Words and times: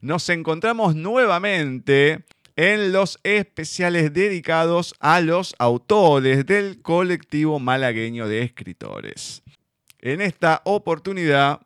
Nos 0.00 0.28
encontramos 0.28 0.94
nuevamente 0.94 2.24
en 2.54 2.92
los 2.92 3.18
especiales 3.24 4.12
dedicados 4.12 4.94
a 5.00 5.20
los 5.20 5.56
autores 5.58 6.46
del 6.46 6.82
colectivo 6.82 7.58
malagueño 7.58 8.28
de 8.28 8.42
escritores. 8.42 9.42
En 10.00 10.20
esta 10.20 10.62
oportunidad 10.64 11.60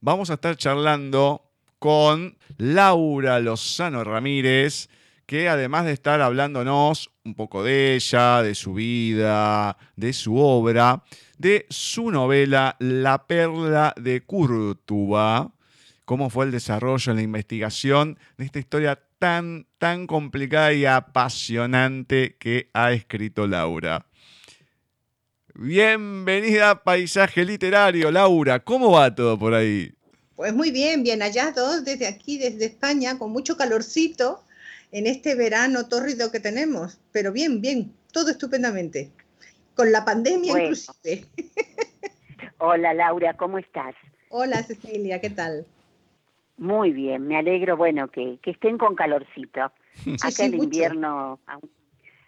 vamos 0.00 0.30
a 0.30 0.34
estar 0.34 0.56
charlando 0.56 1.52
con 1.78 2.36
Laura 2.58 3.38
Lozano 3.38 4.02
Ramírez, 4.02 4.88
que 5.24 5.48
además 5.48 5.84
de 5.84 5.92
estar 5.92 6.20
hablándonos 6.20 7.10
un 7.24 7.34
poco 7.34 7.62
de 7.62 7.94
ella, 7.94 8.42
de 8.42 8.56
su 8.56 8.74
vida, 8.74 9.76
de 9.94 10.12
su 10.12 10.36
obra, 10.38 11.04
de 11.38 11.66
su 11.70 12.10
novela 12.10 12.74
La 12.80 13.26
Perla 13.26 13.94
de 13.96 14.22
Córdoba, 14.22 15.52
cómo 16.06 16.30
fue 16.30 16.46
el 16.46 16.52
desarrollo, 16.52 17.12
la 17.12 17.20
investigación 17.20 18.18
de 18.38 18.46
esta 18.46 18.60
historia 18.60 19.02
tan, 19.18 19.66
tan 19.76 20.06
complicada 20.06 20.72
y 20.72 20.86
apasionante 20.86 22.36
que 22.38 22.70
ha 22.72 22.92
escrito 22.92 23.46
Laura. 23.46 24.06
Bienvenida 25.54 26.70
a 26.70 26.84
Paisaje 26.84 27.44
Literario, 27.44 28.10
Laura. 28.10 28.60
¿Cómo 28.60 28.92
va 28.92 29.14
todo 29.14 29.38
por 29.38 29.52
ahí? 29.52 29.92
Pues 30.36 30.54
muy 30.54 30.70
bien, 30.70 31.02
bien 31.02 31.20
hallados 31.22 31.84
desde 31.84 32.06
aquí, 32.06 32.38
desde 32.38 32.66
España, 32.66 33.18
con 33.18 33.32
mucho 33.32 33.56
calorcito 33.56 34.44
en 34.92 35.08
este 35.08 35.34
verano 35.34 35.88
tórrido 35.88 36.30
que 36.30 36.38
tenemos. 36.38 37.00
Pero 37.10 37.32
bien, 37.32 37.60
bien, 37.60 37.92
todo 38.12 38.30
estupendamente. 38.30 39.10
Con 39.74 39.90
la 39.90 40.04
pandemia 40.04 40.52
inclusive. 40.52 41.26
Hola 42.58 42.94
Laura, 42.94 43.36
¿cómo 43.36 43.58
estás? 43.58 43.94
Hola 44.28 44.62
Cecilia, 44.62 45.20
¿qué 45.20 45.30
tal? 45.30 45.66
Muy 46.58 46.92
bien, 46.92 47.26
me 47.26 47.36
alegro, 47.36 47.76
bueno, 47.76 48.08
que, 48.08 48.38
estén 48.44 48.78
con 48.78 48.94
calorcito. 48.94 49.60
Acá 50.22 50.44
el 50.44 50.54
invierno, 50.54 51.38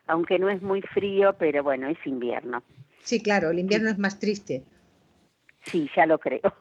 aunque 0.06 0.38
no 0.38 0.50
es 0.50 0.60
muy 0.60 0.82
frío, 0.82 1.34
pero 1.38 1.62
bueno, 1.62 1.88
es 1.88 1.98
invierno. 2.04 2.62
Sí, 3.02 3.22
claro, 3.22 3.50
el 3.50 3.58
invierno 3.58 3.88
es 3.88 3.98
más 3.98 4.18
triste. 4.18 4.64
Sí, 5.62 5.88
ya 5.96 6.04
lo 6.04 6.18
creo. 6.18 6.52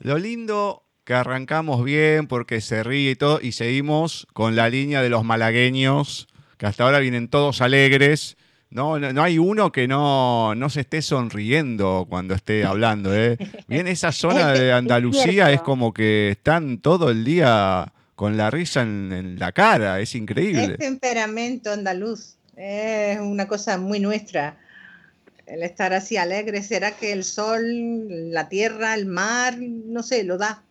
Lo 0.00 0.18
lindo 0.18 0.82
que 1.04 1.12
arrancamos 1.14 1.84
bien 1.84 2.26
porque 2.26 2.62
se 2.62 2.82
ríe 2.82 3.10
y 3.10 3.16
todo, 3.16 3.40
y 3.42 3.52
seguimos 3.52 4.26
con 4.32 4.56
la 4.56 4.70
línea 4.70 5.02
de 5.02 5.10
los 5.10 5.24
malagueños, 5.24 6.26
que 6.56 6.66
hasta 6.66 6.84
ahora 6.84 7.00
vienen 7.00 7.28
todos 7.28 7.60
alegres, 7.60 8.37
no, 8.70 8.98
no, 8.98 9.22
hay 9.22 9.38
uno 9.38 9.72
que 9.72 9.88
no, 9.88 10.54
no 10.54 10.68
se 10.68 10.80
esté 10.80 11.00
sonriendo 11.00 12.06
cuando 12.08 12.34
esté 12.34 12.64
hablando. 12.66 13.14
¿eh? 13.14 13.38
Bien, 13.66 13.86
esa 13.86 14.12
zona 14.12 14.52
de 14.52 14.72
Andalucía 14.72 15.50
es, 15.50 15.62
como 15.62 15.92
que 15.94 16.30
están 16.30 16.78
todo 16.78 17.10
el 17.10 17.24
día 17.24 17.92
con 18.14 18.36
la 18.36 18.50
risa 18.50 18.82
en, 18.82 19.38
la 19.38 19.52
cara, 19.52 20.00
es 20.00 20.14
increíble. 20.14 20.72
Es 20.72 20.78
temperamento 20.78 21.70
andaluz, 21.70 22.36
es 22.56 23.18
una 23.20 23.46
cosa 23.46 23.78
muy 23.78 24.00
nuestra. 24.00 24.58
El 25.46 25.62
estar 25.62 25.94
así 25.94 26.18
alegre, 26.18 26.62
¿será 26.62 26.90
que 26.90 27.12
el 27.12 27.24
sol, 27.24 27.62
la 28.32 28.48
tierra, 28.50 28.94
el 28.94 29.06
mar, 29.06 29.56
no 29.58 30.02
sé, 30.02 30.24
lo 30.24 30.36
da? 30.36 30.62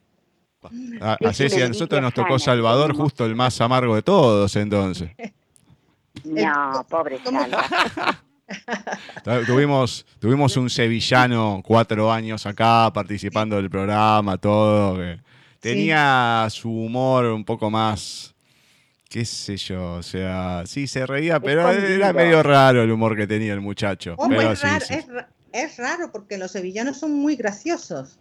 así 1.25 1.49
si 1.49 1.61
a 1.61 1.67
nosotros 1.67 2.01
nos 2.01 2.13
tocó 2.13 2.37
Salvador, 2.37 2.93
justo 2.95 3.25
el 3.25 3.35
más 3.35 3.59
amargo 3.61 3.95
de 3.95 4.01
todos 4.01 4.55
entonces. 4.55 5.11
No, 6.25 6.85
pobre 6.89 7.19
tuvimos, 9.45 10.05
tuvimos 10.19 10.57
un 10.57 10.69
sevillano 10.69 11.61
cuatro 11.65 12.11
años 12.11 12.45
acá 12.45 12.91
participando 12.93 13.57
del 13.57 13.69
programa, 13.69 14.37
todo. 14.37 14.97
tenía 15.59 16.47
su 16.49 16.71
humor 16.71 17.25
un 17.25 17.43
poco 17.43 17.69
más, 17.69 18.33
qué 19.09 19.25
sé 19.25 19.57
yo, 19.57 19.95
o 19.95 20.03
sea, 20.03 20.63
sí 20.65 20.87
se 20.87 21.05
reía, 21.05 21.39
pero 21.39 21.69
era 21.69 22.13
medio 22.13 22.41
raro 22.41 22.83
el 22.83 22.91
humor 22.91 23.15
que 23.15 23.27
tenía 23.27 23.53
el 23.53 23.61
muchacho. 23.61 24.15
es, 25.51 25.77
raro, 25.77 26.11
porque 26.11 26.37
los 26.37 26.51
sevillanos 26.51 26.99
son 26.99 27.13
muy 27.13 27.35
graciosos. 27.35 28.19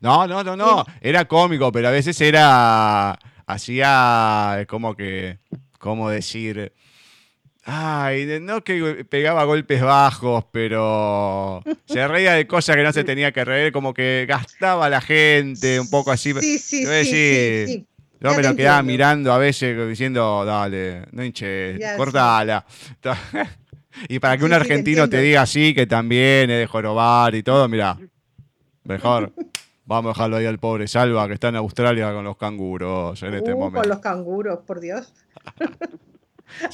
No, 0.00 0.26
no, 0.26 0.42
no, 0.42 0.56
no, 0.56 0.84
era 1.00 1.26
cómico, 1.26 1.70
pero 1.72 1.88
a 1.88 1.92
veces 1.92 2.20
era, 2.20 3.18
hacía 3.46 4.64
como 4.68 4.94
que, 4.94 5.38
¿cómo 5.78 6.10
decir? 6.10 6.72
Ay, 7.66 8.40
no 8.42 8.62
que 8.62 9.06
pegaba 9.08 9.44
golpes 9.44 9.80
bajos, 9.80 10.44
pero 10.52 11.62
se 11.86 12.06
reía 12.06 12.34
de 12.34 12.46
cosas 12.46 12.76
que 12.76 12.82
no 12.82 12.92
se 12.92 13.04
tenía 13.04 13.32
que 13.32 13.42
reír, 13.42 13.72
como 13.72 13.94
que 13.94 14.26
gastaba 14.28 14.90
la 14.90 15.00
gente, 15.00 15.80
un 15.80 15.88
poco 15.88 16.10
así. 16.10 16.34
Sí, 16.34 16.58
sí, 16.58 16.84
sí, 17.04 17.86
Yo 18.20 18.34
me 18.34 18.42
lo 18.42 18.54
quedaba 18.54 18.82
mirando 18.82 19.32
a 19.32 19.38
veces 19.38 19.88
diciendo, 19.88 20.44
dale, 20.44 21.06
no 21.12 21.24
hinches, 21.24 21.80
cortala. 21.96 22.66
y 24.08 24.18
para 24.18 24.36
que 24.36 24.44
un 24.44 24.52
argentino 24.52 25.08
te, 25.08 25.22
diga 25.22 25.42
así, 25.42 25.74
que 25.74 25.86
también 25.86 26.50
es 26.50 26.58
de 26.58 26.66
jorobar 26.66 27.34
y 27.34 27.42
todo, 27.42 27.66
mira, 27.66 27.98
mejor. 28.84 29.32
Vamos 29.86 30.10
a 30.10 30.12
dejarlo 30.14 30.36
ahí 30.36 30.46
al 30.46 30.58
pobre 30.58 30.88
Salva, 30.88 31.28
que 31.28 31.34
está 31.34 31.48
en 31.48 31.56
Australia 31.56 32.10
con 32.14 32.24
los 32.24 32.38
canguros 32.38 33.22
en 33.22 33.34
este 33.34 33.52
uh, 33.52 33.58
momento. 33.58 33.80
Con 33.80 33.88
los 33.90 33.98
canguros, 33.98 34.60
por 34.66 34.80
Dios. 34.80 35.12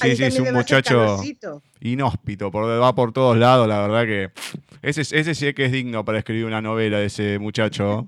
Sí, 0.01 0.15
sí, 0.15 0.23
es 0.23 0.39
un 0.39 0.53
muchacho 0.53 1.17
inhóspito, 1.81 2.51
por, 2.51 2.65
va 2.69 2.93
por 2.93 3.11
todos 3.11 3.37
lados, 3.37 3.67
la 3.67 3.81
verdad 3.87 4.05
que 4.05 4.31
ese, 4.81 5.01
ese 5.01 5.35
sí 5.35 5.53
que 5.53 5.65
es 5.65 5.71
digno 5.71 6.05
para 6.05 6.19
escribir 6.19 6.45
una 6.45 6.61
novela 6.61 6.99
de 6.99 7.05
ese 7.05 7.39
muchacho, 7.39 8.05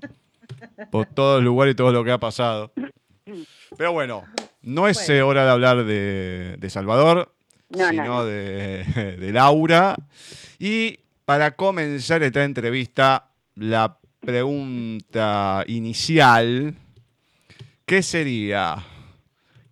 por 0.90 1.06
todos 1.06 1.36
los 1.36 1.44
lugares 1.44 1.72
y 1.72 1.76
todo 1.76 1.92
lo 1.92 2.04
que 2.04 2.12
ha 2.12 2.18
pasado. 2.18 2.72
Pero 3.76 3.92
bueno, 3.92 4.24
no 4.62 4.88
es 4.88 5.08
eh, 5.08 5.22
hora 5.22 5.44
de 5.44 5.50
hablar 5.50 5.84
de, 5.84 6.66
Salvador, 6.68 7.34
sino 7.70 8.24
De, 8.24 9.16
de 9.18 9.32
Laura. 9.32 9.96
Y 10.58 10.98
para 11.24 11.52
comenzar 11.52 12.22
esta 12.22 12.44
entrevista, 12.44 13.30
la 13.54 13.98
pregunta 14.20 15.64
inicial, 15.66 16.74
¿qué 17.86 18.02
sería? 18.02 18.84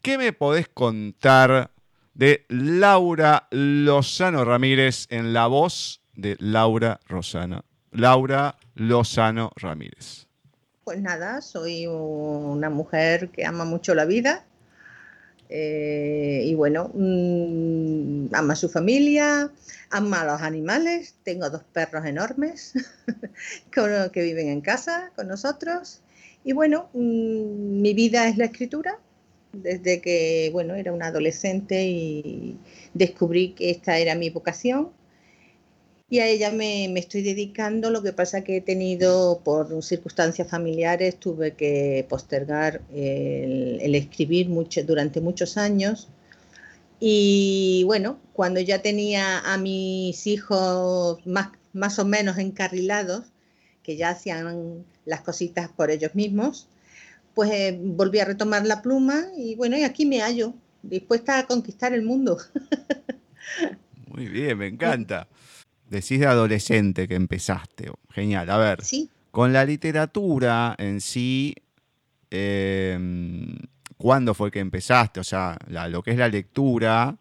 ¿Qué 0.02 0.18
me 0.18 0.32
podés 0.32 0.68
contar 0.68 1.70
de 2.14 2.44
Laura 2.48 3.48
Lozano 3.50 4.44
Ramírez 4.44 5.06
en 5.10 5.32
la 5.32 5.46
voz 5.46 6.02
de 6.14 6.36
Laura 6.38 7.00
Rosana. 7.08 7.64
Laura 7.90 8.56
Lozano 8.74 9.50
Ramírez. 9.56 10.26
Pues 10.84 11.00
nada, 11.00 11.40
soy 11.40 11.86
una 11.86 12.70
mujer 12.70 13.30
que 13.30 13.46
ama 13.46 13.64
mucho 13.64 13.94
la 13.94 14.04
vida 14.04 14.44
eh, 15.54 16.44
y 16.46 16.54
bueno, 16.54 16.90
mm, 16.94 18.34
ama 18.34 18.54
a 18.54 18.56
su 18.56 18.70
familia, 18.70 19.50
ama 19.90 20.22
a 20.22 20.24
los 20.24 20.40
animales. 20.40 21.14
Tengo 21.24 21.50
dos 21.50 21.62
perros 21.62 22.06
enormes 22.06 22.72
que 23.70 24.22
viven 24.22 24.48
en 24.48 24.62
casa 24.62 25.10
con 25.14 25.28
nosotros. 25.28 26.00
Y 26.42 26.54
bueno, 26.54 26.88
mm, 26.94 27.82
mi 27.82 27.92
vida 27.92 28.28
es 28.28 28.38
la 28.38 28.46
escritura, 28.46 28.98
desde 29.52 30.00
que 30.00 30.50
bueno, 30.52 30.74
era 30.74 30.92
una 30.92 31.08
adolescente 31.08 31.84
y 31.86 32.56
descubrí 32.94 33.52
que 33.52 33.70
esta 33.70 33.98
era 33.98 34.14
mi 34.14 34.30
vocación. 34.30 34.90
Y 36.08 36.18
a 36.18 36.26
ella 36.26 36.50
me, 36.50 36.92
estoy 36.98 37.22
dedicando, 37.22 37.90
lo 37.90 38.02
que 38.02 38.12
pasa 38.12 38.44
que 38.44 38.58
he 38.58 38.60
tenido, 38.60 39.40
por 39.42 39.82
circunstancias 39.82 40.46
familiares, 40.46 41.16
tuve 41.18 41.52
que 41.54 42.04
postergar 42.06 42.82
el, 42.92 43.94
escribir 43.94 44.50
mucho, 44.50 44.84
durante 44.84 45.22
muchos 45.22 45.56
años. 45.56 46.08
Y 47.00 47.82
bueno, 47.86 48.18
cuando 48.34 48.60
ya 48.60 48.82
tenía 48.82 49.38
a 49.38 49.56
mis 49.56 50.26
hijos 50.26 51.26
más, 51.26 51.48
más 51.72 51.98
o 51.98 52.04
menos 52.04 52.36
encarrilados, 52.36 53.32
que 53.82 53.96
ya 53.96 54.10
hacían 54.10 54.84
las 55.06 55.22
cositas 55.22 55.70
por 55.70 55.90
ellos 55.90 56.14
mismos, 56.14 56.68
pues 57.34 57.50
eh, 57.50 57.78
volví 57.80 58.18
a 58.20 58.24
retomar 58.24 58.66
la 58.66 58.82
pluma 58.82 59.24
y 59.36 59.54
bueno, 59.54 59.76
y 59.76 59.84
aquí 59.84 60.06
me 60.06 60.20
hallo, 60.20 60.54
dispuesta 60.82 61.38
a 61.38 61.46
conquistar 61.46 61.92
el 61.92 62.02
mundo. 62.02 62.38
Muy 64.08 64.28
bien, 64.28 64.58
me 64.58 64.66
encanta. 64.66 65.28
Decís 65.88 66.20
de 66.20 66.26
adolescente 66.26 67.08
que 67.08 67.14
empezaste. 67.14 67.90
Genial. 68.10 68.50
A 68.50 68.58
ver, 68.58 68.84
¿Sí? 68.84 69.10
con 69.30 69.52
la 69.52 69.64
literatura 69.64 70.74
en 70.78 71.00
sí, 71.00 71.54
em, 72.30 73.56
¿cuándo 73.96 74.34
fue 74.34 74.50
que 74.50 74.60
empezaste? 74.60 75.20
O 75.20 75.24
sea, 75.24 75.58
lo 75.68 76.02
que 76.02 76.12
es 76.12 76.18
la 76.18 76.28
lectura 76.28 77.16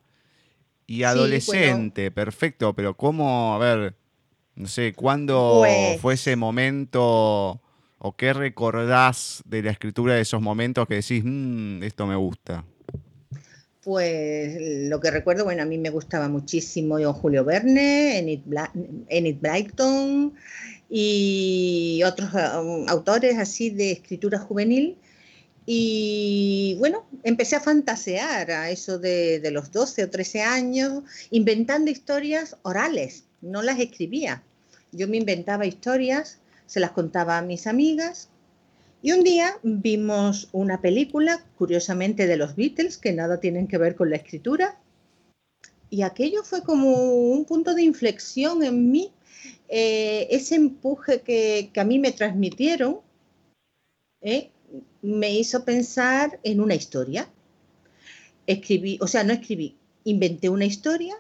y 0.86 1.04
adolescente, 1.04 2.12
perfecto, 2.12 2.74
pero 2.74 2.96
¿cómo, 2.98 3.56
a 3.56 3.58
ver, 3.58 3.96
no 4.56 4.68
sé, 4.68 4.94
cuándo 4.94 5.60
pues 5.60 6.02
fue 6.02 6.16
ese 6.16 6.36
momento 6.36 7.62
¿O 8.04 8.16
qué 8.16 8.34
recordás 8.34 9.44
de 9.46 9.62
la 9.62 9.70
escritura 9.70 10.16
de 10.16 10.22
esos 10.22 10.42
momentos 10.42 10.88
que 10.88 10.96
decís, 10.96 11.22
mmm, 11.24 11.84
esto 11.84 12.08
me 12.08 12.16
gusta? 12.16 12.66
Pues 13.84 14.58
lo 14.90 15.00
que 15.00 15.12
recuerdo, 15.12 15.44
bueno, 15.44 15.62
a 15.62 15.68
mí 15.68 15.78
me 15.78 15.92
gustaba 15.92 16.28
muchísimo 16.28 16.98
Julio 17.14 17.46
Verne, 17.46 18.18
Enid, 18.18 18.40
Enid 19.08 19.38
Blyton 19.40 20.34
y 20.90 22.02
otros 22.04 22.32
um, 22.34 22.90
autores 22.90 23.38
así 23.38 23.70
de 23.70 23.92
escritura 23.92 24.40
juvenil. 24.40 24.98
Y 25.68 26.76
bueno, 26.80 27.06
empecé 27.22 27.56
a 27.56 27.60
fantasear 27.60 28.50
a 28.50 28.72
eso 28.72 28.98
de, 28.98 29.40
de, 29.40 29.52
los 29.52 29.72
12 29.72 30.06
o 30.06 30.10
13 30.10 30.42
años, 30.42 31.04
inventando 31.30 31.92
historias 31.92 32.58
orales, 32.64 33.26
no 33.42 33.62
las 33.62 33.80
escribía. 33.80 34.42
Yo 34.92 35.08
me 35.08 35.18
inventaba 35.18 35.68
historias 35.68 36.41
se 36.72 36.80
las 36.80 36.92
contaba 36.92 37.38
a 37.38 37.42
mis 37.42 37.68
amigas. 37.68 38.30
Y 39.02 39.12
un 39.12 39.26
día 39.26 39.58
vimos 39.62 40.48
una 40.54 40.80
película, 40.80 41.44
curiosamente 41.58 42.28
de 42.28 42.38
los 42.38 42.56
Beatles, 42.56 42.98
que 42.98 43.12
nada 43.12 43.42
tienen 43.42 43.68
que 43.68 43.78
ver 43.78 43.94
con 43.94 44.10
la 44.10 44.16
escritura. 44.16 44.80
Y 45.90 46.04
aquello 46.04 46.46
fue 46.46 46.64
como 46.64 46.94
un 46.94 47.44
punto 47.44 47.76
de 47.76 47.82
inflexión 47.84 48.64
en 48.64 48.90
mí, 48.90 49.12
eh, 49.68 50.28
ese 50.32 50.56
empuje 50.56 51.20
que, 51.20 51.70
a 51.76 51.84
mí 51.84 52.00
me 52.00 52.14
transmitieron, 52.14 53.02
eh, 54.22 54.50
me 55.02 55.34
hizo 55.34 55.66
pensar 55.66 56.40
en 56.44 56.62
una 56.62 56.76
historia. 56.76 57.28
Escribí, 58.48 58.98
o 59.02 59.08
sea, 59.08 59.26
no 59.26 59.34
escribí, 59.34 59.76
inventé 60.06 60.48
una 60.48 60.64
historia, 60.64 61.18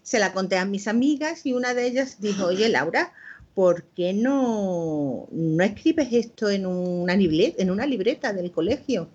se 0.00 0.18
la 0.18 0.32
conté 0.32 0.56
a 0.56 0.64
mis 0.64 0.88
amigas 0.88 1.44
y 1.44 1.52
una 1.52 1.74
de 1.74 1.86
ellas 1.86 2.22
dijo, 2.22 2.46
oye 2.46 2.70
Laura, 2.70 3.12
¿por 3.54 3.84
qué 3.84 4.12
no, 4.12 5.28
no 5.30 5.64
escribes 5.64 6.08
esto 6.12 6.50
en 6.50 6.66
una, 6.66 7.16
libreta, 7.16 7.62
en 7.62 7.70
una 7.70 7.86
libreta 7.86 8.32
del 8.32 8.50
colegio? 8.50 9.08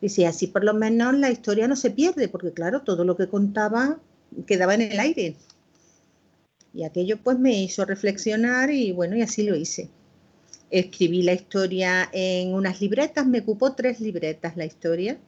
Dice, 0.00 0.26
así 0.26 0.46
por 0.46 0.64
lo 0.64 0.74
menos 0.74 1.14
la 1.14 1.30
historia 1.30 1.66
no 1.66 1.76
se 1.76 1.90
pierde, 1.90 2.28
porque 2.28 2.52
claro, 2.52 2.82
todo 2.82 3.04
lo 3.04 3.16
que 3.16 3.28
contaba 3.28 3.98
quedaba 4.46 4.74
en 4.74 4.82
el 4.82 5.00
aire. 5.00 5.36
Y 6.72 6.84
aquello 6.84 7.18
pues 7.22 7.38
me 7.38 7.62
hizo 7.62 7.84
reflexionar 7.84 8.70
y 8.70 8.92
bueno, 8.92 9.16
y 9.16 9.22
así 9.22 9.42
lo 9.42 9.56
hice. 9.56 9.88
Escribí 10.70 11.22
la 11.22 11.32
historia 11.32 12.08
en 12.12 12.54
unas 12.54 12.80
libretas, 12.80 13.26
me 13.26 13.40
ocupó 13.40 13.74
tres 13.74 14.00
libretas 14.00 14.56
la 14.56 14.66
historia. 14.66 15.18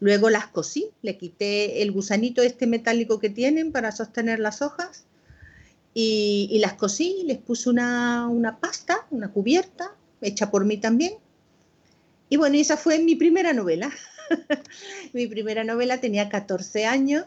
Luego 0.00 0.30
las 0.30 0.46
cosí, 0.46 0.90
le 1.02 1.18
quité 1.18 1.82
el 1.82 1.92
gusanito 1.92 2.42
este 2.42 2.66
metálico 2.66 3.18
que 3.18 3.30
tienen 3.30 3.70
para 3.70 3.92
sostener 3.92 4.40
las 4.40 4.62
hojas 4.62 5.04
y, 5.94 6.58
las 6.60 6.74
cosí, 6.74 7.22
les 7.26 7.38
puse 7.38 7.68
una, 7.68 8.58
pasta, 8.60 9.06
una 9.10 9.30
cubierta, 9.30 9.94
hecha 10.20 10.50
por 10.50 10.64
mí 10.64 10.78
también. 10.78 11.14
Y 12.28 12.36
bueno, 12.36 12.56
esa 12.56 12.76
fue 12.76 12.98
mi 12.98 13.14
primera 13.14 13.52
novela. 13.52 13.90
mi 15.12 15.26
primera 15.26 15.64
novela 15.64 16.00
tenía 16.00 16.28
14 16.30 16.86
años 16.86 17.26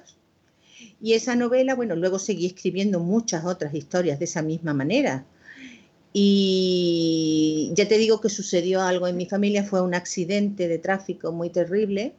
y 1.00 1.13
esa 1.13 1.36
novela, 1.36 1.75
bueno, 1.75 1.95
luego 1.95 2.17
seguí 2.17 2.48
escribiendo 2.48 3.00
muchas 3.00 3.45
otras 3.45 3.74
historias 3.75 4.17
de 4.17 4.25
esa 4.25 4.41
misma 4.41 4.74
manera. 4.74 5.25
Y 6.12 7.72
ya 7.75 7.88
te 7.88 7.98
digo 7.98 8.22
que 8.22 8.29
sucedió 8.29 8.81
algo 8.81 9.07
en 9.07 9.17
mi 9.17 9.25
familia, 9.25 9.63
fue 9.63 9.81
un 9.81 9.93
accidente 9.93 10.67
de 10.67 10.79
tráfico 10.79 11.31
muy 11.31 11.50
terrible 11.50 12.15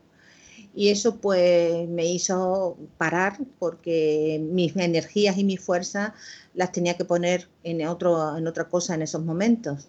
y 0.76 0.90
eso 0.90 1.16
pues 1.16 1.88
me 1.88 2.04
hizo 2.04 2.76
parar 2.99 3.38
porque 3.59 4.38
mis 4.52 4.76
energías 4.76 5.38
y 5.38 5.45
mi 5.45 5.56
fuerza 5.56 6.14
las 6.52 6.71
tenía 6.71 6.99
que 6.99 7.06
poner 7.06 7.49
en, 7.64 7.87
otro, 7.88 8.37
en 8.37 8.47
otra 8.47 8.68
cosa 8.68 8.95
en 8.95 9.00
esos 9.00 9.25
momentos. 9.25 9.88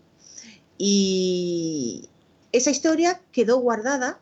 Y 0.78 2.08
esa 2.54 2.72
historia 2.72 3.20
quedó 3.34 3.60
guardada 3.60 4.22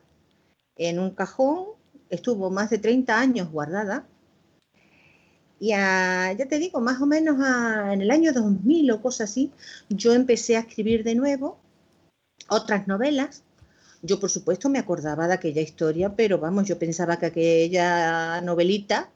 en 0.76 0.98
un 0.98 1.10
cajón, 1.10 1.66
estuvo 2.10 2.50
más 2.50 2.68
de 2.70 2.78
30 2.78 3.16
años 3.16 3.50
guardada 3.52 4.04
Y 5.60 5.68
ya 5.68 6.34
te 6.48 6.58
digo, 6.58 6.80
más 6.80 7.00
o 7.00 7.06
menos 7.06 7.36
en 7.92 8.02
el 8.02 8.10
año 8.10 8.32
2000 8.32 8.90
o 8.90 9.00
cosas 9.00 9.30
así, 9.30 9.52
yo 9.88 10.14
empecé 10.14 10.56
a 10.56 10.60
escribir 10.60 11.04
de 11.04 11.14
nuevo 11.14 11.58
otras 12.48 12.88
novelas. 12.88 13.44
Yo, 14.02 14.20
por 14.20 14.30
supuesto, 14.30 14.68
me 14.68 14.78
acordaba 14.78 15.26
de 15.28 15.34
aquella 15.34 15.62
historia, 15.62 16.14
pero 16.14 16.38
vamos, 16.38 16.66
yo 16.66 16.78
pensaba 16.78 17.18
que 17.18 17.26
aquella 17.26 18.40
novelita 18.40 19.10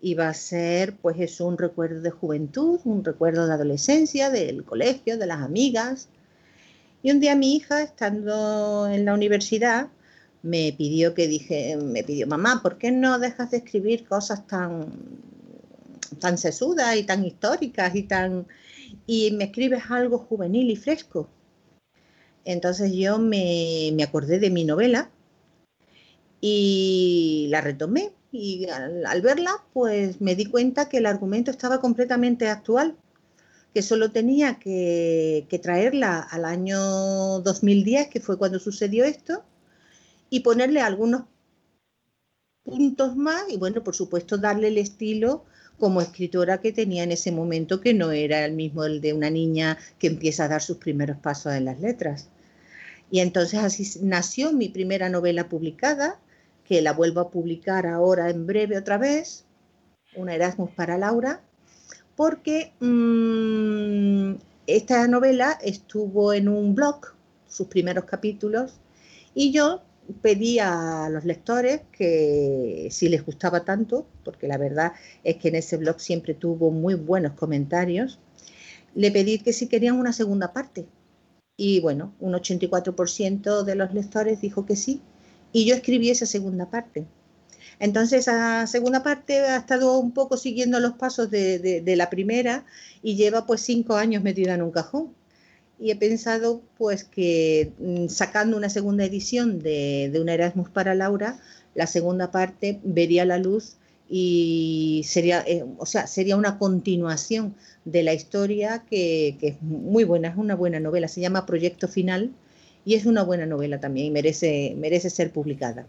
iba 0.00 0.28
a 0.28 0.34
ser, 0.34 0.96
pues 0.96 1.18
eso, 1.18 1.46
un 1.46 1.56
recuerdo 1.56 2.00
de 2.02 2.10
juventud, 2.10 2.80
un 2.84 3.04
recuerdo 3.04 3.46
de 3.46 3.54
adolescencia, 3.54 4.30
del 4.30 4.64
colegio, 4.64 5.18
de 5.18 5.26
las 5.26 5.40
amigas. 5.40 6.08
Y 7.02 7.10
un 7.10 7.20
día 7.20 7.34
mi 7.36 7.56
hija, 7.56 7.82
estando 7.82 8.88
en 8.88 9.04
la 9.04 9.14
universidad, 9.14 9.88
me 10.42 10.74
pidió 10.76 11.14
que 11.14 11.26
dije, 11.26 11.76
me 11.76 12.04
pidió, 12.04 12.26
mamá, 12.26 12.60
¿por 12.62 12.76
qué 12.76 12.90
no 12.90 13.18
dejas 13.18 13.50
de 13.50 13.58
escribir 13.58 14.06
cosas 14.06 14.46
tan 14.46 14.92
tan 16.20 16.38
sesudas 16.38 16.96
y 16.96 17.04
tan 17.04 17.24
históricas 17.24 17.94
y 17.94 18.04
tan 18.04 18.46
y 19.06 19.32
me 19.32 19.44
escribes 19.44 19.84
algo 19.90 20.18
juvenil 20.18 20.70
y 20.70 20.76
fresco. 20.76 21.28
Entonces 22.44 22.92
yo 22.92 23.18
me, 23.18 23.96
acordé 24.02 24.38
de 24.38 24.50
mi 24.50 24.64
novela 24.64 25.10
y 26.40 27.46
la 27.50 27.60
retomé 27.60 28.12
y 28.32 28.66
al, 28.66 29.22
verla 29.22 29.64
pues 29.72 30.20
me 30.20 30.34
di 30.34 30.46
cuenta 30.46 30.88
que 30.88 30.98
el 30.98 31.06
argumento 31.06 31.50
estaba 31.50 31.80
completamente 31.80 32.48
actual, 32.48 32.96
que 33.72 33.82
solo 33.82 34.10
tenía 34.10 34.58
que 34.58 35.60
traerla 35.62 36.20
al 36.20 36.44
año 36.44 37.40
2010, 37.40 38.08
que 38.08 38.20
fue 38.20 38.38
cuando 38.38 38.58
sucedió 38.58 39.04
esto, 39.04 39.42
y 40.30 40.40
ponerle 40.40 40.80
algunos 40.80 41.24
puntos 42.64 43.14
más 43.14 43.44
y 43.48 43.56
bueno, 43.56 43.84
por 43.84 43.94
supuesto 43.94 44.38
darle 44.38 44.68
el 44.68 44.78
estilo 44.78 45.44
como 45.78 46.00
escritora 46.00 46.60
que 46.60 46.72
tenía 46.72 47.02
en 47.02 47.12
ese 47.12 47.30
momento, 47.30 47.80
que 47.80 47.94
no 47.94 48.10
era 48.12 48.44
el 48.44 48.52
mismo 48.52 48.84
el 48.84 49.00
de 49.00 49.12
una 49.12 49.30
niña 49.30 49.78
que 49.98 50.06
empieza 50.06 50.44
a 50.44 50.48
dar 50.48 50.62
sus 50.62 50.78
primeros 50.78 51.18
pasos 51.18 51.52
en 51.52 51.66
las 51.66 51.80
letras. 51.80 52.30
Y 53.14 53.20
entonces 53.20 53.60
así 53.60 54.00
nació 54.02 54.52
mi 54.52 54.68
primera 54.68 55.08
novela 55.08 55.48
publicada, 55.48 56.18
que 56.64 56.82
la 56.82 56.92
vuelvo 56.92 57.20
a 57.20 57.30
publicar 57.30 57.86
ahora 57.86 58.28
en 58.28 58.44
breve 58.44 58.76
otra 58.76 58.98
vez, 58.98 59.44
una 60.16 60.34
Erasmus 60.34 60.72
para 60.72 60.98
Laura, 60.98 61.40
porque 62.16 62.72
mm, 62.80 64.34
esta 64.66 65.06
novela 65.06 65.56
estuvo 65.62 66.32
en 66.32 66.48
un 66.48 66.74
blog, 66.74 67.14
sus 67.46 67.68
primeros 67.68 68.04
capítulos, 68.06 68.80
y 69.32 69.52
yo 69.52 69.82
pedí 70.20 70.58
a 70.58 71.08
los 71.08 71.24
lectores 71.24 71.82
que 71.92 72.88
si 72.90 73.08
les 73.08 73.24
gustaba 73.24 73.64
tanto, 73.64 74.08
porque 74.24 74.48
la 74.48 74.58
verdad 74.58 74.90
es 75.22 75.36
que 75.36 75.50
en 75.50 75.54
ese 75.54 75.76
blog 75.76 76.00
siempre 76.00 76.34
tuvo 76.34 76.72
muy 76.72 76.96
buenos 76.96 77.34
comentarios, 77.34 78.18
le 78.96 79.12
pedí 79.12 79.38
que 79.38 79.52
si 79.52 79.68
querían 79.68 80.00
una 80.00 80.12
segunda 80.12 80.52
parte. 80.52 80.88
Y 81.56 81.80
bueno, 81.80 82.14
un 82.20 82.32
84% 82.34 83.62
de 83.62 83.74
los 83.74 83.94
lectores 83.94 84.40
dijo 84.40 84.66
que 84.66 84.76
sí. 84.76 85.00
Y 85.52 85.66
yo 85.66 85.74
escribí 85.74 86.10
esa 86.10 86.26
segunda 86.26 86.70
parte. 86.70 87.06
Entonces, 87.78 88.20
esa 88.20 88.66
segunda 88.66 89.02
parte 89.02 89.40
ha 89.40 89.56
estado 89.56 89.98
un 89.98 90.12
poco 90.12 90.36
siguiendo 90.36 90.80
los 90.80 90.94
pasos 90.94 91.30
de, 91.30 91.58
de 91.58 91.96
la 91.96 92.10
primera 92.10 92.64
y 93.02 93.16
lleva 93.16 93.46
pues 93.46 93.60
cinco 93.62 93.96
años 93.96 94.22
metida 94.22 94.54
en 94.54 94.62
un 94.62 94.70
cajón 94.70 95.14
y 95.78 95.90
he 95.90 95.96
pensado 95.96 96.62
pues 96.78 97.04
que 97.04 97.72
mm, 97.78 98.08
sacando 98.08 98.56
una 98.56 98.70
segunda 98.70 99.04
edición 99.04 99.58
de, 99.58 100.10
de 100.12 100.20
una 100.20 100.34
Erasmus 100.34 100.70
para 100.70 100.94
Laura, 100.94 101.38
la 101.74 101.86
segunda 101.86 102.30
parte 102.30 102.80
vería 102.84 103.24
la 103.24 103.38
luz 103.38 103.76
y 104.08 105.02
sería, 105.06 105.42
eh, 105.46 105.64
o 105.78 105.86
sea, 105.86 106.06
sería 106.06 106.36
una 106.36 106.58
continuación 106.58 107.54
de 107.84 108.02
la 108.02 108.14
historia 108.14 108.84
que, 108.88 109.36
que, 109.40 109.48
es 109.48 109.62
muy 109.62 110.04
buena, 110.04 110.28
es 110.28 110.36
una 110.36 110.54
buena 110.54 110.80
novela, 110.80 111.08
se 111.08 111.20
llama 111.20 111.46
Proyecto 111.46 111.88
Final 111.88 112.32
y 112.84 112.94
es 112.94 113.06
una 113.06 113.22
buena 113.22 113.46
novela 113.46 113.80
también 113.80 114.08
y 114.08 114.10
merece, 114.10 114.74
merece 114.76 115.10
ser 115.10 115.32
publicada. 115.32 115.86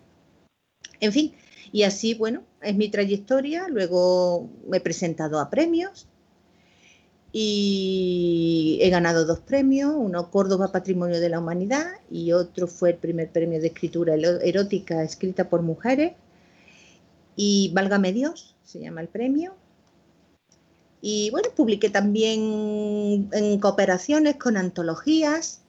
En 1.00 1.12
fin, 1.12 1.34
y 1.72 1.84
así, 1.84 2.14
bueno, 2.14 2.44
es 2.62 2.76
mi 2.76 2.90
trayectoria, 2.90 3.68
luego 3.68 4.50
me 4.68 4.78
he 4.78 4.82
presentado 4.82 5.40
a 5.40 5.50
premios, 5.50 6.08
y 7.38 8.80
he 8.82 8.90
ganado 8.90 9.26
dos 9.26 9.42
premios, 9.42 9.94
uno 9.94 10.32
Córdoba 10.32 10.72
Patrimonio 10.72 11.20
de 11.20 11.28
la 11.28 11.40
Humanidad 11.40 11.86
y 12.10 12.32
otro 12.32 12.66
fue 12.66 12.92
el 12.92 12.96
primer 12.96 13.30
premio 13.30 13.60
de 13.60 13.68
escritura 13.68 14.16
erótica 14.16 15.04
escrita 15.04 15.50
por 15.50 15.62
mujeres 15.62 16.14
y 17.36 17.72
Válgame 17.74 18.14
Dios, 18.14 18.56
se 18.64 18.80
llama 18.80 19.02
el 19.02 19.08
premio. 19.08 19.56
Y 21.02 21.30
bueno, 21.30 21.50
publiqué 21.56 21.90
también 21.90 23.30
en 23.32 23.60
cooperaciones 23.60 24.38
con 24.38 24.58
antologías. 24.58 25.62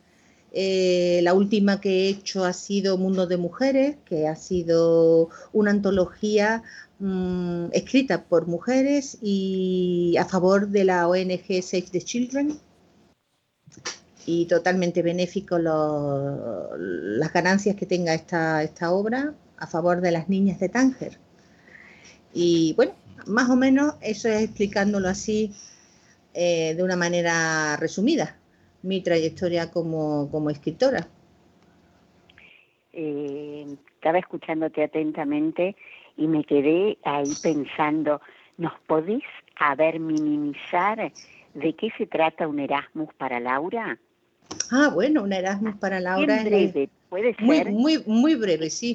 Eh, 0.53 1.21
la 1.23 1.35
última 1.35 1.81
que 1.81 2.07
he 2.07 2.09
hecho 2.09 2.45
ha 2.45 2.55
sido 2.55 2.97
Mundo 2.97 3.27
de 3.27 3.37
Mujeres, 3.37 3.97
que 4.07 4.27
ha 4.27 4.37
sido 4.37 5.29
una 5.53 5.73
antología 5.73 6.63
Mm, 6.99 7.67
escrita 7.73 8.25
por 8.25 8.47
mujeres 8.47 9.19
y 9.21 10.17
a 10.19 10.25
favor 10.25 10.69
de 10.69 10.85
la 10.85 11.07
ONG 11.09 11.63
Save 11.63 11.89
the 11.93 12.01
Children 12.01 12.59
y 14.25 14.47
totalmente 14.47 15.03
benéfico 15.03 15.59
las 15.59 17.33
ganancias 17.35 17.77
que 17.77 17.85
tenga 17.85 18.15
esta, 18.15 18.63
esta 18.63 18.93
obra 18.93 19.35
a 19.59 19.67
favor 19.67 20.01
de 20.01 20.11
las 20.11 20.29
niñas 20.31 20.59
de 20.59 20.71
Tánger. 20.71 21.19
Y 22.39 22.75
bueno, 22.75 22.93
más 23.27 23.49
o 23.49 23.57
menos 23.57 23.95
eso 24.03 24.29
es 24.29 24.43
explicándolo 24.43 25.09
así 25.09 25.53
eh, 26.35 26.75
de 26.75 26.83
una 26.83 26.95
manera 26.95 27.79
resumida, 27.79 28.37
mi 28.83 29.01
trayectoria 29.01 29.71
como, 29.71 30.31
como 30.31 30.51
escritora. 30.51 31.09
Eh, 32.93 33.67
estaba 33.95 34.19
escuchándote 34.19 34.85
atentamente 34.85 35.77
y 36.19 36.27
me 36.27 36.45
quedé 36.45 36.99
ahí 37.05 37.33
pensando, 37.43 38.21
¿nos 38.59 38.75
podés 38.87 39.23
a 39.59 39.75
ver 39.75 39.99
minimizar 39.99 41.11
de 41.55 41.73
qué 41.73 41.89
se 41.97 42.07
trata 42.07 42.47
un 42.47 42.61
Erasmus 42.61 43.15
para 43.15 43.41
Laura? 43.41 43.99
Ah, 44.71 44.91
bueno, 44.93 45.23
un 45.23 45.33
Erasmus 45.33 45.77
para 45.77 46.01
Laura. 46.01 46.45
breve, 46.45 46.91
puede 47.09 47.35
ser. 47.35 47.45
Muy, 47.47 47.65
muy, 47.65 48.03
muy 48.07 48.35
breve, 48.35 48.69
sí. 48.69 48.95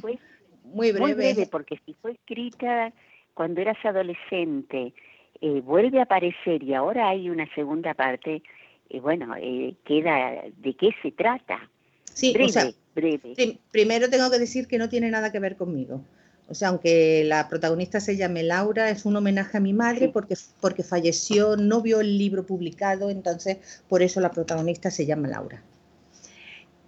muy 0.63 0.91
breve. 0.91 0.99
Muy 0.99 1.13
breve, 1.15 1.47
porque 1.47 1.79
si 1.87 1.95
fue 1.95 2.11
escrita 2.11 2.93
cuando 3.33 3.61
eras 3.61 3.77
adolescente, 3.83 4.93
eh, 5.41 5.61
vuelve 5.61 5.99
a 5.99 6.03
aparecer 6.03 6.63
y 6.63 6.73
ahora 6.73 7.09
hay 7.09 7.29
una 7.29 7.51
segunda 7.55 7.93
parte, 7.93 8.43
eh, 8.89 8.99
bueno, 8.99 9.35
eh, 9.37 9.75
queda 9.85 10.43
de 10.57 10.73
qué 10.75 10.91
se 11.01 11.11
trata. 11.11 11.69
Sí, 12.13 12.33
breve, 12.33 12.75
breve. 12.93 13.59
primero 13.71 14.09
tengo 14.09 14.29
que 14.29 14.37
decir 14.37 14.67
que 14.67 14.77
no 14.77 14.89
tiene 14.89 15.09
nada 15.09 15.31
que 15.31 15.39
ver 15.39 15.55
conmigo. 15.55 16.01
O 16.47 16.53
sea, 16.53 16.67
aunque 16.67 17.23
la 17.23 17.47
protagonista 17.47 18.01
se 18.01 18.17
llame 18.17 18.43
Laura, 18.43 18.89
es 18.89 19.05
un 19.05 19.15
homenaje 19.15 19.57
a 19.57 19.61
mi 19.61 19.71
madre 19.71 20.09
porque, 20.09 20.35
porque 20.59 20.83
falleció, 20.83 21.55
no 21.55 21.81
vio 21.81 22.01
el 22.01 22.17
libro 22.17 22.45
publicado, 22.45 23.09
entonces 23.09 23.83
por 23.87 24.01
eso 24.01 24.19
la 24.19 24.31
protagonista 24.31 24.91
se 24.91 25.05
llama 25.05 25.29
Laura. 25.29 25.63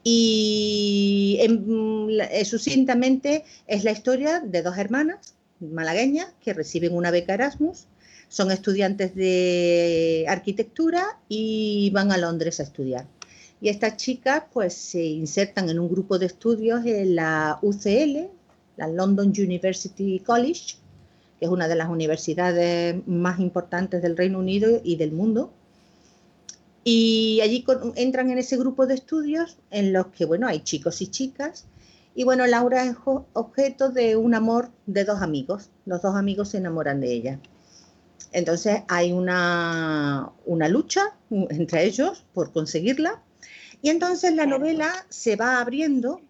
Y 0.03 1.39
eh, 1.39 2.45
sucintamente 2.45 3.45
es 3.65 3.85
la 3.85 3.91
historia 3.91 4.41
de 4.41 4.61
dos 4.61 4.77
hermanas 4.77 5.33
malagueñas 5.59 6.27
que 6.43 6.53
reciben 6.53 6.93
una 6.93 7.11
beca 7.11 7.33
Erasmus, 7.33 7.87
son 8.29 8.51
estudiantes 8.51 9.13
de 9.15 10.25
arquitectura 10.27 11.19
y 11.29 11.91
van 11.91 12.11
a 12.11 12.17
Londres 12.17 12.59
a 12.59 12.63
estudiar. 12.63 13.05
Y 13.61 13.69
estas 13.69 13.95
chicas 13.95 14.43
pues 14.51 14.73
se 14.73 15.03
insertan 15.03 15.69
en 15.69 15.79
un 15.79 15.87
grupo 15.87 16.19
de 16.19 16.25
estudios 16.25 16.85
en 16.85 17.15
la 17.15 17.59
UCL, 17.61 18.27
la 18.75 18.87
London 18.87 19.27
University 19.27 20.19
College, 20.19 20.75
que 21.39 21.45
es 21.45 21.51
una 21.51 21.67
de 21.67 21.75
las 21.75 21.89
universidades 21.89 22.95
más 23.07 23.39
importantes 23.39 24.01
del 24.01 24.17
Reino 24.17 24.39
Unido 24.39 24.81
y 24.83 24.95
del 24.95 25.11
mundo. 25.11 25.53
Y 26.83 27.39
allí 27.41 27.63
entran 27.95 28.31
en 28.31 28.37
ese 28.37 28.57
grupo 28.57 28.85
de 28.85 28.95
estudios 28.95 29.57
en 29.71 29.93
los 29.93 30.07
que, 30.07 30.25
bueno, 30.25 30.47
hay 30.47 30.61
chicos 30.61 31.01
y 31.01 31.07
chicas. 31.07 31.65
Y 32.15 32.23
bueno, 32.23 32.45
Laura 32.45 32.83
es 32.83 32.95
objeto 33.33 33.89
de 33.89 34.15
un 34.15 34.35
amor 34.35 34.71
de 34.85 35.03
dos 35.03 35.21
amigos. 35.21 35.71
Los 35.85 36.01
dos 36.01 36.15
amigos 36.15 36.49
se 36.49 36.57
enamoran 36.57 37.01
de 37.01 37.11
ella. 37.11 37.39
Entonces 38.31 38.83
hay 38.87 39.11
una, 39.11 40.31
una 40.45 40.67
lucha 40.67 41.15
entre 41.29 41.85
ellos 41.85 42.25
por 42.33 42.51
conseguirla. 42.51 43.23
Y 43.81 43.89
entonces 43.89 44.35
la 44.35 44.45
novela 44.45 44.91
se 45.09 45.35
va 45.35 45.59
abriendo 45.59 46.21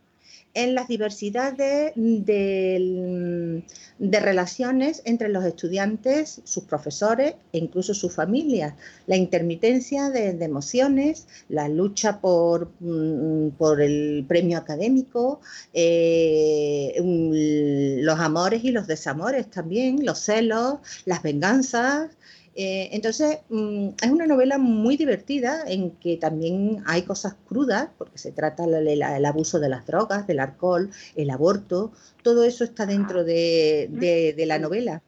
en 0.53 0.75
las 0.75 0.87
diversidades 0.87 1.93
de, 1.95 3.63
relaciones 3.99 5.01
entre 5.05 5.29
los 5.29 5.45
estudiantes, 5.45 6.41
sus 6.43 6.65
profesores 6.65 7.35
e 7.51 7.57
incluso 7.57 7.93
sus 7.93 8.13
familias, 8.13 8.75
la 9.07 9.15
intermitencia 9.15 10.09
de, 10.09 10.29
emociones, 10.43 11.27
la 11.49 11.67
lucha 11.69 12.19
por, 12.21 12.71
mm, 12.79 13.49
por 13.57 13.81
el 13.81 14.25
premio 14.27 14.57
académico, 14.57 15.41
eh, 15.73 16.93
los 16.99 18.19
amores 18.19 18.63
y 18.63 18.71
los 18.71 18.87
desamores 18.87 19.49
también, 19.49 20.05
los 20.05 20.19
celos, 20.19 20.79
las 21.05 21.23
venganzas, 21.23 22.11
eh, 22.55 22.89
entonces, 22.91 23.39
mm, 23.49 23.89
es 24.01 24.11
una 24.11 24.27
novela 24.27 24.57
muy 24.57 24.95
divertida 24.95 25.63
en 25.65 25.91
que 25.91 26.17
también 26.17 26.83
hay 26.85 27.01
cosas 27.01 27.35
crudas, 27.47 27.89
porque 27.97 28.17
se 28.17 28.31
trata 28.31 28.65
del 28.67 29.25
abuso 29.25 29.59
de 29.59 29.69
las 29.69 29.85
drogas, 29.85 30.27
del 30.27 30.39
alcohol, 30.39 30.91
el 31.15 31.29
aborto, 31.31 31.91
todo 32.21 32.43
eso 32.43 32.63
está 32.63 32.85
dentro 32.85 33.23
de, 33.23 34.35
la 34.45 34.59
novela. 34.59 35.01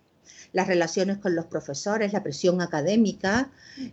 Las 0.54 0.68
relaciones 0.68 1.18
con 1.18 1.36
los 1.36 1.46
profesores, 1.46 2.14
la 2.14 2.24
presión 2.24 2.62
académica. 2.62 3.52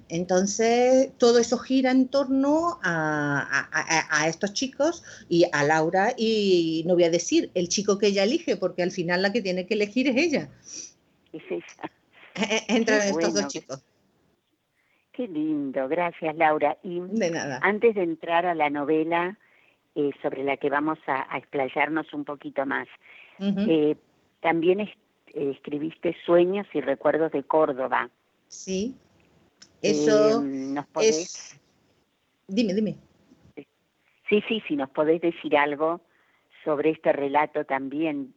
Entonces, 0.08 1.10
todo 1.18 1.38
eso 1.40 1.58
gira 1.58 1.90
en 1.90 2.06
torno 2.06 2.78
a, 2.84 4.26
estos 4.28 4.52
chicos 4.52 5.02
y 5.28 5.44
a 5.52 5.64
Laura, 5.64 6.14
y 6.16 6.84
no 6.86 6.94
voy 6.94 7.04
a 7.04 7.10
decir 7.10 7.50
el 7.54 7.68
chico 7.68 7.98
que 7.98 8.06
ella 8.08 8.22
elige, 8.22 8.56
porque 8.56 8.82
al 8.82 8.92
final 8.92 9.22
la 9.22 9.32
que 9.32 9.42
tiene 9.42 9.66
que 9.66 9.74
elegir 9.74 10.08
es 10.08 10.16
ella. 10.16 10.48
Es 11.32 12.01
esa. 12.68 12.74
entre 12.74 12.96
estos 12.98 13.34
dos 13.34 13.48
chicos. 13.48 13.84
Qué 15.12 15.28
lindo, 15.28 15.88
gracias 15.88 16.34
Laura. 16.36 16.78
Y 16.82 17.00
de 17.00 17.30
nada. 17.30 17.60
antes 17.62 17.94
de 17.94 18.02
entrar 18.02 18.46
a 18.46 18.54
la 18.54 18.70
novela 18.70 19.36
eh, 19.94 20.10
sobre 20.22 20.42
la 20.42 20.56
que 20.56 20.70
vamos 20.70 20.98
a, 21.06 21.36
explayarnos 21.36 22.12
un 22.14 22.24
poquito 22.24 22.64
más, 22.64 22.88
eh, 23.38 23.96
también 24.40 24.80
eh, 24.80 24.94
escribiste 25.34 26.16
Sueños 26.24 26.66
y 26.72 26.80
Recuerdos 26.80 27.32
de 27.32 27.42
Córdoba. 27.42 28.08
Sí, 28.48 28.96
eso 29.82 30.42
¿nos 30.42 30.86
podés... 30.86 31.60
Dime, 32.46 32.72
dime. 32.72 32.96
Sí, 34.28 34.42
sí, 34.48 34.62
sí, 34.66 34.76
nos 34.76 34.88
podés 34.90 35.20
decir 35.20 35.56
algo 35.56 36.00
sobre 36.64 36.90
este 36.90 37.12
relato 37.12 37.66
también. 37.66 38.32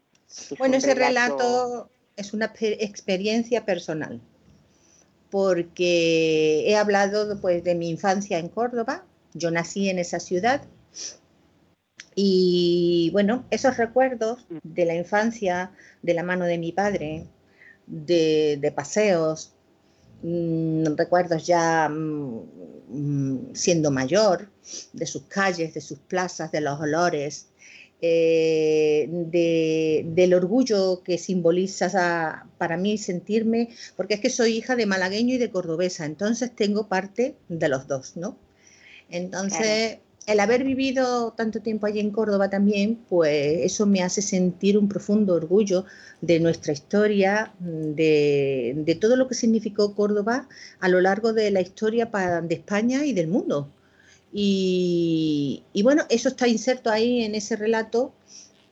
Bueno, 0.57 0.75
ese 0.75 0.93
relato 0.93 1.89
es 2.15 2.33
una 2.33 2.53
experiencia 2.59 3.65
personal, 3.65 4.21
porque 5.29 6.63
he 6.67 6.75
hablado 6.75 7.39
pues, 7.41 7.63
de 7.63 7.75
mi 7.75 7.89
infancia 7.89 8.39
en 8.39 8.49
Córdoba, 8.49 9.03
yo 9.33 9.51
nací 9.51 9.89
en 9.89 9.99
esa 9.99 10.19
ciudad 10.19 10.61
y 12.15 13.09
bueno, 13.11 13.45
esos 13.51 13.75
recuerdos 13.75 14.45
de 14.63 14.85
la 14.85 14.95
infancia 14.95 15.71
de 16.01 16.13
la 16.13 16.23
mano 16.23 16.45
de 16.45 16.57
mi 16.57 16.71
padre, 16.71 17.25
de, 17.85 18.73
paseos, 18.73 19.51
mm, 20.23 20.95
recuerdos 20.95 21.45
ya 21.45 21.89
mm, 21.89 22.43
mm, 22.87 23.53
siendo 23.53 23.91
mayor, 23.91 24.49
de 24.93 25.05
sus 25.05 25.23
calles, 25.23 25.73
de 25.73 25.81
sus 25.81 25.99
plazas, 25.99 26.51
de 26.53 26.61
los 26.61 26.79
olores, 26.79 27.47
eh, 28.07 30.03
del 30.05 30.33
orgullo 30.33 31.01
que 31.03 31.17
simboliza 31.17 32.47
para 32.57 32.77
mí 32.77 32.97
sentirme, 32.97 33.69
porque 33.95 34.15
es 34.15 34.19
que 34.19 34.29
soy 34.29 34.57
hija 34.57 34.75
de 34.75 34.85
malagueño 34.85 35.35
y 35.35 35.37
de 35.37 35.49
cordobesa, 35.49 36.05
entonces 36.05 36.51
tengo 36.55 36.87
parte 36.87 37.35
de 37.49 37.69
los 37.69 37.87
dos, 37.87 38.15
¿no? 38.15 38.37
Entonces, 39.09 39.99
el 40.25 40.39
haber 40.39 40.63
vivido 40.63 41.33
tanto 41.33 41.61
tiempo 41.61 41.85
allí 41.85 41.99
en 41.99 42.11
Córdoba 42.11 42.49
también, 42.49 42.99
pues 43.09 43.59
eso 43.63 43.85
me 43.85 44.01
hace 44.01 44.21
sentir 44.21 44.77
un 44.77 44.87
profundo 44.87 45.33
orgullo 45.35 45.85
de 46.21 46.39
nuestra 46.39 46.73
historia, 46.73 47.53
de, 47.59 48.73
de 48.77 48.95
todo 48.95 49.15
lo 49.15 49.27
que 49.27 49.35
significó 49.35 49.95
Córdoba 49.95 50.47
a 50.79 50.89
lo 50.89 51.01
largo 51.01 51.33
de 51.33 51.51
la 51.51 51.61
historia 51.61 52.09
de 52.43 52.55
España 52.55 53.05
y 53.05 53.13
del 53.13 53.27
mundo. 53.27 53.69
Y, 54.37 55.63
bueno, 55.81 56.03
eso 56.09 56.27
está 56.27 56.45
inserto 56.49 56.89
ahí 56.89 57.23
en 57.23 57.35
ese 57.35 57.55
relato, 57.55 58.13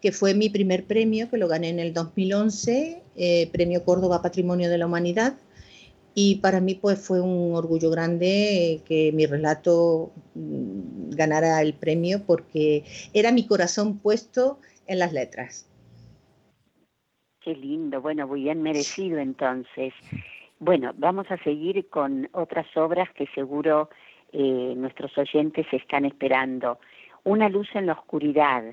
que 0.01 0.12
fue 0.12 0.34
mi 0.34 0.50
primer 0.50 0.84
premio, 0.84 1.29
que 1.29 1.38
lo 1.38 1.48
gané 1.48 1.70
en 1.70 1.79
el 1.79 1.93
2011, 1.93 3.01
eh, 3.15 3.50
Premio 3.50 3.86
Córdoba 3.86 4.22
Patrimonio 4.22 4.70
de 4.70 4.77
la 4.77 4.88
Humanidad. 4.88 5.38
Y 6.15 6.36
para 6.41 6.60
mí 6.60 6.75
pues 6.75 7.00
fue 7.00 7.22
un 7.22 7.55
orgullo 7.55 7.89
grande 7.89 8.82
que 8.86 9.13
mi 9.13 9.25
relato 9.25 10.12
mm, 10.36 11.12
ganara 11.12 11.62
el 11.62 11.74
premio 11.74 12.25
porque 12.25 12.84
era 13.13 13.32
mi 13.32 13.48
corazón 13.48 14.00
puesto 14.00 14.60
en 14.86 15.00
las 15.00 15.13
letras. 15.13 15.70
Qué 17.39 17.56
lindo, 17.56 18.02
bueno, 18.02 18.28
muy 18.28 18.43
bien 18.43 18.62
merecido 18.62 19.17
entonces. 19.17 19.93
Bueno, 20.60 20.91
vamos 20.97 21.26
a 21.30 21.41
seguir 21.43 21.88
con 21.88 22.28
otras 22.34 22.67
obras 22.76 23.10
que 23.15 23.28
seguro 23.34 23.89
eh, 24.34 24.74
nuestros 24.76 25.17
oyentes 25.17 25.65
están 25.72 26.06
esperando. 26.06 26.80
Una 27.24 27.50
luz 27.50 27.69
en 27.76 27.86
la 27.86 27.93
oscuridad. 27.93 28.63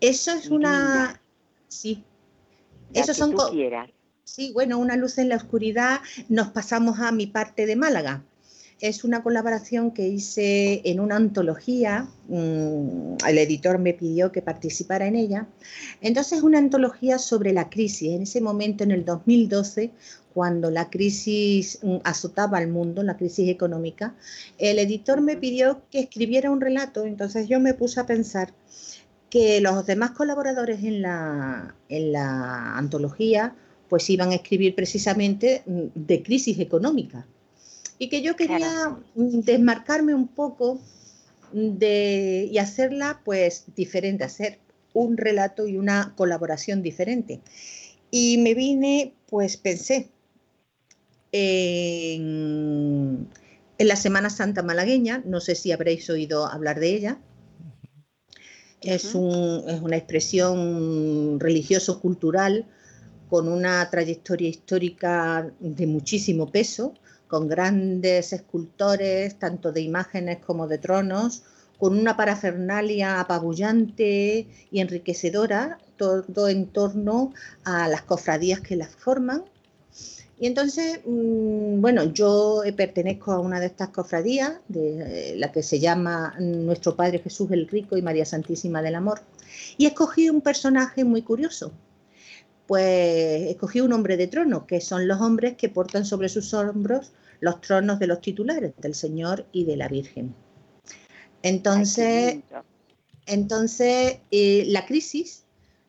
Eso 0.00 0.32
es 0.32 0.50
una... 0.50 1.20
Sí. 1.66 2.04
Eso 2.92 3.14
son... 3.14 3.34
Sí, 4.22 4.52
bueno, 4.52 4.78
una 4.78 4.96
luz 4.96 5.18
en 5.18 5.28
la 5.28 5.36
oscuridad. 5.36 6.00
Nos 6.28 6.48
pasamos 6.48 7.00
a 7.00 7.12
mi 7.12 7.26
parte 7.26 7.66
de 7.66 7.76
Málaga. 7.76 8.22
Es 8.80 9.04
una 9.04 9.22
colaboración 9.22 9.92
que 9.92 10.08
hice 10.08 10.82
en 10.84 11.00
una 11.00 11.16
antología. 11.16 12.08
Mm, 12.28 13.16
el 13.26 13.38
editor 13.38 13.78
me 13.78 13.94
pidió 13.94 14.32
que 14.32 14.42
participara 14.42 15.06
en 15.06 15.16
ella. 15.16 15.46
Entonces, 16.00 16.38
es 16.38 16.44
una 16.44 16.58
antología 16.58 17.18
sobre 17.18 17.52
la 17.52 17.70
crisis. 17.70 18.10
En 18.10 18.22
ese 18.22 18.40
momento, 18.40 18.84
en 18.84 18.90
el 18.90 19.04
2012, 19.04 19.92
cuando 20.34 20.70
la 20.70 20.90
crisis 20.90 21.78
mm, 21.82 21.98
azotaba 22.02 22.58
al 22.58 22.68
mundo, 22.68 23.02
la 23.04 23.16
crisis 23.16 23.48
económica, 23.48 24.14
el 24.58 24.78
editor 24.80 25.20
me 25.20 25.36
pidió 25.36 25.82
que 25.90 26.00
escribiera 26.00 26.50
un 26.50 26.60
relato, 26.60 27.04
entonces 27.04 27.48
yo 27.48 27.60
me 27.60 27.72
puse 27.72 28.00
a 28.00 28.06
pensar 28.06 28.52
que 29.30 29.60
los 29.60 29.86
demás 29.86 30.10
colaboradores 30.10 30.82
en 30.84 31.02
la, 31.02 31.74
en 31.88 32.12
la 32.12 32.76
antología 32.76 33.54
pues 33.88 34.10
iban 34.10 34.30
a 34.30 34.34
escribir 34.34 34.74
precisamente 34.74 35.62
mm, 35.66 35.82
de 35.94 36.22
crisis 36.22 36.58
económica 36.58 37.26
y 38.04 38.08
que 38.10 38.20
yo 38.20 38.36
quería 38.36 38.98
desmarcarme 39.14 40.14
un 40.14 40.28
poco 40.28 40.78
de, 41.52 42.50
y 42.52 42.58
hacerla 42.58 43.22
pues 43.24 43.64
diferente, 43.74 44.24
hacer 44.24 44.58
un 44.92 45.16
relato 45.16 45.66
y 45.66 45.78
una 45.78 46.12
colaboración 46.14 46.82
diferente. 46.82 47.40
Y 48.10 48.36
me 48.38 48.52
vine, 48.52 49.14
pues 49.26 49.56
pensé, 49.56 50.10
en, 51.32 53.26
la 53.78 53.96
Semana 53.96 54.28
Santa 54.28 54.62
malagueña, 54.62 55.22
no 55.24 55.40
sé 55.40 55.54
si 55.54 55.72
habréis 55.72 56.10
oído 56.10 56.46
hablar 56.46 56.80
de 56.80 56.94
ella. 56.94 57.18
Es, 58.82 59.14
una 59.14 59.96
expresión 59.96 61.40
religioso-cultural 61.40 62.66
con 63.30 63.48
una 63.48 63.88
trayectoria 63.88 64.50
histórica 64.50 65.50
de 65.58 65.86
muchísimo 65.86 66.52
peso, 66.52 66.92
con 67.34 67.48
grandes 67.48 68.32
escultores, 68.32 69.40
tanto 69.40 69.72
de 69.72 69.80
imágenes 69.80 70.38
como 70.38 70.68
de 70.68 70.78
tronos, 70.78 71.42
con 71.78 71.98
una 71.98 72.16
parafernalia 72.16 73.18
apabullante 73.18 74.46
y 74.70 74.78
enriquecedora, 74.78 75.78
todo 75.96 76.48
en 76.48 76.68
torno 76.68 77.32
a 77.64 77.88
las 77.88 78.02
cofradías 78.02 78.60
que 78.60 78.76
las 78.76 78.94
forman 78.94 79.42
y 80.38 80.46
entonces, 80.46 81.00
mm, 81.04 81.80
bueno, 81.80 82.04
yo 82.12 82.62
pertenezco 82.76 83.32
a 83.32 83.40
una 83.40 83.58
de 83.58 83.66
estas 83.66 83.88
cofradías, 83.88 84.52
eh, 84.74 85.34
la 85.36 85.50
que 85.50 85.62
se 85.64 85.80
llama 85.80 86.34
Nuestro 86.38 86.94
Padre 86.94 87.20
Jesús 87.20 87.50
el 87.50 87.68
Rico 87.68 87.96
y 87.96 88.02
María 88.02 88.24
Santísima 88.24 88.80
del 88.82 88.94
Amor, 88.94 89.22
y 89.76 89.86
escogí 89.86 90.30
un 90.30 90.40
personaje 90.40 91.04
muy 91.04 91.22
curioso. 91.22 91.72
Pues 92.66 93.50
escogí 93.50 93.80
un 93.80 93.92
hombre 93.92 94.16
de 94.16 94.26
trono, 94.26 94.66
que 94.66 94.80
son 94.80 95.06
los 95.06 95.20
hombres 95.20 95.56
que 95.56 95.68
portan 95.68 96.04
sobre 96.04 96.28
sus 96.28 96.52
hombros 96.54 97.12
los 97.40 97.60
tronos 97.60 97.98
de 97.98 98.06
los 98.06 98.20
titulares, 98.20 98.72
del 98.78 98.94
Señor 98.94 99.46
y 99.52 99.64
de 99.64 99.76
la 99.76 99.88
Virgen. 99.88 100.34
Entonces, 101.42 102.38
entonces 103.26 104.18
eh, 104.30 104.64
la 104.66 104.86
crisis 104.86 105.44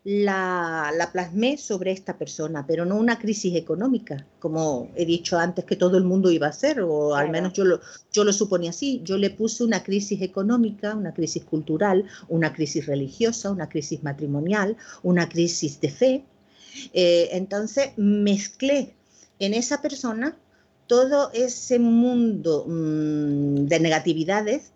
la, 0.06 1.10
plasmé 1.12 1.58
sobre 1.58 1.92
esta 1.92 2.16
persona, 2.16 2.66
pero 2.68 2.86
no 2.86 2.96
una 2.96 3.18
crisis 3.18 3.56
económica, 3.56 4.28
como 4.40 4.92
he 4.96 5.04
dicho 5.04 5.38
antes 5.40 5.66
que 5.66 5.76
todo 5.76 5.98
el 5.98 6.04
mundo 6.04 6.30
iba 6.30 6.46
a 6.46 6.52
hacer, 6.52 6.82
o 6.82 7.16
al 7.16 7.32
menos 7.32 7.54
yo 7.54 7.66
lo, 7.66 7.80
yo 8.12 8.24
lo 8.24 8.32
suponía 8.32 8.70
así. 8.70 9.02
Yo 9.04 9.18
le 9.18 9.32
puse 9.32 9.64
una 9.64 9.82
crisis 9.82 10.22
económica, 10.22 10.96
una 10.96 11.12
crisis 11.12 11.44
cultural, 11.44 12.06
una 12.28 12.54
crisis 12.54 12.86
religiosa, 12.86 13.50
una 13.50 13.68
crisis 13.68 14.04
matrimonial, 14.04 14.78
una 15.02 15.28
crisis 15.28 15.82
de 15.82 15.90
fe. 15.90 16.26
Eh, 16.94 17.30
entonces 17.32 17.94
mezclé 17.98 18.94
en 19.40 19.56
esa 19.56 19.82
persona 19.82 20.38
todo 20.88 21.32
ese 21.34 21.80
mundo 21.80 22.66
mm, 22.68 23.66
de 23.66 23.80
negatividades 23.80 24.72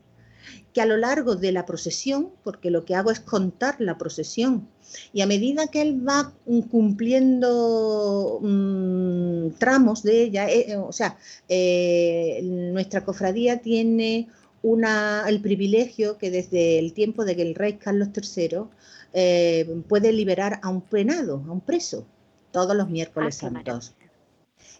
que 0.73 0.81
a 0.81 0.85
lo 0.85 0.97
largo 0.97 1.35
de 1.35 1.51
la 1.51 1.65
procesión, 1.65 2.29
porque 2.43 2.69
lo 2.69 2.85
que 2.85 2.95
hago 2.95 3.11
es 3.11 3.19
contar 3.19 3.75
la 3.79 3.97
procesión, 3.97 4.67
y 5.13 5.21
a 5.21 5.27
medida 5.27 5.67
que 5.67 5.81
él 5.81 6.07
va 6.07 6.33
cumpliendo 6.69 8.39
mm, 8.41 9.51
tramos 9.57 10.03
de 10.03 10.23
ella, 10.23 10.49
eh, 10.49 10.71
eh, 10.71 10.77
o 10.77 10.91
sea, 10.91 11.17
eh, 11.47 12.41
nuestra 12.43 13.03
cofradía 13.03 13.61
tiene 13.61 14.27
una, 14.61 15.25
el 15.27 15.41
privilegio 15.41 16.17
que 16.17 16.31
desde 16.31 16.79
el 16.79 16.93
tiempo 16.93 17.25
de 17.25 17.35
que 17.35 17.43
el 17.43 17.55
rey 17.55 17.73
Carlos 17.73 18.09
III 18.15 18.65
puede 19.87 20.11
liberar 20.11 20.59
a 20.61 20.69
un 20.69 20.81
penado, 20.81 21.43
a 21.47 21.51
un 21.51 21.61
preso, 21.61 22.05
todos 22.51 22.75
los 22.75 22.89
miércoles 22.89 23.37
ah, 23.43 23.49
santos. 23.49 23.93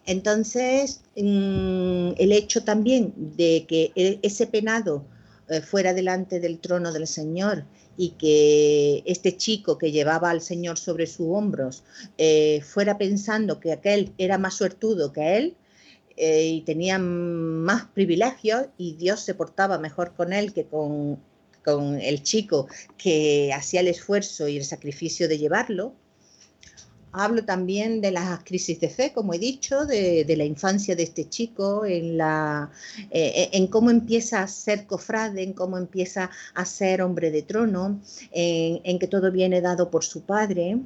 Entonces, 0.06 1.02
mm, 1.15 2.12
el 2.18 2.32
hecho 2.32 2.63
también 2.63 3.13
de 3.15 3.65
que 3.68 3.92
e, 3.96 4.20
ese 4.22 4.48
penado 4.48 5.06
fuera 5.68 5.96
delante 5.96 6.39
del 6.39 6.60
trono 6.60 6.94
del 6.94 7.08
Señor 7.08 7.65
y 8.00 8.12
que 8.12 9.04
este 9.06 9.36
chico 9.36 9.78
que 9.78 9.92
llevaba 9.92 10.30
al 10.30 10.39
Señor 10.39 10.78
sobre 10.78 11.06
sus 11.06 11.28
hombros 11.32 11.84
eh, 12.18 12.62
fuera 12.63 12.98
pensando 12.98 13.60
que 13.60 13.74
aquel 13.74 14.13
era 14.18 14.38
más 14.38 14.54
suertudo 14.54 15.12
que 15.12 15.36
él 15.36 15.58
eh, 16.15 16.48
y 16.48 16.62
tenía 16.62 16.98
más 16.98 17.88
privilegios 17.94 18.68
y 18.78 18.94
Dios 18.94 19.20
se 19.20 19.36
portaba 19.36 19.80
mejor 19.80 20.13
con 20.13 20.32
él 20.32 20.54
que 20.54 20.63
con, 20.63 21.20
con 21.65 22.00
el 22.00 22.24
chico 22.24 22.68
que 22.98 23.52
hacía 23.54 23.82
el 23.82 23.89
esfuerzo 23.89 24.48
y 24.48 24.56
el 24.56 24.63
sacrificio 24.63 25.28
de 25.28 25.38
llevarlo, 25.38 25.94
Hablo 27.12 27.43
también 27.43 28.02
de 28.02 28.12
las 28.12 28.43
crisis 28.43 28.80
de 28.80 28.89
fe, 28.89 29.12
como 29.13 29.34
he 29.34 29.39
dicho, 29.39 29.86
de, 29.86 30.26
la 30.38 30.45
infancia 30.45 30.95
de 30.95 31.04
este 31.04 31.28
chico, 31.28 31.86
en, 31.86 32.17
la, 32.17 32.69
eh, 33.10 33.50
en 33.54 33.67
cómo 33.67 33.89
empieza 33.89 34.43
a 34.43 34.48
ser 34.48 34.86
cofrade, 34.86 35.41
en 35.41 35.54
cómo 35.54 35.78
empieza 35.78 36.30
a 36.54 36.65
ser 36.65 37.02
hombre 37.02 37.32
de 37.32 37.41
trono, 37.41 38.00
en 38.32 39.00
que 39.00 39.08
todo 39.08 39.32
viene 39.32 39.62
dado 39.62 39.89
por 39.89 40.04
su 40.04 40.22
padre. 40.22 40.80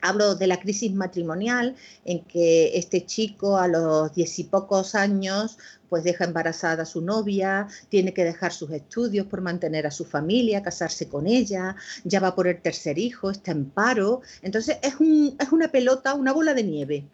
Hablo 0.00 0.36
de 0.36 0.46
la 0.46 0.60
crisis 0.60 0.92
matrimonial 0.92 1.74
en 2.04 2.24
que 2.24 2.78
este 2.78 3.04
chico 3.04 3.58
a 3.58 3.68
los 3.68 4.14
diez 4.14 4.38
y 4.38 4.44
pocos 4.44 4.94
años 4.94 5.58
pues 5.88 6.04
deja 6.04 6.24
embarazada 6.24 6.82
a 6.82 6.86
su 6.86 7.00
novia, 7.00 7.68
tiene 7.88 8.12
que 8.12 8.24
dejar 8.24 8.52
sus 8.52 8.70
estudios 8.70 9.26
por 9.26 9.40
mantener 9.40 9.86
a 9.86 9.90
su 9.90 10.04
familia, 10.04 10.62
casarse 10.62 11.08
con 11.08 11.26
ella, 11.26 11.76
ya 12.04 12.20
va 12.20 12.34
por 12.34 12.48
el 12.48 12.60
tercer 12.60 12.98
hijo, 12.98 13.30
está 13.30 13.52
en 13.52 13.66
paro. 13.66 14.22
Entonces 14.42 14.78
es, 14.82 14.96
un, 15.00 15.36
es 15.38 15.52
una 15.52 15.68
pelota, 15.68 16.14
una 16.14 16.32
bola 16.32 16.54
de 16.54 16.64
nieve 16.64 17.04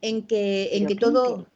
en 0.00 0.26
que, 0.26 0.76
en 0.76 0.86
que 0.86 0.96
todo 0.96 1.46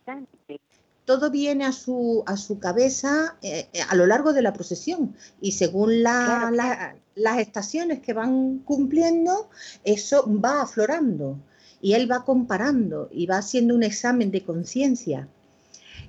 todo 1.06 1.30
viene 1.30 1.64
a 1.64 1.72
su, 1.72 2.22
a 2.26 2.36
su 2.36 2.58
cabeza 2.58 3.36
eh, 3.40 3.68
eh, 3.72 3.80
a 3.88 3.94
lo 3.94 4.06
largo 4.06 4.34
de 4.34 4.42
la 4.42 4.52
procesión. 4.52 5.16
Y 5.40 5.52
según 5.52 6.02
las 6.02 7.38
estaciones 7.38 8.00
que 8.00 8.12
van 8.12 8.58
cumpliendo, 8.58 9.48
eso 9.84 10.28
va 10.28 10.62
aflorando 10.62 11.38
y 11.80 11.94
él 11.94 12.10
va 12.10 12.24
comparando 12.24 13.08
y 13.12 13.26
va 13.26 13.38
haciendo 13.38 13.74
un 13.74 13.84
examen 13.84 14.30
de 14.30 14.44
conciencia 14.44 15.28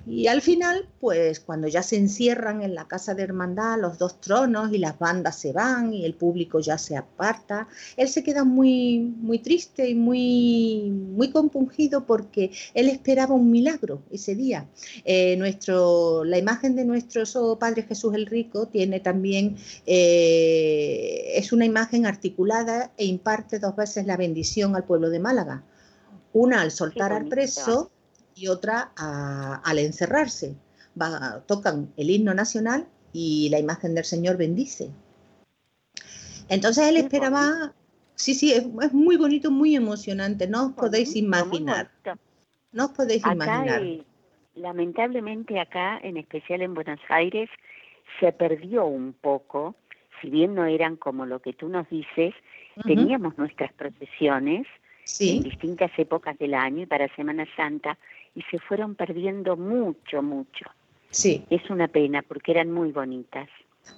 y 0.08 0.26
al 0.26 0.40
final, 0.40 0.88
pues 1.00 1.38
cuando 1.40 1.68
ya 1.68 1.82
se 1.82 1.96
encierran 1.96 2.62
en 2.62 2.74
la 2.74 2.88
casa 2.88 3.14
de 3.14 3.22
hermandad 3.22 3.78
los 3.78 3.98
dos 3.98 4.20
tronos 4.20 4.72
y 4.72 4.78
las 4.78 4.98
bandas 4.98 5.38
se 5.38 5.52
van 5.52 5.92
y 5.92 6.04
el 6.06 6.14
público 6.14 6.60
ya 6.60 6.78
se 6.78 6.96
aparta, 6.96 7.68
él 7.96 8.08
se 8.08 8.22
queda 8.22 8.44
muy, 8.44 9.00
muy 9.00 9.38
triste 9.38 9.88
y 9.88 9.94
muy, 9.94 10.90
muy 10.90 11.30
compungido 11.30 12.06
porque 12.06 12.50
él 12.72 12.88
esperaba 12.88 13.34
un 13.34 13.50
milagro 13.50 14.02
ese 14.10 14.34
día. 14.34 14.66
Eh, 15.04 15.36
nuestro, 15.36 16.24
la 16.24 16.38
imagen 16.38 16.74
de 16.74 16.84
nuestro 16.84 17.58
Padre 17.58 17.82
Jesús 17.82 18.14
el 18.14 18.26
Rico 18.26 18.66
tiene 18.66 19.00
también, 19.00 19.56
eh, 19.86 21.32
es 21.34 21.52
una 21.52 21.66
imagen 21.66 22.06
articulada 22.06 22.92
e 22.96 23.04
imparte 23.04 23.58
dos 23.58 23.76
veces 23.76 24.06
la 24.06 24.16
bendición 24.16 24.74
al 24.74 24.84
pueblo 24.84 25.10
de 25.10 25.20
Málaga. 25.20 25.64
Una 26.32 26.62
al 26.62 26.70
soltar 26.70 27.12
al 27.12 27.26
preso 27.26 27.90
y 28.38 28.48
otra 28.48 28.92
al 28.96 29.78
encerrarse. 29.78 30.56
tocan 31.46 31.92
el 31.96 32.10
himno 32.10 32.34
nacional 32.34 32.86
y 33.12 33.48
la 33.50 33.58
imagen 33.58 33.94
del 33.94 34.04
Señor 34.04 34.36
bendice. 34.36 34.90
Entonces 36.48 36.88
él 36.88 36.96
esperaba, 36.96 37.74
sí, 38.14 38.34
sí, 38.34 38.52
es, 38.52 38.92
muy 38.92 39.16
bonito, 39.16 39.50
muy 39.50 39.76
emocionante, 39.76 40.46
no 40.46 40.66
os 40.66 40.72
podéis 40.72 41.14
imaginar. 41.16 41.90
No 42.72 42.86
os 42.86 42.92
podéis 42.92 43.24
imaginar. 43.26 43.82
lamentablemente 44.54 45.58
acá, 45.60 45.98
en 46.02 46.16
especial 46.16 46.62
en 46.62 46.74
Buenos 46.74 47.00
Aires, 47.08 47.48
se 48.20 48.32
perdió 48.32 48.86
un 48.86 49.12
poco, 49.12 49.74
si 50.20 50.30
bien 50.30 50.54
no 50.54 50.64
eran 50.64 50.96
como 50.96 51.26
lo 51.26 51.40
que 51.40 51.52
tú 51.52 51.68
nos 51.68 51.88
dices, 51.90 52.34
teníamos 52.84 53.36
nuestras 53.36 53.72
procesiones 53.72 54.66
en 55.20 55.42
distintas 55.42 55.90
épocas 55.98 56.38
del 56.38 56.54
año 56.54 56.82
y 56.82 56.86
para 56.86 57.14
Semana 57.14 57.46
Santa 57.56 57.98
y 58.34 58.42
se 58.50 58.58
fueron 58.58 58.94
perdiendo 58.94 59.56
mucho, 59.56 60.22
mucho. 60.22 60.66
Sí. 61.10 61.44
Es 61.50 61.68
una 61.70 61.88
pena 61.88 62.22
porque 62.22 62.52
eran 62.52 62.70
muy 62.70 62.92
bonitas. 62.92 63.48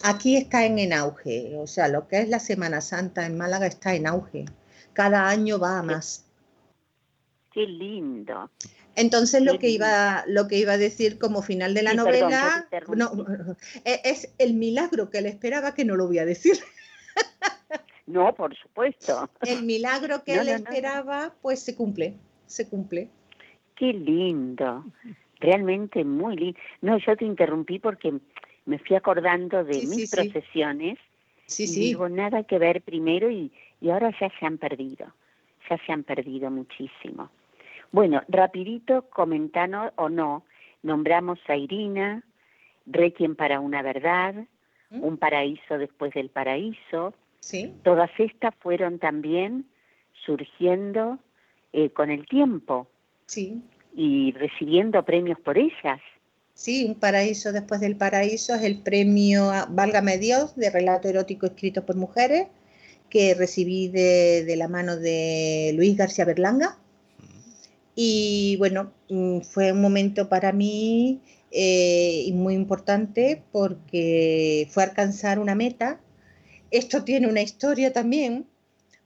Aquí 0.03 0.37
está 0.37 0.65
en, 0.65 0.93
auge, 0.93 1.57
o 1.57 1.67
sea, 1.67 1.89
lo 1.89 2.07
que 2.09 2.21
es 2.21 2.29
la 2.29 2.39
Semana 2.39 2.81
Santa 2.81 3.27
en 3.27 3.37
Málaga 3.37 3.67
está 3.67 3.95
en 3.95 4.07
auge. 4.07 4.45
Cada 4.93 5.29
año 5.29 5.59
va 5.59 5.79
a 5.79 5.83
más. 5.83 6.27
Qué 7.53 7.67
lindo. 7.67 8.51
Entonces 8.95 9.43
lo 9.43 9.59
que 9.59 9.69
iba 9.69 10.25
lo 10.27 10.47
que 10.47 10.59
iba 10.59 10.73
a 10.73 10.79
decir 10.79 11.19
como 11.19 11.43
final 11.43 11.75
de 11.75 11.83
la 11.83 11.95
novela 11.95 12.69
e, 13.85 14.01
es 14.05 14.33
el 14.39 14.55
milagro 14.55 15.11
que 15.11 15.19
él 15.19 15.27
esperaba 15.27 15.75
que 15.75 15.85
no 15.85 15.97
lo 15.97 16.07
voy 16.07 16.19
a 16.19 16.25
decir. 16.25 16.59
No, 18.07 18.35
por 18.35 18.57
supuesto. 18.57 19.31
El 19.43 19.63
milagro 19.63 20.25
que 20.25 20.35
él 20.35 20.49
esperaba 20.49 21.33
pues 21.43 21.61
se 21.61 21.77
cumple, 21.77 22.17
se 22.47 22.69
cumple. 22.69 23.09
Qué 23.81 23.95
lindo, 23.95 24.85
realmente 25.39 26.05
muy 26.05 26.37
lindo. 26.37 26.61
No, 26.83 26.99
yo 26.99 27.17
te 27.17 27.25
interrumpí 27.25 27.79
porque 27.79 28.13
me 28.67 28.79
fui 28.79 28.95
acordando 28.95 29.65
de 29.65 29.87
mis 29.87 30.11
procesiones. 30.11 30.99
Sí, 31.47 31.67
sí. 31.67 31.81
digo, 31.81 32.07
nada 32.11 32.43
que 32.45 32.59
ver 32.59 32.83
primero 32.83 33.31
y, 33.31 33.51
y 33.81 33.89
ahora 33.89 34.13
ya 34.21 34.31
se 34.39 34.45
han 34.45 34.59
perdido, 34.59 35.07
ya 35.71 35.79
se 35.79 35.93
han 35.93 36.03
perdido 36.03 36.51
muchísimo. 36.51 37.31
Bueno, 37.91 38.23
rapidito, 38.29 39.09
comentando 39.09 39.91
o 39.97 40.11
no, 40.11 40.45
nombramos 40.83 41.39
a 41.49 41.57
Irina, 41.57 42.23
Requiem 42.85 43.35
para 43.35 43.61
una 43.61 43.81
verdad, 43.81 44.35
¿Mm? 44.91 45.05
Un 45.05 45.17
paraíso 45.17 45.79
después 45.79 46.13
del 46.13 46.29
paraíso. 46.29 47.15
Sí. 47.39 47.73
Todas 47.83 48.11
estas 48.19 48.55
fueron 48.57 48.99
también 48.99 49.65
surgiendo 50.27 51.19
eh, 51.73 51.89
con 51.89 52.11
el 52.11 52.27
tiempo. 52.27 52.89
Sí. 53.31 53.63
Y 53.95 54.33
recibiendo 54.33 55.05
premios 55.05 55.39
por 55.39 55.57
ellas. 55.57 56.01
Sí, 56.53 56.85
Un 56.85 56.97
paraíso 56.97 57.53
después 57.53 57.81
del 57.81 57.95
paraíso 57.97 58.57
es 58.57 58.63
el 58.63 58.81
premio 58.83 59.53
Válgame 59.69 60.19
Dios 60.19 60.57
de 60.57 60.69
relato 60.69 61.09
erótico 61.09 61.47
escrito 61.47 61.87
por 61.87 61.95
mujeres 61.95 62.49
que 63.09 63.35
recibí 63.35 63.87
de, 63.87 64.53
la 64.57 64.67
mano 64.67 64.97
de 64.97 65.73
Luis 65.77 65.97
García 65.97 66.25
Berlanga. 66.25 66.77
Y 67.95 68.57
bueno, 68.59 68.93
mm, 69.09 69.43
fue 69.43 69.71
un 69.71 69.81
momento 69.81 70.29
para 70.29 70.53
mí 70.53 71.21
eh, 71.53 72.29
muy 72.33 72.55
importante 72.55 73.43
porque 73.53 74.67
fue 74.71 74.83
alcanzar 74.83 75.39
una 75.39 75.55
meta. 75.55 76.01
Esto 76.73 77.05
tiene 77.05 77.29
una 77.29 77.43
historia 77.43 77.93
también, 77.93 78.47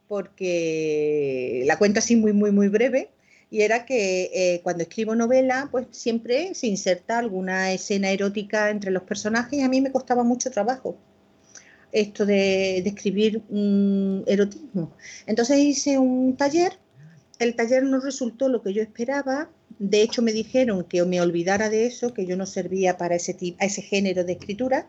porque 0.08 1.62
la 1.66 1.78
cuento 1.78 1.98
así 1.98 2.16
muy, 2.16 2.32
muy, 2.32 2.52
muy 2.52 2.68
breve 2.68 3.10
y 3.54 3.62
era 3.62 3.86
que 3.86 4.32
eh, 4.34 4.60
cuando 4.64 4.82
escribo 4.82 5.14
novela, 5.14 5.68
pues 5.70 5.86
siempre 5.92 6.56
se 6.56 6.66
inserta 6.66 7.18
alguna 7.18 7.70
escena 7.70 8.10
erótica 8.10 8.68
entre 8.68 8.90
los 8.90 9.04
personajes 9.04 9.56
y 9.56 9.62
a 9.62 9.68
mí 9.68 9.80
me 9.80 9.92
costaba 9.92 10.24
mucho 10.24 10.50
trabajo 10.50 10.96
esto 11.92 12.26
de, 12.26 12.78
escribir 12.78 13.42
un 13.48 14.24
erotismo. 14.26 14.90
Entonces 15.28 15.58
hice 15.58 16.00
un 16.00 16.36
taller, 16.36 16.72
el 17.38 17.54
taller 17.54 17.84
no 17.84 18.00
resultó 18.00 18.48
lo 18.48 18.60
que 18.60 18.72
yo 18.72 18.82
esperaba, 18.82 19.48
de 19.78 20.02
hecho 20.02 20.20
me 20.20 20.32
dijeron 20.32 20.82
que 20.82 21.04
me 21.04 21.20
olvidara 21.20 21.70
de 21.70 21.86
eso, 21.86 22.12
que 22.12 22.26
yo 22.26 22.36
no 22.36 22.46
servía 22.46 22.98
para 22.98 23.14
ese, 23.14 23.36
a 23.60 23.66
ese 23.66 23.82
género 23.82 24.24
de 24.24 24.32
escritura, 24.32 24.88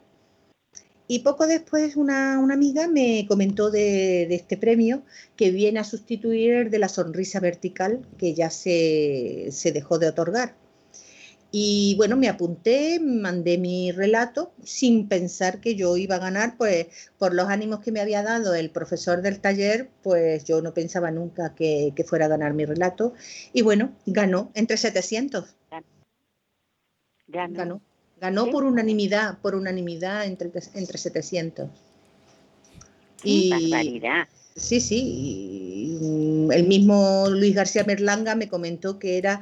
y 1.07 1.19
poco 1.19 1.45
después 1.45 1.95
una, 1.95 2.35
amiga 2.35 2.87
me 2.87 3.25
comentó 3.27 3.69
de, 3.69 4.23
este 4.33 4.57
premio 4.57 5.03
que 5.35 5.51
viene 5.51 5.79
a 5.79 5.83
sustituir 5.83 6.69
de 6.69 6.79
la 6.79 6.89
sonrisa 6.89 7.39
vertical 7.39 8.01
que 8.17 8.33
ya 8.33 8.49
se, 8.49 9.51
dejó 9.73 9.99
de 9.99 10.07
otorgar. 10.07 10.55
Y 11.51 11.95
bueno, 11.95 12.17
me 12.17 12.27
apunté, 12.27 12.99
mandé 12.99 13.57
mi 13.57 13.91
relato 13.91 14.51
sin 14.63 15.07
pensar 15.07 15.61
que 15.61 15.75
yo 15.75 15.95
iba 15.95 16.15
a 16.15 16.19
ganar, 16.19 16.57
pues 16.57 16.87
por 17.17 17.33
los 17.33 17.47
ánimos 17.47 17.79
que 17.79 17.93
me 17.93 18.01
había 18.01 18.23
dado 18.23 18.55
el 18.55 18.71
profesor 18.71 19.21
del 19.21 19.39
taller, 19.39 19.89
pues 20.03 20.43
yo 20.43 20.61
no 20.61 20.73
pensaba 20.73 21.11
nunca 21.11 21.55
que, 21.55 21.93
fuera 22.05 22.25
a 22.25 22.29
ganar 22.29 22.53
mi 22.55 22.65
relato. 22.65 23.13
Y 23.53 23.61
bueno, 23.61 23.93
ganó 24.05 24.51
entre 24.53 24.75
700. 24.75 25.55
Ganó. 27.27 27.53
Ganó 27.53 27.81
por 28.51 28.63
unanimidad, 28.63 29.37
por 29.39 29.55
unanimidad 29.55 30.25
entre, 30.25 30.51
entre 30.73 30.97
700. 30.97 31.69
y, 33.23 33.49
barbaridad. 33.49 34.27
Sí, 34.55 34.79
sí. 34.79 36.47
El 36.51 36.67
mismo 36.67 37.25
Luis 37.29 37.53
García 37.53 37.83
Merlanga 37.83 38.35
me 38.35 38.47
comentó 38.47 38.99
que 38.99 39.17
era 39.17 39.41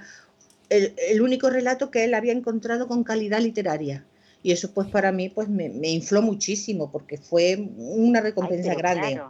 el, 0.70 1.22
único 1.22 1.50
relato 1.50 1.92
que 1.92 2.04
él 2.04 2.14
había 2.16 2.34
encontrado 2.34 2.88
con 2.88 3.04
calidad 3.04 3.40
literaria. 3.40 4.06
Y 4.42 4.52
eso 4.52 4.74
pues 4.74 4.88
para 4.90 5.12
mí 5.12 5.30
pues 5.30 5.48
me, 5.48 5.68
infló 5.88 6.22
muchísimo 6.22 6.92
porque 6.92 7.18
fue 7.18 7.70
una 7.78 8.22
recompensa 8.22 8.74
grande. 8.74 9.22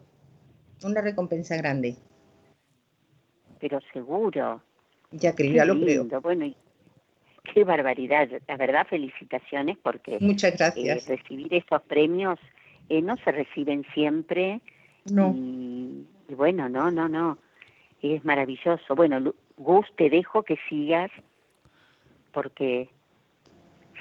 Una 0.84 1.02
recompensa 1.02 1.56
grande. 1.58 1.96
Pero 3.60 3.80
seguro. 3.92 4.62
Ya 5.12 5.36
que 5.36 5.52
ya 5.54 5.66
lo 5.66 5.80
creo. 5.80 6.08
Bueno, 6.22 6.54
qué 7.44 7.64
barbaridad. 7.64 8.30
La 8.48 8.58
verdad, 8.58 8.88
felicitaciones 8.88 9.78
porque 9.82 10.18
Muchas 10.20 10.58
gracias. 10.58 11.08
Eh, 11.08 11.18
recibir 11.18 11.54
esos 11.54 11.82
premios 11.84 12.40
eh, 12.90 13.02
no 13.02 13.18
se 13.18 13.32
reciben 13.32 13.86
siempre. 13.94 14.62
No. 15.12 15.34
Y, 15.36 16.06
bueno, 16.30 16.70
no, 16.70 16.92
no, 16.92 17.08
no. 17.08 17.38
Es 18.02 18.24
maravilloso. 18.26 18.96
Bueno, 18.96 19.34
Gus, 19.58 19.86
te 19.98 20.10
dejo 20.10 20.44
que 20.44 20.58
sigas 20.70 21.12
porque 22.32 22.90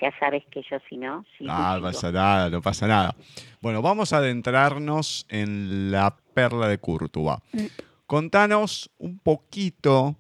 ya 0.01 0.13
sabes 0.19 0.45
que 0.51 0.63
yo 0.69 0.79
si 0.89 0.97
no... 0.97 1.25
no 1.41 1.83
pasa 1.83 2.11
nada, 2.11 2.51
no 2.51 2.63
pasa 2.63 2.87
nada. 2.87 3.15
Bueno, 3.61 3.83
vamos 3.83 4.13
a 4.13 4.19
adentrarnos 4.19 5.27
en 5.29 5.93
la 5.93 6.17
perla 6.35 6.67
de 6.67 6.79
Córdoba. 6.79 7.43
Mm. 7.53 7.67
Contanos 8.07 8.91
un 8.99 9.19
poquito 9.19 10.17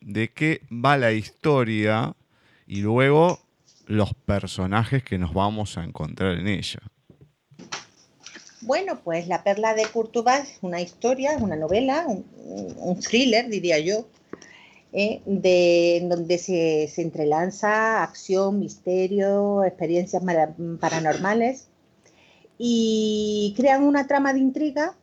de 0.00 0.28
qué 0.32 0.60
va 0.70 0.96
la 0.96 1.12
historia 1.12 2.14
y 2.70 2.82
luego 2.82 3.40
los 3.86 4.14
personajes 4.14 5.02
que 5.02 5.18
nos 5.18 5.34
vamos 5.34 5.76
a 5.76 5.82
encontrar 5.82 6.38
en 6.38 6.46
ella. 6.46 6.78
Bueno, 8.60 9.00
pues 9.02 9.26
La 9.26 9.42
Perla 9.42 9.74
de 9.74 9.86
Córdoba 9.86 10.38
es 10.38 10.58
una 10.62 10.80
historia, 10.80 11.36
una 11.40 11.56
novela, 11.56 12.06
un, 12.06 13.00
thriller, 13.00 13.48
diría 13.48 13.80
yo, 13.80 14.06
eh, 14.92 15.20
de, 15.26 16.06
donde 16.08 16.38
se, 16.38 16.86
se, 16.86 17.02
entrelanza 17.02 18.04
acción, 18.04 18.60
misterio, 18.60 19.64
experiencias 19.64 20.22
paranormales 20.78 21.66
y 22.56 23.52
crean 23.56 23.82
una 23.82 24.06
trama 24.06 24.32
de 24.32 24.38
intriga 24.38 24.94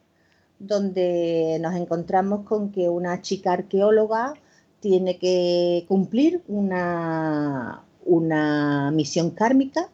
donde 0.58 1.58
nos 1.60 1.76
encontramos 1.76 2.46
con 2.46 2.72
que 2.72 2.88
una 2.88 3.22
chica 3.22 3.52
arqueóloga 3.52 4.36
tiene 4.80 5.18
que 5.18 5.86
cumplir 5.88 6.44
una, 6.48 7.84
una 8.06 8.92
misión 8.92 9.32
kármica 9.32 9.90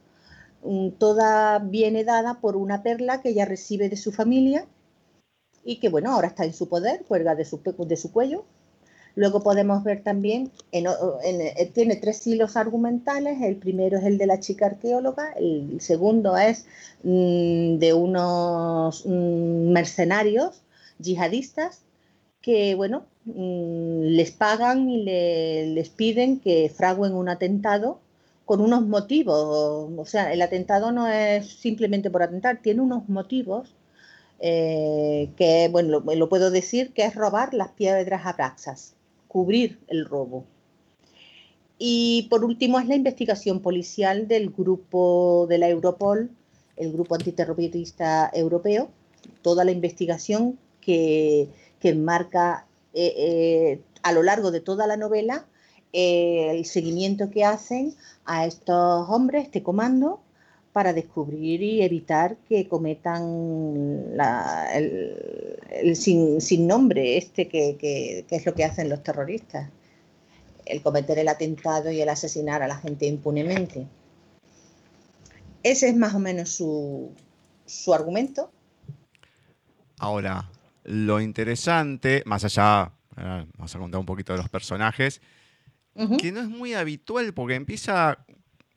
Mm, 0.63 0.91
toda 0.91 1.59
viene 1.59 2.03
dada 2.05 2.39
por 2.39 2.55
una 2.55 2.83
perla 2.83 3.21
que 3.21 3.29
ella 3.29 3.45
recibe 3.45 3.89
de 3.89 3.97
su 3.97 4.11
familia 4.11 4.65
y 5.63 5.77
que, 5.77 5.89
bueno, 5.89 6.11
ahora 6.11 6.27
está 6.29 6.45
en 6.45 6.53
su 6.53 6.69
poder, 6.69 7.03
cuelga 7.05 7.35
de 7.35 7.45
su, 7.45 7.61
de 7.77 7.97
su 7.97 8.11
cuello. 8.11 8.45
Luego 9.15 9.43
podemos 9.43 9.83
ver 9.83 10.03
también, 10.03 10.51
eh, 10.71 11.71
tiene 11.73 11.97
tres 11.97 12.25
hilos 12.25 12.57
argumentales, 12.57 13.41
el 13.41 13.57
primero 13.57 13.99
es 13.99 14.05
el 14.05 14.17
de 14.17 14.25
la 14.25 14.39
chica 14.39 14.65
arqueóloga, 14.67 15.33
el 15.33 15.79
segundo 15.81 16.35
es 16.37 16.65
mm, 17.03 17.77
de 17.77 17.93
unos 17.93 19.05
mm, 19.05 19.71
mercenarios 19.71 20.63
yihadistas 20.99 21.81
que, 22.43 22.75
bueno, 22.75 23.05
les 23.25 24.31
pagan 24.31 24.89
y 24.89 25.03
les 25.03 25.89
piden 25.89 26.39
que 26.39 26.69
fraguen 26.69 27.13
un 27.13 27.29
atentado 27.29 27.99
con 28.45 28.59
unos 28.59 28.85
motivos, 28.85 29.89
o 29.97 30.05
sea, 30.05 30.33
el 30.33 30.41
atentado 30.41 30.91
no 30.91 31.07
es 31.07 31.47
simplemente 31.47 32.11
por 32.11 32.21
atentar, 32.21 32.59
tiene 32.61 32.81
unos 32.81 33.07
motivos 33.07 33.73
eh, 34.39 35.29
que, 35.37 35.69
bueno, 35.71 36.03
lo, 36.05 36.29
puedo 36.29 36.51
decir, 36.51 36.91
que 36.91 37.05
es 37.05 37.15
robar 37.15 37.53
las 37.53 37.69
piedras 37.69 38.25
abraxas, 38.25 38.93
cubrir 39.29 39.79
el 39.87 40.03
robo. 40.03 40.43
Y 41.79 42.27
por 42.29 42.43
último 42.43 42.77
es 42.77 42.87
la 42.87 42.95
investigación 42.95 43.61
policial 43.61 44.27
del 44.27 44.49
grupo 44.49 45.47
de 45.47 45.59
la 45.59 45.69
Europol, 45.69 46.29
el 46.75 46.91
grupo 46.91 47.15
antiterrorista 47.15 48.29
europeo, 48.33 48.89
toda 49.41 49.63
la 49.63 49.71
investigación 49.71 50.59
que, 50.81 51.47
que 51.83 51.89
enmarca 51.89 52.65
eh, 52.93 53.13
eh, 53.17 53.81
a 54.03 54.13
lo 54.13 54.23
largo 54.23 54.51
de 54.51 54.61
toda 54.61 54.87
la 54.87 54.95
novela 54.95 55.45
el 55.91 56.65
seguimiento 56.65 57.29
que 57.29 57.45
hacen 57.45 57.93
a 58.25 58.47
estos 58.47 59.07
hombres, 59.09 59.43
este 59.43 59.61
comando, 59.61 60.21
para 60.71 60.93
descubrir 60.93 61.61
y 61.61 61.83
evitar 61.83 62.37
que 62.49 62.67
cometan 62.67 64.15
el, 64.73 65.95
sin, 65.95 66.39
nombre 66.65 67.17
este 67.17 67.47
que, 67.47 68.25
es 68.27 68.45
lo 68.45 68.55
que 68.55 68.63
hacen 68.63 68.89
los 68.89 69.03
terroristas, 69.03 69.69
el 70.65 70.81
cometer 70.81 71.19
el 71.19 71.27
atentado 71.27 71.91
y 71.91 72.01
el 72.01 72.09
asesinar 72.09 72.63
a 72.63 72.67
la 72.67 72.77
gente 72.77 73.05
impunemente. 73.05 73.85
Ese 75.61 75.89
es 75.89 75.95
más 75.95 76.15
o 76.15 76.19
menos 76.19 76.49
su, 76.49 77.11
su 77.67 77.93
argumento. 77.93 78.49
Ahora, 79.99 80.49
lo 80.83 81.21
interesante, 81.21 82.23
más 82.25 82.43
allá, 82.43 82.91
vamos 83.15 83.75
a 83.75 83.79
contar 83.79 83.99
un 83.99 84.05
poquito 84.05 84.33
de 84.33 84.39
los 84.39 84.49
personajes, 84.49 85.21
que 86.19 86.31
no 86.31 86.41
es 86.41 86.49
muy 86.49 86.73
habitual 86.73 87.33
porque 87.33 87.55
empieza, 87.55 88.25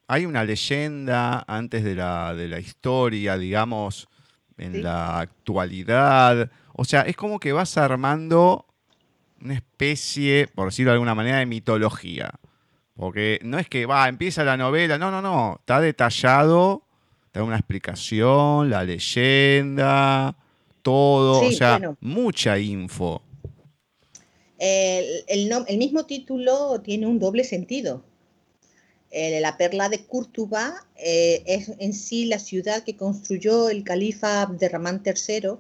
hay 0.06 0.26
una 0.26 0.44
leyenda 0.44 1.44
antes 1.48 1.82
de 1.82 1.94
la, 1.94 2.34
de 2.34 2.48
la 2.48 2.60
historia, 2.60 3.38
digamos, 3.38 4.08
en 4.58 4.82
la 4.82 5.20
actualidad. 5.20 6.50
O 6.74 6.84
sea, 6.84 7.02
es 7.02 7.16
como 7.16 7.40
que 7.40 7.52
vas 7.52 7.76
armando 7.78 8.66
una 9.40 9.54
especie, 9.54 10.48
por 10.54 10.66
decirlo 10.66 10.90
de 10.90 10.94
alguna 10.94 11.14
manera, 11.14 11.38
de 11.38 11.46
mitología. 11.46 12.30
Porque 12.94 13.40
no 13.42 13.58
es 13.58 13.68
que 13.68 13.86
va, 13.86 14.08
empieza 14.08 14.44
la 14.44 14.56
novela, 14.56 14.98
no, 14.98 15.10
no, 15.10 15.20
no, 15.20 15.56
está 15.60 15.80
detallado, 15.80 16.82
te 17.30 17.40
da 17.40 17.44
una 17.44 17.56
explicación, 17.56 18.70
la 18.70 18.84
leyenda, 18.84 20.36
todo, 20.86 21.40
o 21.40 21.50
sea, 21.50 21.96
mucha 22.00 22.60
info. 22.60 23.20
El, 24.56 25.48
mismo 25.78 26.06
título 26.06 26.80
tiene 26.80 27.08
un 27.08 27.18
doble 27.18 27.42
sentido. 27.42 28.04
la 29.10 29.56
perla 29.56 29.88
de 29.88 30.06
Córdoba 30.06 30.86
eh, 30.94 31.42
es 31.46 31.72
en 31.80 31.92
sí 31.92 32.26
la 32.26 32.38
ciudad 32.38 32.84
que 32.84 32.96
construyó 32.96 33.68
el 33.68 33.82
califa 33.82 34.42
Abderramán 34.42 35.02
III, 35.04 35.54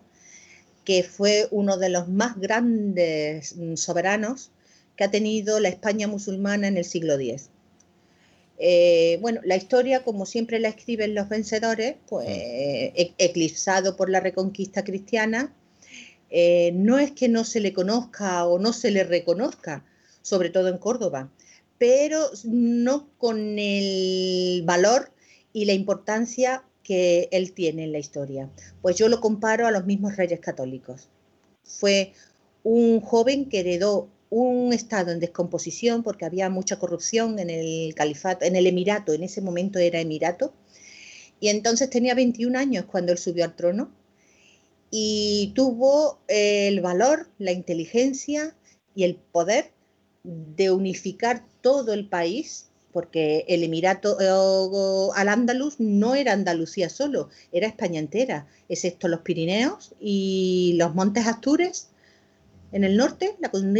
que 0.84 1.02
fue 1.02 1.48
uno 1.50 1.76
de 1.76 1.88
los 1.88 2.06
más 2.06 2.38
grandes 2.38 3.56
mm, 3.56 3.74
soberanos 3.74 4.52
que 4.96 5.02
ha 5.02 5.10
tenido 5.10 5.58
la 5.58 5.70
España 5.70 6.06
musulmana 6.06 6.68
en 6.68 6.76
el 6.76 6.84
siglo 6.84 7.18
X. 7.18 7.50
Eh, 8.58 9.18
bueno, 9.20 9.40
la 9.44 9.56
historia, 9.56 10.02
como 10.02 10.26
siempre 10.26 10.58
la 10.58 10.68
escriben 10.68 11.14
los 11.14 11.28
vencedores, 11.28 11.96
pues 12.08 12.26
e, 12.28 13.12
eclipsado 13.18 13.96
por 13.96 14.08
la 14.10 14.20
reconquista 14.20 14.84
cristiana, 14.84 15.54
eh, 16.30 16.72
no 16.74 16.98
es 16.98 17.12
que 17.12 17.28
no 17.28 17.44
se 17.44 17.60
le 17.60 17.72
conozca 17.72 18.46
o 18.46 18.58
no 18.58 18.72
se 18.72 18.90
le 18.90 19.04
reconozca, 19.04 19.84
sobre 20.22 20.50
todo 20.50 20.68
en 20.68 20.78
Córdoba, 20.78 21.30
pero 21.78 22.30
no 22.44 23.08
con 23.18 23.58
el 23.58 24.62
valor 24.64 25.12
y 25.52 25.66
la 25.66 25.72
importancia 25.72 26.64
que 26.82 27.28
él 27.32 27.52
tiene 27.52 27.84
en 27.84 27.92
la 27.92 27.98
historia. 27.98 28.48
Pues 28.80 28.96
yo 28.96 29.08
lo 29.08 29.20
comparo 29.20 29.66
a 29.66 29.70
los 29.70 29.86
mismos 29.86 30.16
reyes 30.16 30.40
católicos. 30.40 31.08
Fue 31.62 32.12
un 32.62 33.00
joven 33.00 33.48
que 33.48 33.60
heredó 33.60 34.08
un 34.38 34.72
estado 34.72 35.12
en 35.12 35.20
descomposición 35.20 36.02
porque 36.02 36.26
había 36.26 36.50
mucha 36.50 36.78
corrupción 36.78 37.38
en 37.38 37.48
el 37.48 37.94
califato, 37.94 38.44
en 38.44 38.54
el 38.56 38.66
emirato, 38.66 39.14
en 39.14 39.22
ese 39.22 39.40
momento 39.40 39.78
era 39.78 40.00
emirato, 40.00 40.52
y 41.40 41.48
entonces 41.48 41.88
tenía 41.88 42.14
21 42.14 42.58
años 42.58 42.84
cuando 42.84 43.12
él 43.12 43.18
subió 43.18 43.44
al 43.44 43.56
trono 43.56 43.90
y 44.90 45.52
tuvo 45.54 46.18
el 46.28 46.80
valor, 46.80 47.28
la 47.38 47.52
inteligencia 47.52 48.54
y 48.94 49.04
el 49.04 49.16
poder 49.16 49.72
de 50.22 50.70
unificar 50.70 51.44
todo 51.62 51.94
el 51.94 52.08
país, 52.08 52.66
porque 52.92 53.44
el 53.48 53.62
Emirato 53.62 54.18
eh, 54.20 55.12
al 55.14 55.28
Andaluz 55.28 55.76
no 55.78 56.14
era 56.14 56.32
Andalucía 56.32 56.88
solo, 56.88 57.28
era 57.52 57.66
España 57.66 58.00
entera, 58.00 58.46
excepto 58.68 59.08
los 59.08 59.20
Pirineos 59.20 59.94
y 60.00 60.74
los 60.78 60.94
Montes 60.94 61.26
Astures. 61.26 61.88
En 62.72 62.84
el 62.84 62.96
norte, 62.96 63.36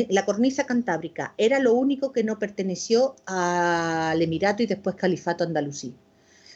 la, 0.08 0.24
cornisa 0.24 0.64
cantábrica 0.64 1.34
era 1.36 1.58
lo 1.58 1.74
único 1.74 2.12
que 2.12 2.24
no 2.24 2.38
perteneció 2.38 3.16
al 3.26 4.22
Emirato 4.22 4.62
y 4.62 4.66
después 4.66 4.96
Califato 4.96 5.44
andalusí. 5.44 5.94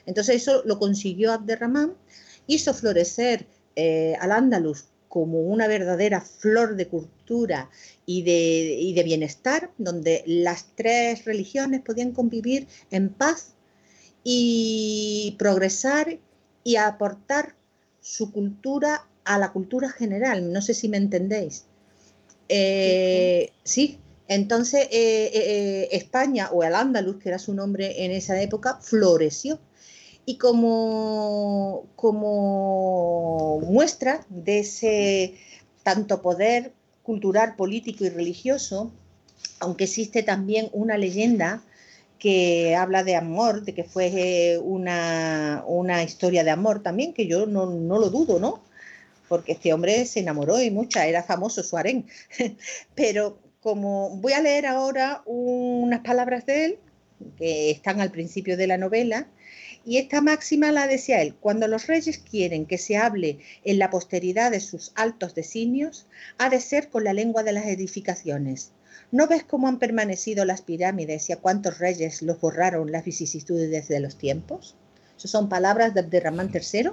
Entonces 0.07 0.37
eso 0.37 0.63
lo 0.65 0.79
consiguió 0.79 1.33
Abderramán, 1.33 1.95
hizo 2.47 2.73
florecer 2.73 3.47
eh, 3.77 4.15
al 4.21 4.33
Andalus 4.33 4.85
como 5.09 5.41
una 5.41 5.67
verdadera 5.67 6.21
flor 6.21 6.77
de 6.77 6.87
cultura 6.87 7.69
y 8.07 8.23
de, 8.23 8.93
de, 8.95 9.03
bienestar, 9.03 9.73
donde 9.77 10.23
las 10.25 10.67
tres 10.77 11.25
religiones 11.25 11.81
podían 11.81 12.13
convivir 12.13 12.69
en 12.93 13.09
paz 13.09 13.55
y 14.23 15.35
progresar 15.37 16.21
y 16.63 16.77
aportar 16.77 17.57
su 18.01 18.31
cultura 18.31 19.07
a 19.25 19.39
la 19.39 19.53
cultura 19.53 19.91
general. 19.91 20.53
No 20.53 20.63
sé 20.63 20.75
si 20.75 20.89
me 20.89 20.97
entendéis. 20.97 21.67
Eh, 22.53 23.53
sí, 23.63 23.99
entonces 24.27 24.89
eh, 24.91 25.31
eh, 25.33 25.89
España 25.93 26.51
o 26.53 26.65
el 26.65 26.75
Andaluz, 26.75 27.23
que 27.23 27.29
era 27.29 27.39
su 27.39 27.55
nombre 27.55 28.05
en 28.05 28.11
esa 28.11 28.41
época, 28.43 28.79
floreció. 28.83 29.61
Y 30.27 30.37
como, 30.37 31.87
como 31.97 33.61
muestra 33.61 34.27
de 34.29 34.61
ese 34.61 35.35
tanto 35.83 36.23
poder 36.23 36.73
cultural, 37.03 37.55
político 37.57 38.05
y 38.05 38.11
religioso, 38.11 38.93
aunque 39.61 39.85
existe 39.85 40.23
también 40.23 40.69
una 40.73 40.99
leyenda 40.99 41.63
que 42.19 42.77
habla 42.77 43.03
de 43.05 43.17
amor, 43.17 43.65
de 43.65 43.75
que 43.75 43.85
fue 43.85 44.07
eh, 44.15 44.59
una, 44.59 45.65
historia 46.05 46.45
de 46.45 46.51
amor 46.51 46.83
también, 46.83 47.15
que 47.15 47.27
yo 47.27 47.47
no, 47.47 47.67
lo 47.67 48.11
dudo, 48.11 48.39
¿no? 48.39 48.63
Porque 49.31 49.53
este 49.53 49.73
hombre 49.73 50.05
se 50.05 50.21
enamoró 50.21 50.61
y 50.61 50.71
mucha, 50.71 51.07
era 51.07 51.23
famoso 51.23 51.63
su. 51.63 51.77
Pero 52.95 53.39
como 53.61 54.11
voy 54.17 54.35
a 54.35 54.43
leer 54.43 54.67
ahora 54.67 55.23
unas 55.25 56.01
palabras 56.01 56.45
de 56.45 56.65
él, 56.65 56.79
que 57.39 57.71
están 57.71 58.03
al 58.03 58.11
principio 58.11 58.59
de 58.59 58.67
la 58.67 58.77
novela, 58.77 59.29
y 59.87 59.97
esta 59.97 60.21
máxima 60.21 60.73
la 60.73 60.87
decía 60.87 61.23
él, 61.23 61.35
cuando 61.41 61.67
los 61.69 61.87
reyes 61.87 62.19
quieren 62.19 62.67
que 62.67 62.77
se 62.77 62.99
hable 62.99 63.39
en 63.65 63.79
la 63.79 63.89
posteridad 63.89 64.51
de 64.51 64.61
sus 64.61 64.93
altos 64.95 65.35
designios, 65.35 66.07
ha 66.37 66.51
de 66.51 66.61
ser 66.61 66.91
con 66.91 67.05
la 67.05 67.15
lengua 67.15 67.43
de 67.43 67.53
las 67.53 67.67
edificaciones 67.67 68.73
¿No 69.13 69.27
ves 69.27 69.43
cómo 69.43 69.67
han 69.67 69.81
permanecido 69.81 70.45
las 70.45 70.63
pirámides 70.63 71.29
y 71.29 71.33
a 71.33 71.37
cuántos 71.37 71.79
reyes 71.79 72.23
los 72.23 72.41
borraron 72.41 72.93
las 72.93 73.05
vicisitudes 73.05 73.89
de 73.89 74.01
los 74.01 74.17
tiempos? 74.17 74.77
Esas 75.19 75.33
son 75.33 75.49
palabras 75.49 75.95
de 75.95 76.01
Abderramán 76.01 76.51
III. 76.55 76.91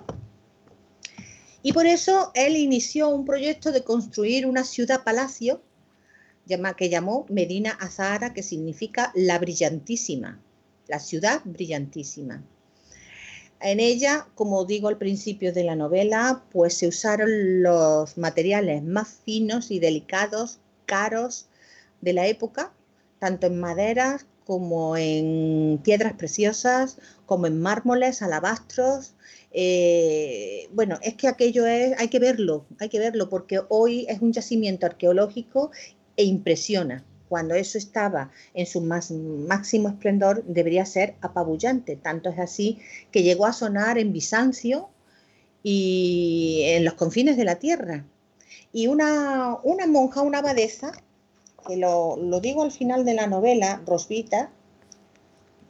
Y 1.64 1.74
por 1.74 1.86
eso 1.86 2.32
él 2.36 2.56
inició 2.56 3.10
un 3.10 3.26
proyecto 3.26 3.72
de 3.72 3.84
construir 3.84 4.46
una 4.46 4.64
ciudad-palacio 4.64 5.62
que 6.78 6.90
llamó 6.90 7.26
Medina 7.30 7.72
Azahara, 7.72 8.34
que 8.34 8.42
significa 8.42 9.12
la 9.16 9.38
brillantísima, 9.38 10.40
la 10.88 11.00
ciudad 11.00 11.42
brillantísima. 11.44 12.42
En 13.60 13.80
ella, 13.80 14.28
como 14.36 14.66
digo 14.66 14.88
al 14.88 14.98
principio 14.98 15.52
de 15.52 15.64
la 15.64 15.76
novela, 15.76 16.44
pues 16.52 16.76
se 16.76 16.88
usaron 16.88 17.64
los 17.64 18.18
materiales 18.18 18.84
más 18.84 19.20
finos 19.26 19.72
y 19.72 19.80
delicados, 19.80 20.60
caros, 20.86 21.48
de 22.02 22.14
la 22.14 22.28
época, 22.28 22.72
tanto 23.20 23.48
en 23.48 23.60
maderas 23.60 24.26
como 24.46 24.96
en 24.96 25.80
piedras 25.84 26.14
preciosas, 26.14 26.98
como 27.26 27.48
en 27.48 27.60
mármoles, 27.60 28.22
alabastros. 28.22 29.14
Eh, 29.52 30.70
bueno, 30.74 31.00
es 31.02 31.16
que 31.16 31.28
aquello 31.28 31.66
es, 31.66 32.00
hay 32.00 32.10
que 32.10 32.20
verlo, 32.20 32.66
hay 32.80 32.90
que 32.90 33.00
verlo, 33.00 33.30
porque 33.30 33.62
hoy 33.70 34.06
es 34.10 34.22
un 34.22 34.34
yacimiento 34.34 34.86
arqueológico 34.86 35.72
e 36.16 36.24
impresiona. 36.26 37.04
Cuando 37.30 37.56
eso 37.56 37.78
estaba 37.78 38.32
en 38.54 38.66
su 38.66 38.82
más, 38.82 39.12
máximo 39.12 39.90
esplendor, 39.90 40.44
debería 40.46 40.86
ser 40.86 41.16
apabullante. 41.22 41.98
Tanto 41.98 42.30
es 42.30 42.40
así 42.40 42.80
que 43.12 43.24
llegó 43.24 43.46
a 43.46 43.54
sonar 43.54 43.98
en 43.98 44.14
Bizancio 44.14 44.90
y 45.62 46.62
en 46.66 46.86
los 46.86 46.94
confines 46.94 47.36
de 47.36 47.44
la 47.44 47.56
tierra. 47.56 48.06
Y 48.72 48.88
una, 48.88 49.58
monja, 49.88 50.22
una 50.22 50.40
abadesa, 50.40 50.92
lo, 51.76 52.40
digo 52.42 52.64
al 52.64 52.72
final 52.72 53.04
de 53.04 53.14
la 53.14 53.28
novela, 53.28 53.82
Rosvita, 53.86 54.50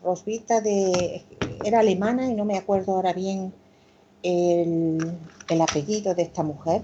Rosvita 0.04 0.62
de, 0.62 1.24
era 1.64 1.80
alemana 1.80 2.30
y 2.30 2.36
no 2.36 2.46
me 2.46 2.58
acuerdo 2.58 2.94
ahora 2.94 3.14
bien 3.14 3.54
el, 4.28 5.62
apellido 5.62 6.14
de 6.14 6.24
esta 6.24 6.44
mujer. 6.44 6.82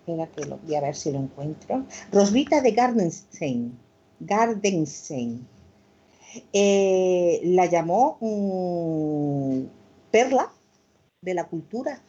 Espera 0.00 0.26
que 0.26 0.44
lo 0.44 0.58
voy 0.58 0.74
a 0.74 0.80
ver 0.80 0.96
si 0.96 1.12
lo 1.12 1.18
encuentro. 1.18 1.84
Rosvita 2.10 2.60
de 2.60 2.72
Gardenstein. 2.72 3.78
Gardenstein. 4.20 5.46
Eh, 6.52 7.40
la 7.44 7.66
llamó 7.66 8.18
perla 10.10 10.50
de 11.20 11.34
la 11.34 11.44
cultura 11.44 12.02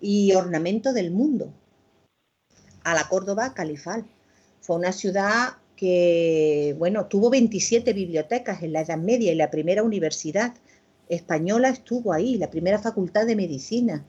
y 0.00 0.32
ornamento 0.34 0.92
del 0.92 1.10
mundo 1.10 1.52
a 2.84 2.94
la 2.94 3.08
Córdoba 3.08 3.54
califal. 3.54 4.04
Fue 4.60 4.76
una 4.76 4.92
ciudad 4.92 5.56
que, 5.76 6.74
bueno, 6.78 7.06
tuvo 7.06 7.30
27 7.30 7.92
bibliotecas 7.94 8.62
en 8.62 8.72
la 8.72 8.82
Edad 8.82 8.98
Media 8.98 9.32
y 9.32 9.36
la 9.36 9.50
primera 9.50 9.82
universidad 9.82 10.54
española 11.10 11.68
estuvo 11.68 12.12
ahí, 12.12 12.38
la 12.38 12.50
primera 12.50 12.78
facultad 12.78 13.26
de 13.26 13.36
medicina. 13.36 14.06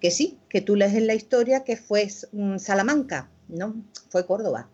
Que 0.00 0.10
sí, 0.10 0.38
que 0.48 0.60
tú 0.60 0.76
lees 0.76 0.94
en 0.94 1.06
la 1.06 1.14
historia 1.14 1.62
que 1.62 1.76
fue 1.76 2.08
mm, 2.32 2.56
Salamanca, 2.56 3.30
¿no? 3.48 3.74
Fue 4.08 4.26
Córdoba. 4.26 4.68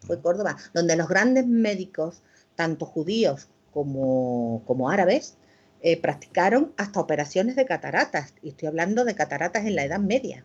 Fue 0.00 0.20
Córdoba, 0.20 0.56
donde 0.74 0.96
los 0.96 1.08
grandes 1.08 1.46
médicos, 1.46 2.22
tanto 2.54 2.86
judíos 2.86 3.48
como, 3.72 4.62
como 4.66 4.90
árabes, 4.90 5.36
eh, 5.80 6.00
practicaron 6.00 6.72
hasta 6.76 7.00
operaciones 7.00 7.56
de 7.56 7.64
cataratas. 7.64 8.34
Y 8.42 8.50
estoy 8.50 8.68
hablando 8.68 9.04
de 9.04 9.14
cataratas 9.14 9.64
en 9.64 9.74
la 9.74 9.84
Edad 9.84 10.00
Media. 10.00 10.44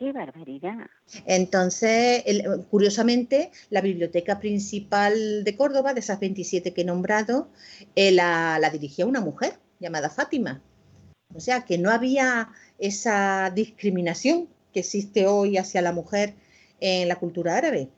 ¡Qué 0.00 0.12
barbaridad! 0.14 0.86
Entonces, 1.26 2.24
curiosamente, 2.70 3.50
la 3.68 3.82
biblioteca 3.82 4.40
principal 4.40 5.44
de 5.44 5.56
Córdoba, 5.58 5.92
de 5.92 6.00
esas 6.00 6.18
27 6.18 6.72
que 6.72 6.80
he 6.80 6.84
nombrado, 6.86 7.50
eh, 7.96 8.10
la, 8.10 8.58
la 8.58 8.70
dirigía 8.70 9.04
una 9.04 9.20
mujer 9.20 9.58
llamada 9.78 10.08
Fátima. 10.08 10.62
O 11.34 11.40
sea, 11.40 11.66
que 11.66 11.76
no 11.76 11.90
había 11.90 12.48
esa 12.78 13.52
discriminación 13.54 14.48
que 14.72 14.80
existe 14.80 15.26
hoy 15.26 15.58
hacia 15.58 15.82
la 15.82 15.92
mujer 15.92 16.32
en 16.80 17.06
la 17.06 17.16
cultura 17.16 17.58
árabe. 17.58 17.90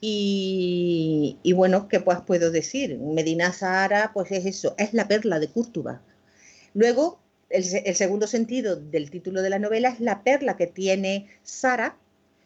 Y, 0.00 1.38
y, 1.42 1.52
bueno, 1.52 1.88
¿qué 1.88 2.00
pues 2.00 2.22
puedo 2.22 2.50
decir? 2.50 2.98
Medina 2.98 3.52
Zahara, 3.52 4.12
pues 4.14 4.32
es 4.32 4.46
eso, 4.46 4.74
es 4.78 4.94
la 4.94 5.06
perla 5.06 5.38
de 5.38 5.48
Córdoba. 5.48 6.00
Luego, 6.72 7.20
el, 7.50 7.94
segundo 7.94 8.26
sentido 8.26 8.76
del 8.76 9.10
título 9.10 9.42
de 9.42 9.50
la 9.50 9.58
novela 9.58 9.90
es 9.90 10.00
la 10.00 10.22
perla 10.22 10.56
que 10.56 10.66
tiene 10.66 11.28
Sara, 11.42 11.96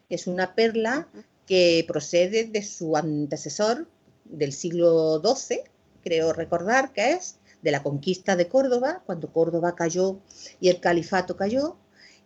que 0.07 0.15
es 0.15 0.27
una 0.27 0.55
perla 0.55 1.07
que 1.45 1.83
procede 1.87 2.45
de 2.45 2.63
su 2.63 2.95
antecesor 2.95 3.87
del 4.25 4.53
siglo 4.53 5.21
XII, 5.21 5.59
creo 6.03 6.33
recordar 6.33 6.93
que 6.93 7.13
es, 7.13 7.37
de 7.61 7.71
la 7.71 7.83
conquista 7.83 8.35
de 8.35 8.47
Córdoba, 8.47 9.03
cuando 9.05 9.31
Córdoba 9.31 9.75
cayó 9.75 10.19
y 10.59 10.69
el 10.69 10.79
califato 10.79 11.35
cayó, 11.37 11.77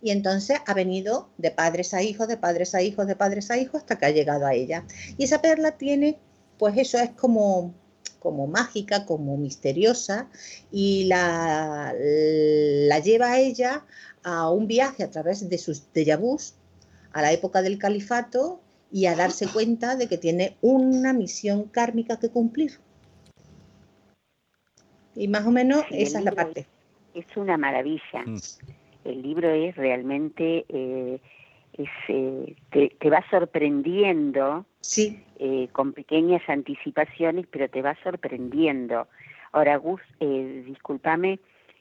y 0.02 0.12
entonces 0.12 0.60
ha 0.66 0.74
venido 0.74 1.30
de 1.38 1.52
padres 1.52 1.94
a 1.94 2.04
hijos, 2.04 2.28
de 2.28 2.38
padres 2.38 2.76
a 2.76 2.82
hijos, 2.82 3.08
de 3.08 3.16
padres 3.16 3.50
a 3.50 3.58
hijos, 3.58 3.82
hasta 3.82 3.98
que 3.98 4.06
ha 4.06 4.12
llegado 4.12 4.46
a 4.46 4.54
ella. 4.54 4.86
Y 5.18 5.24
esa 5.24 5.42
perla 5.42 5.72
tiene, 5.72 6.20
pues 6.60 6.78
eso 6.78 7.00
es 7.00 7.10
como 7.12 7.74
como 8.20 8.48
mágica, 8.48 9.06
como 9.06 9.38
misteriosa, 9.38 10.28
y 10.72 11.06
la, 11.06 11.94
la 11.98 13.00
lleva 13.00 13.34
a 13.34 13.40
ella 13.40 13.86
a 14.24 14.50
un 14.52 14.68
viaje 14.68 15.04
a 15.04 15.10
través 15.10 15.48
de 15.50 15.58
sus 15.58 15.92
déjà 15.94 16.20
a 17.14 17.22
la 17.22 17.32
época 17.32 17.62
del 17.62 17.78
califato 17.78 18.62
y 18.92 19.06
a 19.06 19.16
darse 19.16 19.48
cuenta 19.48 19.96
de 19.96 20.08
que 20.08 20.18
tiene 20.18 20.58
una 20.62 21.14
misión 21.14 21.64
kármica 21.64 22.20
que 22.20 22.30
cumplir. 22.30 22.80
Y 25.16 25.28
más 25.28 25.46
o 25.46 25.52
menos 25.52 25.84
esa 25.90 26.20
es 26.20 26.26
la 26.26 26.32
parte. 26.32 26.68
Es, 27.14 27.26
una 27.36 27.58
maravilla. 27.58 28.24
Mm. 28.26 28.38
El 29.04 29.22
libro 29.22 29.50
es 29.50 29.76
realmente, 29.76 30.66
eh, 30.70 31.20
eh, 32.08 32.56
te, 32.70 33.10
va 33.10 33.24
sorprendiendo 33.30 34.66
sí. 34.88 35.24
Eh, 35.40 35.68
con 35.74 35.94
pequeñas 35.94 36.42
anticipaciones, 36.48 37.46
pero 37.52 37.70
te 37.70 37.82
va 37.82 37.96
sorprendiendo. 38.04 39.08
Ahora, 39.52 39.76
Gus, 39.78 40.02
eh, 40.20 40.64
discúlpame 40.66 41.40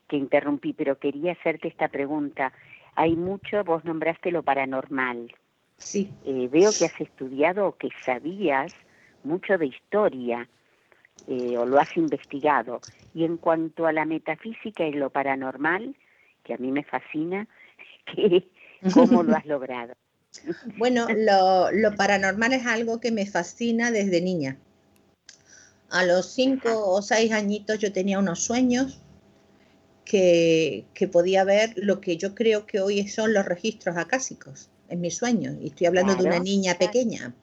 que 0.09 0.17
interrumpí, 0.17 0.73
pero 0.73 0.99
quería 0.99 1.33
hacerte 1.33 1.69
esta 1.69 1.89
pregunta. 1.89 2.53
Hay 2.95 3.17
mucho, 3.17 3.63
vos 3.65 3.85
nombraste 3.85 4.31
lo 4.31 4.43
paranormal. 4.43 5.33
Sí. 5.79 6.11
Eh, 6.25 6.49
veo 6.51 6.71
que 6.77 6.87
has 6.87 7.01
estudiado 7.01 7.69
o 7.69 7.77
que 7.77 7.89
sabías 8.05 8.75
mucho 9.25 9.59
de 9.59 9.67
historia 9.67 10.49
o 11.29 11.65
lo 11.65 11.79
has 11.79 11.97
investigado. 11.97 12.81
Y 13.15 13.25
en 13.25 13.37
cuanto 13.37 13.87
a 13.87 13.93
la 13.93 14.05
metafísica 14.05 14.87
y 14.87 14.93
lo 14.93 15.11
paranormal, 15.11 15.97
que 16.45 16.55
a 16.55 16.59
mí 16.59 16.71
me 16.71 16.85
fascina, 16.85 17.49
¿cómo 18.95 19.23
lo 19.23 19.35
has 19.35 19.47
logrado? 19.47 19.95
Bueno, 20.77 21.07
lo, 21.09 21.97
paranormal 21.97 22.53
es 22.53 22.67
algo 22.67 23.01
que 23.01 23.13
me 23.13 23.27
fascina 23.27 23.91
desde 23.91 24.21
niña. 24.21 24.59
A 25.89 26.05
los 26.05 26.33
cinco 26.33 26.89
o 26.89 27.01
seis 27.03 27.33
añitos 27.33 27.79
yo 27.79 27.93
tenía 27.93 28.19
unos 28.19 28.43
sueños 28.43 29.01
que, 30.05 30.87
podía 31.13 31.45
ver 31.45 31.75
lo 31.77 32.01
que 32.01 32.17
yo 32.17 32.35
creo 32.35 32.67
que 32.67 32.81
hoy 32.81 33.07
son 33.09 33.33
los 33.33 33.45
registros 33.45 33.97
acásicos 33.97 34.69
en 34.89 35.01
mis 35.01 35.17
sueños. 35.17 35.57
Y 35.61 35.69
estoy 35.69 35.87
hablando 35.87 36.15
de 36.15 36.25
una 36.25 36.39
niña 36.39 36.77
pequeña. 36.79 37.35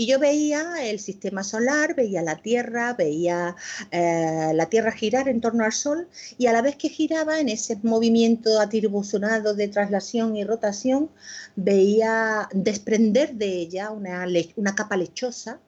Y 0.00 0.06
yo 0.06 0.18
veía 0.18 0.88
el 0.88 0.98
sistema 0.98 1.44
solar, 1.44 1.94
veía 1.94 2.22
la 2.22 2.36
Tierra, 2.36 2.94
veía 2.94 3.54
eh, 3.90 4.50
la 4.54 4.64
Tierra 4.70 4.92
girar 4.92 5.28
en 5.28 5.42
torno 5.42 5.62
al 5.62 5.72
Sol 5.72 6.08
y 6.38 6.46
a 6.46 6.52
la 6.52 6.62
vez 6.62 6.76
que 6.76 6.88
giraba 6.88 7.38
en 7.38 7.50
ese 7.50 7.76
movimiento 7.82 8.60
atribucionado 8.60 9.52
de 9.52 9.68
traslación 9.68 10.38
y 10.38 10.44
rotación, 10.44 11.10
veía 11.54 12.48
desprender 12.54 13.34
de 13.34 13.48
ella 13.60 13.90
una, 13.90 14.26
una 14.56 14.74
capa 14.74 14.96
lechosa 14.96 15.60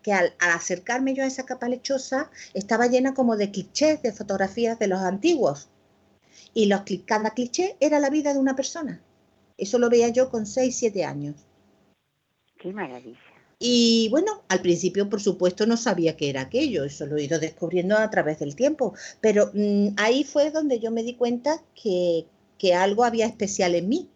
que 0.00 0.12
al, 0.12 0.32
acercarme 0.38 1.14
yo 1.14 1.24
a 1.24 1.26
esa 1.26 1.44
capa 1.44 1.68
lechosa 1.68 2.30
estaba 2.54 2.86
llena 2.86 3.14
como 3.14 3.36
de 3.36 3.50
clichés, 3.50 4.00
de 4.00 4.12
fotografías 4.12 4.78
de 4.78 4.86
los 4.86 5.00
antiguos. 5.00 5.70
Y 6.54 6.66
los, 6.66 6.82
cada 7.04 7.30
cliché 7.30 7.76
era 7.80 7.98
la 7.98 8.10
vida 8.10 8.32
de 8.32 8.38
una 8.38 8.54
persona. 8.54 9.02
Eso 9.58 9.80
lo 9.80 9.90
veía 9.90 10.10
yo 10.10 10.30
con 10.30 10.46
6, 10.46 10.72
7 10.72 11.04
años. 11.04 11.34
Qué 12.58 12.72
maravilla. 12.72 13.35
Y 13.58 14.08
bueno, 14.10 14.42
al 14.48 14.60
principio, 14.60 15.08
por 15.08 15.20
supuesto, 15.22 15.66
no 15.66 15.76
sabía 15.76 16.16
qué 16.16 16.28
era 16.28 16.42
aquello, 16.42 16.84
eso 16.84 17.06
lo 17.06 17.16
he 17.16 17.24
ido 17.24 17.38
descubriendo 17.38 17.96
a 17.96 18.10
través 18.10 18.38
del 18.38 18.54
tiempo, 18.54 18.94
pero 19.20 19.50
mm, 19.54 19.94
ahí 19.96 20.24
fue 20.24 20.50
donde 20.50 20.78
yo 20.78 20.90
me 20.90 21.02
di 21.02 21.14
cuenta 21.14 21.62
que, 21.74 22.26
algo 22.74 23.04
había 23.04 23.26
especial 23.26 23.74
en 23.74 23.88
mí. 23.88 24.10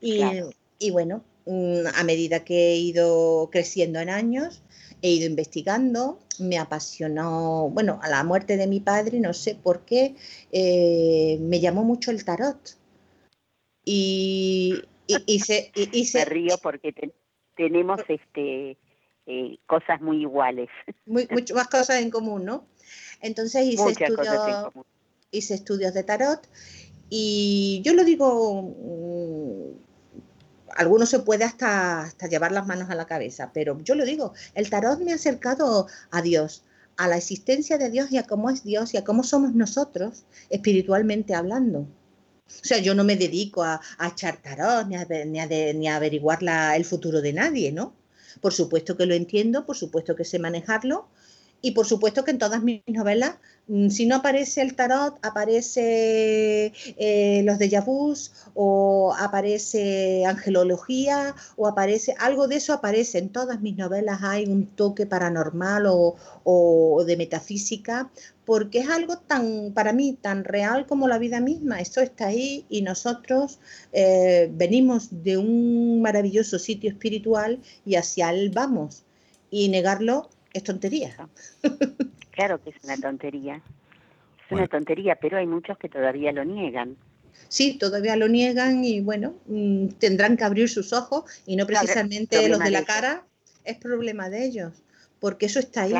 Y, 0.00 0.20
y 0.78 0.90
bueno, 0.90 1.24
mm, 1.46 1.86
a 1.94 2.04
medida 2.04 2.44
que 2.44 2.72
he 2.72 2.76
ido 2.76 3.48
creciendo 3.52 4.00
en 4.00 4.10
años, 4.10 4.62
he 5.02 5.10
ido 5.10 5.26
investigando, 5.26 6.18
me 6.38 6.58
apasionó, 6.58 7.70
bueno, 7.70 8.00
a 8.02 8.08
la 8.08 8.24
muerte 8.24 8.56
de 8.56 8.66
mi 8.66 8.80
padre, 8.80 9.20
no 9.20 9.32
sé 9.34 9.54
por 9.54 9.84
qué, 9.84 10.14
eh, 10.52 11.38
me 11.40 11.60
llamó 11.60 11.84
mucho 11.84 12.10
el 12.10 12.24
tarot. 12.24 12.76
Y, 13.84 14.74
y, 15.06 15.40
se, 15.40 15.72
y, 15.74 16.04
se... 16.04 16.18
Me 16.20 16.24
río 16.26 16.58
porque 16.62 16.92
tenemos 17.60 18.00
este 18.08 18.78
eh, 19.26 19.58
cosas 19.66 20.00
muy 20.00 20.22
iguales. 20.22 20.70
Muy, 21.04 21.28
mucho 21.30 21.54
más 21.54 21.68
cosas 21.68 22.00
en 22.00 22.10
común, 22.10 22.46
¿no? 22.46 22.64
Entonces 23.20 23.66
hice, 23.66 23.90
estudios, 23.90 24.72
hice 25.30 25.54
estudios 25.54 25.92
de 25.92 26.02
tarot 26.02 26.48
y 27.10 27.82
yo 27.84 27.92
lo 27.92 28.04
digo, 28.04 28.62
mm, 28.62 29.72
algunos 30.74 31.10
se 31.10 31.18
puede 31.18 31.44
hasta, 31.44 32.04
hasta 32.04 32.28
llevar 32.28 32.52
las 32.52 32.66
manos 32.66 32.88
a 32.88 32.94
la 32.94 33.06
cabeza, 33.06 33.50
pero 33.52 33.78
yo 33.82 33.94
lo 33.94 34.06
digo, 34.06 34.32
el 34.54 34.70
tarot 34.70 35.00
me 35.00 35.12
ha 35.12 35.16
acercado 35.16 35.86
a 36.10 36.22
Dios, 36.22 36.64
a 36.96 37.08
la 37.08 37.18
existencia 37.18 37.76
de 37.76 37.90
Dios 37.90 38.10
y 38.10 38.16
a 38.16 38.22
cómo 38.22 38.48
es 38.48 38.64
Dios 38.64 38.94
y 38.94 38.96
a 38.96 39.04
cómo 39.04 39.22
somos 39.22 39.54
nosotros, 39.54 40.24
espiritualmente 40.48 41.34
hablando. 41.34 41.86
O 42.62 42.64
sea, 42.64 42.78
yo 42.78 42.94
no 42.94 43.04
me 43.04 43.16
dedico 43.16 43.62
a, 43.62 43.80
echar 44.06 44.42
tarot 44.42 44.86
ni 44.86 44.96
a, 44.96 45.06
ni 45.74 45.88
a, 45.88 45.96
averiguar 45.96 46.40
el 46.76 46.84
futuro 46.84 47.20
de 47.20 47.32
nadie, 47.32 47.72
¿no? 47.72 47.94
Por 48.40 48.52
supuesto 48.52 48.96
que 48.96 49.06
lo 49.06 49.14
entiendo, 49.14 49.66
por 49.66 49.76
supuesto 49.76 50.14
que 50.16 50.24
sé 50.24 50.38
manejarlo 50.38 51.08
y 51.62 51.72
por 51.72 51.86
supuesto 51.86 52.24
que 52.24 52.30
en 52.30 52.38
todas 52.38 52.62
mis 52.62 52.82
novelas 52.86 53.36
Mm, 53.70 53.88
si 53.90 54.04
no 54.06 54.16
aparece 54.16 54.62
el 54.62 54.74
tarot, 54.74 55.16
aparece 55.22 56.72
eh, 56.98 57.42
los 57.44 57.56
de 57.58 57.70
o 58.54 59.14
aparece 59.16 60.24
angelología 60.26 61.36
o 61.56 61.68
aparece 61.68 62.16
algo 62.18 62.48
de 62.48 62.56
eso 62.56 62.72
aparece. 62.72 63.18
En 63.18 63.28
todas 63.28 63.60
mis 63.60 63.76
novelas 63.76 64.22
hay 64.22 64.46
un 64.46 64.66
toque 64.66 65.06
paranormal 65.06 65.84
o, 65.86 67.04
de 67.06 67.16
metafísica 67.16 68.10
porque 68.44 68.80
es 68.80 68.90
algo 68.90 69.18
tan 69.18 69.72
para 69.72 69.92
mí 69.92 70.18
tan 70.20 70.42
real 70.44 70.86
como 70.86 71.06
la 71.06 71.18
vida 71.18 71.38
misma. 71.40 71.80
Esto 71.80 72.00
está 72.00 72.26
ahí 72.26 72.66
y 72.68 72.82
nosotros 72.82 73.60
eh, 73.92 74.50
venimos 74.52 75.22
de 75.22 75.36
un 75.38 76.02
maravilloso 76.02 76.58
sitio 76.58 76.90
espiritual 76.90 77.60
y 77.86 77.94
hacia 77.94 78.30
él 78.30 78.50
vamos. 78.50 79.04
Y 79.50 79.68
negarlo 79.68 80.28
es 80.52 80.64
tontería 80.64 81.28
Claro 82.30 82.62
que 82.62 82.70
es 82.70 82.76
una 82.84 82.96
tontería. 82.96 83.56
Es 84.46 84.52
una 84.52 84.66
tontería, 84.66 85.16
pero 85.20 85.36
hay 85.36 85.46
muchos 85.46 85.76
que 85.76 85.88
todavía 85.88 86.32
lo 86.32 86.44
niegan. 86.44 86.96
Sí, 87.48 87.78
todavía 87.78 88.16
lo 88.16 88.28
niegan 88.28 88.84
y 88.84 89.00
bueno, 89.00 89.34
mm, 89.46 89.88
tendrán 89.98 90.36
que 90.36 90.44
abrir 90.44 90.68
sus 90.68 90.92
ojos 90.92 91.24
y 91.46 91.56
no 91.56 91.66
precisamente 91.66 92.48
los 92.48 92.58
de 92.60 92.70
la 92.70 92.84
cara, 92.84 93.26
es 93.64 93.76
problema 93.76 94.30
de 94.30 94.44
ellos, 94.44 94.72
porque 95.18 95.46
eso 95.46 95.58
está 95.58 95.82
ahí 95.82 95.94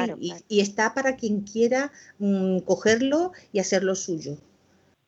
y, 0.48 0.61
está 0.61 0.94
para 0.94 1.16
quien 1.16 1.42
quiera 1.42 1.92
mm, 2.18 2.61
cogerlo 2.61 3.32
y 3.53 3.59
hacerlo 3.59 3.94
suyo. 3.94 4.38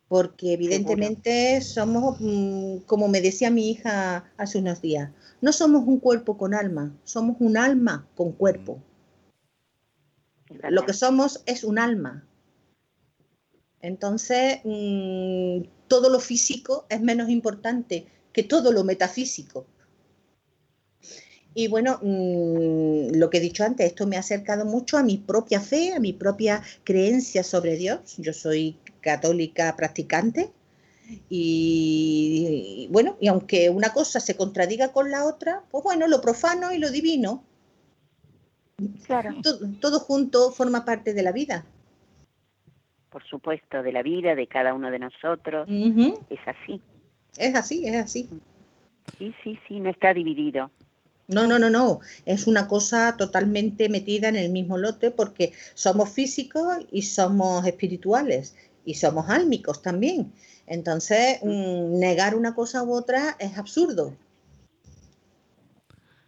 Porque 0.09 0.53
evidentemente 0.53 1.62
somos, 1.62 2.18
mm, 2.20 2.78
como 2.86 3.09
me 3.09 3.22
decía 3.22 3.51
mi 3.51 3.70
hija 3.70 4.30
hace 4.36 4.59
unos 4.59 4.82
días, 4.82 5.11
no 5.40 5.53
somos 5.53 5.86
un 5.86 5.99
cuerpo 5.99 6.36
con 6.36 6.53
alma, 6.53 6.93
somos 7.05 7.36
un 7.40 7.57
alma 7.57 8.07
con 8.14 8.32
cuerpo. 8.32 8.78
Lo 10.71 10.85
que 10.87 10.93
somos 10.93 11.43
es 11.47 11.65
un 11.65 11.79
alma. 11.79 12.27
Entonces, 13.81 14.61
mm, 14.65 15.63
todo 15.89 16.09
lo 16.09 16.21
físico 16.21 16.87
es 16.89 17.01
menos 17.01 17.29
importante 17.29 18.07
que 18.33 18.45
todo 18.45 18.73
lo 18.73 18.85
metafísico. 18.85 19.67
Y 21.55 21.69
bueno, 21.69 21.99
mm, 22.01 23.15
lo 23.17 23.29
que 23.29 23.39
he 23.39 23.41
dicho 23.41 23.65
antes, 23.65 23.87
esto 23.87 24.07
me 24.07 24.17
ha 24.17 24.21
acercado 24.21 24.65
mucho 24.65 24.97
a 24.97 25.03
mi 25.03 25.19
propia 25.19 25.61
fe, 25.61 25.93
a 25.93 26.01
mi 26.01 26.13
propia 26.13 26.63
creencia 26.85 27.43
sobre 27.43 27.77
Dios. 27.77 28.15
Yo 28.19 28.33
soy 28.33 28.79
católica 29.01 29.75
practicante 29.77 30.51
y, 31.29 32.89
bueno, 32.91 33.17
y 33.21 33.29
aunque 33.29 33.69
una 33.69 33.93
cosa 33.93 34.21
se 34.21 34.37
contradiga 34.37 34.93
con 34.93 35.11
la 35.11 35.27
otra, 35.27 35.65
pues 35.71 35.85
bueno, 35.85 36.07
lo 36.09 36.21
profano 36.21 36.73
y 36.73 36.79
lo 36.79 36.91
divino 36.91 37.45
Claro. 39.07 39.35
Todo, 39.80 40.01
junto 40.01 40.51
forma 40.51 40.85
parte 40.85 41.14
de 41.14 41.22
la 41.22 41.33
vida. 41.33 41.64
Por 43.11 43.22
supuesto, 43.24 43.83
de 43.83 43.93
la 43.93 44.03
vida 44.03 44.35
de 44.35 44.47
cada 44.47 44.74
uno 44.74 44.91
de 44.91 44.99
nosotros. 44.99 45.68
Es 45.68 46.41
así. 46.47 46.80
Es 47.37 47.55
así, 47.55 47.87
es 47.87 47.97
así. 47.97 48.28
Sí, 49.18 49.35
sí, 49.43 49.59
sí, 49.68 49.80
no 49.80 49.91
está 49.91 50.14
dividido. 50.14 50.70
No, 51.28 51.47
no, 51.47 51.59
no, 51.59 51.70
no. 51.70 52.01
Es 52.26 52.47
una 52.47 52.68
cosa 52.68 53.16
totalmente 53.16 53.89
metida 53.89 54.28
en 54.28 54.37
el 54.37 54.51
mismo 54.51 54.78
lote 54.78 55.11
porque 55.11 55.53
somos 55.74 56.11
físicos 56.11 56.78
y 56.91 57.03
somos 57.03 57.66
espirituales 57.66 58.57
y 58.85 58.95
somos 58.95 59.28
álmicos 59.28 59.83
también. 59.83 60.33
Entonces, 60.66 61.39
mm, 61.43 61.99
negar 61.99 62.35
una 62.35 62.55
cosa 62.55 62.83
u 62.83 62.93
otra 62.93 63.37
es 63.39 63.57
absurdo 63.59 64.14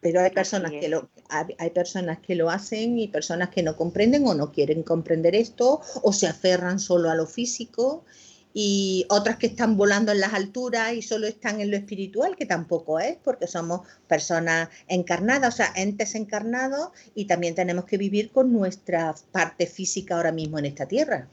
pero 0.04 0.20
hay 0.20 0.32
personas 0.32 0.70
que 0.70 0.90
lo 0.90 1.08
hay 1.30 1.70
personas 1.70 2.18
que 2.18 2.34
lo 2.34 2.50
hacen 2.50 2.98
y 2.98 3.08
personas 3.08 3.48
que 3.48 3.62
no 3.62 3.74
comprenden 3.74 4.26
o 4.26 4.34
no 4.34 4.52
quieren 4.52 4.82
comprender 4.82 5.34
esto 5.34 5.80
o 6.02 6.12
se 6.12 6.26
aferran 6.26 6.78
solo 6.78 7.08
a 7.08 7.14
lo 7.14 7.26
físico 7.26 8.04
y 8.52 9.06
otras 9.08 9.38
que 9.38 9.46
están 9.46 9.78
volando 9.78 10.12
en 10.12 10.20
las 10.20 10.34
alturas 10.34 10.92
y 10.92 11.00
solo 11.00 11.26
están 11.26 11.62
en 11.62 11.70
lo 11.70 11.78
espiritual, 11.78 12.36
que 12.36 12.44
tampoco 12.44 13.00
es, 13.00 13.16
porque 13.16 13.46
somos 13.46 13.80
personas 14.06 14.68
encarnadas, 14.88 15.54
o 15.54 15.56
sea, 15.56 15.72
entes 15.74 16.14
encarnados 16.14 16.90
y 17.14 17.24
también 17.24 17.54
tenemos 17.54 17.86
que 17.86 17.96
vivir 17.96 18.30
con 18.30 18.52
nuestra 18.52 19.14
parte 19.32 19.66
física 19.66 20.16
ahora 20.16 20.32
mismo 20.32 20.58
en 20.58 20.66
esta 20.66 20.86
tierra. 20.86 21.28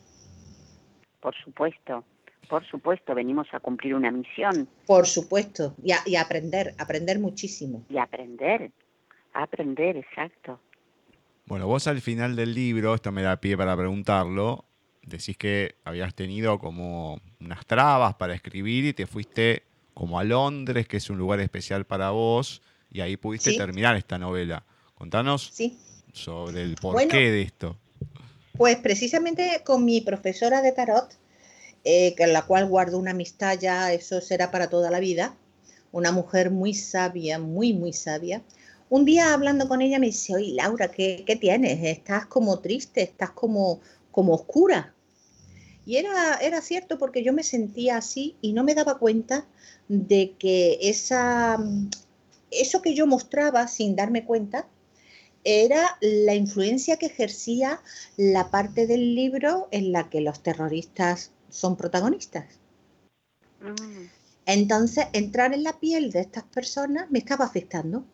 Por 1.19 1.36
supuesto. 1.43 2.05
Por 2.52 2.68
supuesto, 2.68 3.16
venimos 3.16 3.47
a 3.54 3.62
cumplir 3.62 3.95
una 3.95 4.12
misión. 4.12 4.68
Por 4.86 5.08
supuesto, 5.08 5.74
y, 5.82 5.93
a, 5.93 6.22
aprender, 6.22 6.76
aprender 6.78 7.18
muchísimo. 7.18 7.86
Y 7.89 7.97
aprender, 7.97 8.72
aprender, 9.32 9.95
exacto. 9.95 10.60
Bueno, 11.45 11.66
vos 11.66 11.88
al 11.88 12.02
final 12.02 12.36
del 12.36 12.54
libro, 12.54 12.93
esto 12.93 13.14
me 13.14 13.22
da 13.22 13.39
pie 13.39 13.56
para 13.56 13.78
preguntarlo, 13.78 14.66
decís 15.02 15.38
que 15.38 15.76
habías 15.86 16.14
tenido 16.14 16.60
como 16.60 17.22
unas 17.39 17.66
trabas 17.66 18.16
para 18.16 18.34
escribir 18.34 18.84
y 18.84 18.91
te 18.91 19.08
fuiste 19.08 19.64
como 19.93 20.20
a 20.20 20.26
Londres, 20.26 20.89
que 20.89 20.97
es 20.97 21.10
un 21.10 21.18
lugar 21.18 21.39
especial 21.39 21.86
para 21.86 22.10
vos, 22.10 22.62
y 22.91 22.99
ahí 22.99 23.16
pudiste 23.16 23.56
terminar 23.56 23.95
esta 23.95 24.18
novela. 24.18 24.66
Contanos 24.95 25.54
sobre 26.12 26.64
el 26.64 26.76
porqué 26.76 27.32
de 27.32 27.43
esto. 27.43 27.78
Pues 28.58 28.76
precisamente 28.76 29.62
con 29.66 29.86
mi 29.86 30.02
profesora 30.02 30.62
de 30.62 30.74
tarot, 30.74 31.20
eh, 31.84 32.15
con 32.17 32.32
la 32.34 32.45
cual 32.45 32.67
guardo 32.67 32.99
una 32.99 33.11
amistad 33.11 33.57
ya, 33.59 33.91
eso 33.93 34.21
será 34.21 34.51
para 34.51 34.69
toda 34.69 34.91
la 34.91 34.99
vida, 34.99 35.36
una 35.91 36.11
mujer 36.11 36.51
muy 36.51 36.73
sabia, 36.73 37.39
muy, 37.39 37.73
muy 37.73 37.93
sabia. 37.93 38.43
Un 38.89 39.05
día 39.05 39.34
hablando 39.34 39.67
con 39.67 39.82
ella 39.82 39.99
me 39.99 40.07
dice, 40.07 40.36
oye, 40.36 40.53
Laura, 40.53 40.89
¿qué, 40.89 41.23
tienes? 41.39 41.79
Estás 41.84 42.25
como 42.25 42.59
triste, 42.59 43.01
estás 43.01 43.32
como, 43.32 43.79
como 44.11 44.34
oscura. 44.34 44.93
Y 45.86 45.95
era, 45.95 46.36
era 46.36 46.61
cierto 46.61 46.97
porque 46.97 47.23
yo 47.23 47.34
me 47.34 47.43
sentía 47.43 47.97
así 47.97 48.36
y 48.41 48.53
no 48.53 48.63
me 48.63 48.75
daba 48.75 48.99
cuenta 48.99 49.47
de 49.88 50.36
que 50.38 50.77
esa, 50.82 51.57
eso 52.51 52.82
que 52.82 52.93
yo 52.93 53.07
mostraba 53.07 53.67
sin 53.67 53.95
darme 53.95 54.25
cuenta 54.25 54.67
era 55.43 55.97
la 56.01 56.36
influencia 56.36 56.97
que 56.97 57.07
ejercía 57.07 57.82
la 58.17 58.51
parte 58.51 58.86
del 58.86 59.15
libro 59.15 59.67
en 59.71 59.91
la 59.91 60.09
que 60.09 60.21
los 60.21 60.43
terroristas 60.43 61.32
son 61.52 61.78
protagonistas. 61.78 62.45
Mm. 63.62 64.08
Entonces, 64.47 65.06
entrar 65.14 65.54
en 65.54 65.64
la 65.64 65.80
piel 65.80 66.12
de 66.12 66.22
estas 66.22 66.43
personas 66.45 67.12
me 67.12 67.20
estaba 67.20 67.45
afectando. 67.45 68.06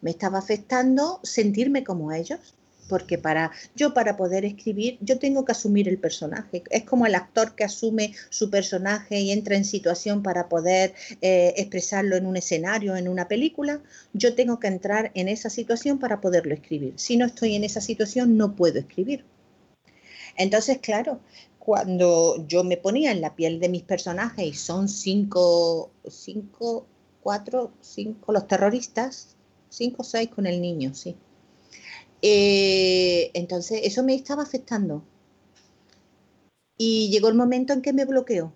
me 0.00 0.10
estaba 0.10 0.38
afectando 0.38 1.20
sentirme 1.22 1.84
como 1.84 2.12
ellos 2.12 2.54
porque 2.88 3.16
para 3.16 3.52
yo 3.74 3.94
para 3.94 4.16
poder 4.16 4.44
escribir 4.44 4.98
yo 5.00 5.18
tengo 5.18 5.44
que 5.44 5.52
asumir 5.52 5.88
el 5.88 5.98
personaje. 5.98 6.62
Es 6.70 6.84
como 6.84 7.06
el 7.06 7.14
actor 7.14 7.54
que 7.54 7.64
asume 7.64 8.14
su 8.28 8.50
personaje 8.50 9.20
y 9.20 9.30
entra 9.30 9.56
en 9.56 9.64
situación 9.64 10.22
para 10.22 10.48
poder 10.48 10.94
eh, 11.20 11.54
expresarlo 11.56 12.16
en 12.16 12.26
un 12.26 12.36
escenario, 12.36 12.96
en 12.96 13.08
una 13.08 13.28
película. 13.28 13.80
Yo 14.12 14.34
tengo 14.34 14.58
que 14.60 14.68
entrar 14.68 15.10
en 15.14 15.28
esa 15.28 15.50
situación 15.50 15.98
para 15.98 16.20
poderlo 16.20 16.54
escribir. 16.54 16.94
Si 16.96 17.16
no 17.16 17.26
estoy 17.26 17.54
en 17.54 17.64
esa 17.64 17.80
situación 17.80 18.36
no 18.36 18.56
puedo 18.56 18.78
escribir. 18.78 19.24
Entonces, 20.36 20.78
claro, 20.78 21.20
cuando 21.64 22.44
yo 22.48 22.64
me 22.64 22.76
ponía 22.76 23.12
en 23.12 23.20
la 23.20 23.36
piel 23.36 23.60
de 23.60 23.68
mis 23.68 23.82
personajes 23.82 24.44
y 24.44 24.54
son 24.54 24.88
cinco, 24.88 25.90
cinco, 26.08 26.86
cuatro, 27.22 27.70
cinco 27.80 28.32
los 28.32 28.48
terroristas, 28.48 29.36
cinco 29.68 30.02
o 30.02 30.04
seis 30.04 30.28
con 30.28 30.46
el 30.46 30.60
niño, 30.60 30.92
sí 30.92 31.14
eh, 32.22 33.30
entonces, 33.34 33.80
eso 33.82 34.02
me 34.04 34.14
estaba 34.14 34.44
afectando. 34.44 35.02
Y 36.78 37.10
llegó 37.10 37.28
el 37.28 37.34
momento 37.34 37.72
en 37.72 37.82
que 37.82 37.92
me 37.92 38.04
bloqueó. 38.04 38.52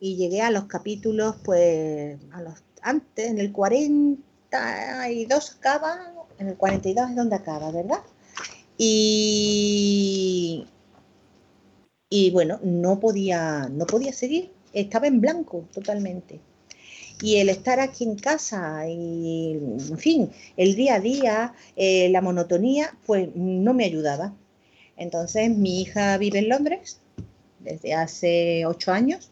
Y 0.00 0.16
llegué 0.16 0.42
a 0.42 0.50
los 0.50 0.64
capítulos, 0.64 1.36
pues, 1.44 2.18
a 2.32 2.42
los 2.42 2.54
antes, 2.82 3.28
en 3.28 3.38
el 3.38 3.52
42 3.52 5.56
acaba, 5.58 6.12
en 6.38 6.48
el 6.48 6.56
42 6.56 7.10
es 7.10 7.16
donde 7.16 7.36
acaba, 7.36 7.70
¿verdad? 7.72 8.02
Y, 8.76 10.66
y 12.10 12.30
bueno, 12.30 12.58
no 12.62 13.00
podía, 13.00 13.68
no 13.70 13.86
podía 13.86 14.12
seguir, 14.12 14.50
estaba 14.72 15.06
en 15.06 15.20
blanco 15.20 15.68
totalmente 15.72 16.40
y 17.20 17.36
el 17.36 17.48
estar 17.48 17.80
aquí 17.80 18.04
en 18.04 18.16
casa 18.16 18.88
y, 18.88 19.52
en 19.52 19.98
fin, 19.98 20.30
el 20.56 20.76
día 20.76 20.96
a 20.96 21.00
día, 21.00 21.54
eh, 21.76 22.08
la 22.10 22.20
monotonía, 22.20 22.96
pues 23.06 23.28
no 23.34 23.74
me 23.74 23.84
ayudaba. 23.84 24.34
Entonces 24.96 25.50
mi 25.50 25.82
hija 25.82 26.16
vive 26.18 26.40
en 26.40 26.48
Londres 26.48 27.00
desde 27.60 27.94
hace 27.94 28.66
ocho 28.66 28.92
años 28.92 29.30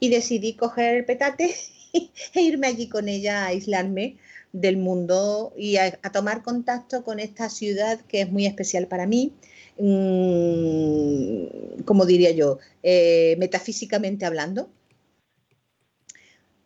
y 0.00 0.08
decidí 0.08 0.54
coger 0.54 0.96
el 0.96 1.04
petate 1.04 1.54
e 1.92 2.42
irme 2.42 2.66
allí 2.66 2.88
con 2.88 3.08
ella 3.08 3.44
a 3.44 3.46
aislarme 3.48 4.16
del 4.52 4.76
mundo 4.76 5.52
y 5.56 5.76
a, 5.76 5.92
tomar 6.12 6.42
contacto 6.42 7.04
con 7.04 7.20
esta 7.20 7.48
ciudad 7.48 8.00
que 8.02 8.22
es 8.22 8.30
muy 8.30 8.46
especial 8.46 8.86
para 8.86 9.06
mí, 9.06 9.32
mm, 9.78 11.82
como 11.84 12.06
diría 12.06 12.30
yo, 12.32 12.58
eh, 12.82 13.36
metafísicamente 13.38 14.24
hablando 14.24 14.70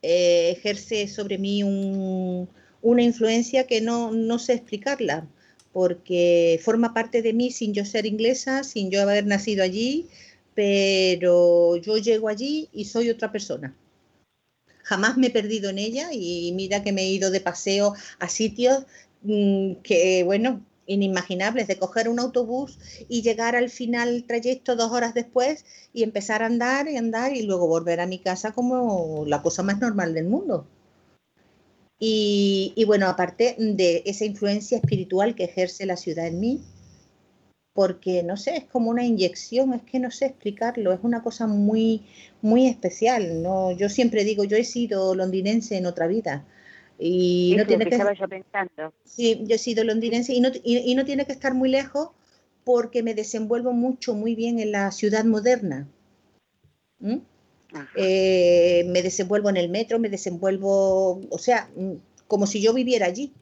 eh, 0.09 0.53
ejerce 0.57 1.09
sobre 1.09 1.37
mí 1.37 1.65
una 1.65 3.03
influencia 3.03 3.67
que 3.67 3.81
no, 3.81 4.13
no 4.13 4.39
sé 4.39 4.53
explicarla, 4.53 5.27
porque 5.73 6.61
forma 6.63 6.95
parte 6.95 7.23
de 7.23 7.33
mí 7.33 7.51
sin 7.51 7.75
yo 7.75 7.85
ser 7.85 8.07
inglesa, 8.07 8.63
sin 8.63 8.91
yo 8.91 9.03
haber 9.03 9.27
nacido 9.27 9.65
allí, 9.65 10.07
pero 10.55 11.75
yo 11.77 11.99
llego 11.99 12.29
allí 12.29 12.69
y 12.73 12.85
soy 12.85 13.11
otra 13.11 13.33
persona. 13.33 13.75
Jamás 14.85 15.17
me 15.17 15.27
he 15.27 15.31
perdido 15.31 15.71
en 15.71 15.79
ella 15.79 16.11
y 16.13 16.53
mira 16.55 16.85
que 16.85 16.93
me 16.93 17.03
he 17.03 17.11
ido 17.11 17.33
de 17.33 17.41
paseo 17.41 17.95
a 18.21 18.29
sitios 18.29 18.85
mm, 19.23 19.75
que, 19.83 20.23
bueno, 20.25 20.65
inimaginables, 20.87 21.67
de 21.67 21.79
coger 21.79 22.09
un 22.09 22.21
autobús 22.21 22.79
y 23.09 23.23
llegar 23.23 23.57
al 23.57 23.71
final 23.71 24.25
trayecto 24.27 24.77
dos 24.77 24.93
horas 24.93 25.15
después 25.15 25.65
y 25.93 26.03
empezar 26.03 26.43
a 26.43 26.47
andar 26.47 26.89
y 26.89 26.97
andar 26.97 27.35
y 27.35 27.43
luego 27.43 27.67
volver 27.67 28.01
a 28.01 28.07
mi 28.07 28.19
casa 28.19 28.53
como 28.53 29.25
la 29.27 29.43
cosa 29.43 29.63
más 29.63 29.81
normal 29.81 30.15
del 30.15 30.27
mundo. 30.27 30.67
Y, 31.99 32.73
y 32.77 32.85
bueno, 32.85 33.09
aparte 33.09 33.57
de 33.59 34.03
esa 34.05 34.25
influencia 34.25 34.79
espiritual 34.79 35.35
que 35.35 35.45
ejerce 35.45 35.87
la 35.87 35.97
ciudad 35.97 36.27
en 36.27 36.41
mí, 36.41 36.63
porque 37.73 38.23
no 38.23 38.37
sé, 38.37 38.57
es 38.57 38.65
como 38.65 38.91
una 38.91 39.05
inyección, 39.05 39.75
es 39.75 39.83
que 39.83 39.99
no 39.99 40.11
sé 40.11 40.27
explicarlo, 40.27 40.93
es 40.93 41.01
una 41.03 41.23
cosa 41.23 41.47
muy, 41.47 42.03
muy 42.43 42.67
especial. 42.67 43.43
¿no? 43.43 43.71
Yo 43.73 43.89
siempre 43.89 44.25
digo, 44.25 44.45
yo 44.45 44.57
he 44.57 44.65
sido 44.65 45.15
londinense 45.15 45.77
en 45.77 45.87
otra 45.87 46.07
vida 46.07 46.45
y 46.99 47.55
no 47.57 47.67
tiene 47.67 47.87
que, 47.87 47.99
yo 47.99 48.29
pensando. 48.29 48.93
Sí, 49.05 49.45
yo 49.47 49.57
he 49.57 49.59
sido 49.59 49.85
londinense 49.85 50.33
y 50.33 50.41
no, 50.41 50.51
y, 50.63 50.95
no 50.95 51.05
tiene 51.05 51.27
que 51.27 51.33
estar 51.33 51.55
muy 51.55 51.69
lejos 51.69 52.11
porque 52.65 53.03
me 53.03 53.15
desenvuelvo 53.15 53.73
mucho, 53.73 54.15
muy 54.15 54.35
bien 54.35 54.59
en 54.59 54.73
la 54.73 54.91
ciudad 54.91 55.25
moderna. 55.25 55.87
Eh, 57.97 58.85
me 58.89 59.03
desenvuelvo 59.03 59.51
en 59.51 59.59
el 59.59 59.69
metro, 59.69 59.99
me 59.99 60.09
desenvuelvo, 60.09 61.21
o 61.29 61.39
sea, 61.39 61.71
mm, 61.77 61.93
como 62.27 62.47
si 62.47 62.63
yo 62.63 62.73
viviera 62.73 63.07
allí. 63.07 63.33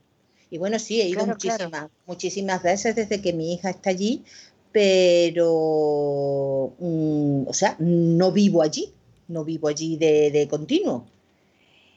Y 0.50 0.58
bueno, 0.58 0.78
sí, 0.78 1.00
he 1.00 1.08
ido 1.08 1.26
muchísimas, 1.26 1.90
muchísimas 2.06 2.62
veces 2.62 2.96
desde 2.96 3.22
que 3.22 3.32
mi 3.32 3.54
hija 3.54 3.70
está 3.70 3.90
allí, 3.90 4.24
pero, 4.72 6.74
mm, 6.78 7.46
o 7.46 7.52
sea, 7.52 7.76
no 7.78 8.32
vivo 8.32 8.62
allí, 8.62 8.92
no 9.28 9.44
vivo 9.44 9.68
allí 9.68 9.96
de, 9.96 10.30
de 10.30 10.48
continuo. 10.48 11.06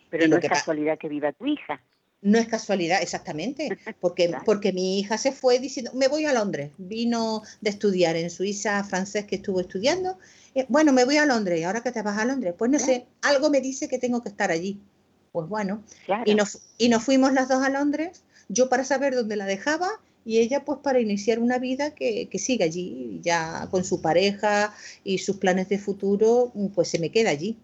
Pero 0.10 0.28
no 0.28 0.38
es 0.38 0.48
casualidad 0.48 0.98
que 0.98 1.10
viva 1.10 1.32
tu 1.34 1.46
hija. 1.46 1.82
No 2.22 2.40
es 2.40 2.48
casualidad, 2.48 3.02
exactamente, 3.02 3.70
porque, 4.02 4.36
porque 4.44 4.74
mi 4.74 5.00
hija 5.00 5.18
se 5.18 5.32
fue 5.32 5.60
diciendo, 5.60 5.92
me 5.94 6.08
voy 6.08 6.26
a 6.26 6.34
Londres, 6.34 6.72
vino 6.78 7.44
de 7.62 7.70
estudiar 7.70 8.16
en 8.16 8.30
Suiza 8.32 8.84
francés 8.84 9.26
que 9.26 9.36
estuvo 9.36 9.60
estudiando, 9.60 10.18
eh, 10.56 10.66
bueno, 10.68 10.94
me 10.94 11.06
voy 11.06 11.18
a 11.18 11.26
Londres, 11.26 11.60
¿y 11.60 11.64
ahora 11.64 11.82
que 11.82 11.92
te 11.92 12.02
vas 12.02 12.18
a 12.18 12.26
Londres? 12.26 12.56
Pues 12.58 12.72
no 12.72 12.80
sé, 12.80 13.06
algo 13.22 13.52
me 13.52 13.62
dice 13.62 13.88
que 13.88 14.00
tengo 14.00 14.24
que 14.24 14.30
estar 14.30 14.50
allí. 14.50 14.80
Pues 15.32 15.48
bueno, 15.48 15.84
y, 16.26 16.34
nos, 16.34 16.62
y 16.80 16.90
nos 16.90 17.04
fuimos 17.04 17.32
las 17.34 17.48
dos 17.48 17.64
a 17.64 17.70
Londres, 17.70 18.24
yo 18.50 18.70
para 18.70 18.84
saber 18.84 19.14
dónde 19.14 19.36
la 19.36 19.46
dejaba 19.46 19.88
y 20.26 20.40
ella 20.40 20.66
pues 20.66 20.80
para 20.82 21.00
iniciar 21.00 21.38
una 21.38 21.60
vida 21.60 21.94
que, 21.94 22.28
que 22.28 22.40
sigue 22.40 22.64
allí, 22.64 23.20
ya 23.22 23.68
con 23.70 23.84
su 23.84 24.02
pareja 24.02 24.74
y 25.04 25.20
sus 25.20 25.38
planes 25.38 25.70
de 25.70 25.78
futuro, 25.78 26.52
pues 26.74 26.88
se 26.88 26.98
me 26.98 27.12
queda 27.12 27.30
allí. 27.30 27.58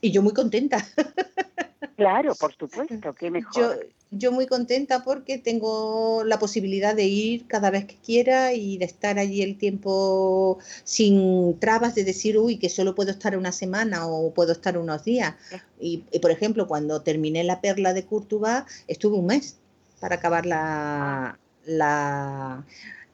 Y 0.00 0.10
yo 0.10 0.20
muy 0.22 0.32
contenta. 0.32 0.84
Claro, 1.96 2.34
por 2.34 2.54
supuesto, 2.58 3.14
qué 3.14 3.30
mejor. 3.30 3.54
Yo, 3.54 3.88
yo 4.10 4.32
muy 4.32 4.46
contenta 4.46 5.02
porque 5.04 5.38
tengo 5.38 6.24
la 6.24 6.38
posibilidad 6.38 6.94
de 6.94 7.04
ir 7.04 7.46
cada 7.46 7.70
vez 7.70 7.84
que 7.86 7.96
quiera 7.96 8.52
y 8.52 8.78
de 8.78 8.84
estar 8.84 9.18
allí 9.18 9.42
el 9.42 9.58
tiempo 9.58 10.58
sin 10.84 11.58
trabas 11.58 11.94
de 11.94 12.04
decir, 12.04 12.38
uy, 12.38 12.58
que 12.58 12.68
solo 12.68 12.94
puedo 12.94 13.10
estar 13.10 13.36
una 13.36 13.52
semana 13.52 14.06
o 14.06 14.32
puedo 14.32 14.52
estar 14.52 14.78
unos 14.78 15.04
días. 15.04 15.34
Y, 15.80 15.98
por 16.20 16.30
ejemplo, 16.30 16.66
cuando 16.66 17.02
terminé 17.02 17.44
La 17.44 17.60
Perla 17.60 17.92
de 17.92 18.06
Courtois, 18.06 18.64
estuve 18.86 19.16
un 19.16 19.26
mes 19.26 19.56
para 20.00 20.16
acabar 20.16 20.46
la, 20.46 21.38
la, 21.64 22.64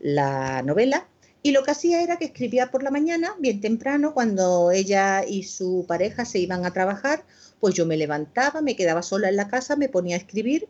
la 0.00 0.62
novela 0.62 1.06
y 1.42 1.50
lo 1.50 1.64
que 1.64 1.72
hacía 1.72 2.02
era 2.02 2.18
que 2.18 2.26
escribía 2.26 2.70
por 2.70 2.82
la 2.82 2.90
mañana, 2.90 3.34
bien 3.38 3.60
temprano, 3.60 4.14
cuando 4.14 4.70
ella 4.70 5.24
y 5.26 5.42
su 5.42 5.84
pareja 5.88 6.24
se 6.24 6.38
iban 6.38 6.64
a 6.64 6.72
trabajar, 6.72 7.24
pues 7.58 7.74
yo 7.74 7.84
me 7.84 7.96
levantaba, 7.96 8.62
me 8.62 8.76
quedaba 8.76 9.02
sola 9.02 9.28
en 9.28 9.36
la 9.36 9.48
casa, 9.48 9.74
me 9.76 9.88
ponía 9.88 10.16
a 10.16 10.20
escribir. 10.20 10.68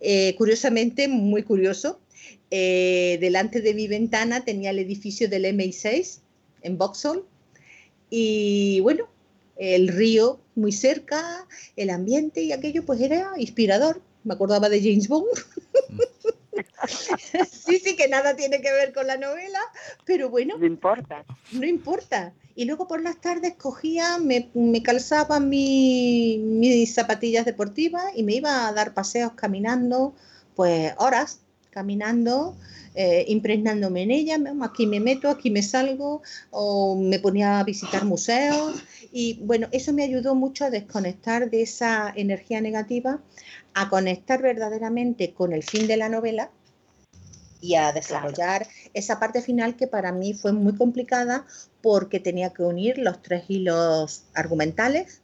Eh, 0.00 0.34
curiosamente, 0.36 1.08
muy 1.08 1.42
curioso, 1.42 2.00
eh, 2.50 3.18
delante 3.20 3.60
de 3.60 3.74
mi 3.74 3.88
ventana 3.88 4.44
tenía 4.44 4.70
el 4.70 4.78
edificio 4.78 5.28
del 5.28 5.44
MI6 5.44 6.20
en 6.62 6.78
Vauxhall 6.78 7.24
y 8.08 8.80
bueno, 8.80 9.08
el 9.56 9.88
río 9.88 10.40
muy 10.54 10.72
cerca, 10.72 11.46
el 11.76 11.90
ambiente 11.90 12.42
y 12.42 12.52
aquello 12.52 12.84
pues 12.86 13.00
era 13.00 13.32
inspirador. 13.36 14.00
Me 14.24 14.34
acordaba 14.34 14.68
de 14.68 14.80
James 14.80 15.08
Bond. 15.08 15.26
Sí, 16.86 17.78
sí, 17.78 17.96
que 17.96 18.08
nada 18.08 18.36
tiene 18.36 18.60
que 18.60 18.72
ver 18.72 18.92
con 18.92 19.06
la 19.06 19.16
novela, 19.16 19.60
pero 20.04 20.30
bueno. 20.30 20.56
No 20.58 20.66
importa. 20.66 21.24
No 21.52 21.66
importa. 21.66 22.32
Y 22.54 22.64
luego 22.64 22.88
por 22.88 23.02
las 23.02 23.20
tardes 23.20 23.54
cogía, 23.54 24.18
me, 24.18 24.50
me 24.54 24.82
calzaba 24.82 25.38
mis 25.40 26.92
zapatillas 26.92 27.44
deportivas 27.44 28.04
y 28.16 28.22
me 28.22 28.34
iba 28.34 28.66
a 28.66 28.72
dar 28.72 28.94
paseos 28.94 29.32
caminando, 29.32 30.14
pues 30.56 30.92
horas 30.98 31.40
caminando, 31.70 32.56
eh, 33.00 33.24
impregnándome 33.28 34.02
en 34.02 34.10
ella, 34.10 34.36
aquí 34.62 34.84
me 34.84 34.98
meto, 34.98 35.28
aquí 35.28 35.50
me 35.50 35.62
salgo, 35.62 36.22
o 36.50 36.96
me 36.96 37.20
ponía 37.20 37.60
a 37.60 37.62
visitar 37.62 38.04
museos. 38.04 38.82
Y 39.12 39.38
bueno, 39.44 39.68
eso 39.70 39.92
me 39.92 40.02
ayudó 40.02 40.34
mucho 40.34 40.64
a 40.64 40.70
desconectar 40.70 41.48
de 41.48 41.62
esa 41.62 42.12
energía 42.16 42.60
negativa, 42.60 43.20
a 43.80 43.88
conectar 43.88 44.42
verdaderamente 44.42 45.32
con 45.32 45.52
el 45.52 45.62
fin 45.62 45.86
de 45.86 45.96
la 45.96 46.08
novela 46.08 46.50
y 47.60 47.76
a 47.76 47.92
desarrollar 47.92 48.66
esa 48.92 49.20
parte 49.20 49.40
final 49.40 49.76
que 49.76 49.86
para 49.86 50.10
mí 50.10 50.34
fue 50.34 50.52
muy 50.52 50.74
complicada 50.76 51.46
porque 51.80 52.18
tenía 52.18 52.52
que 52.52 52.64
unir 52.64 52.98
los 52.98 53.22
tres 53.22 53.44
hilos 53.48 54.24
argumentales 54.34 55.22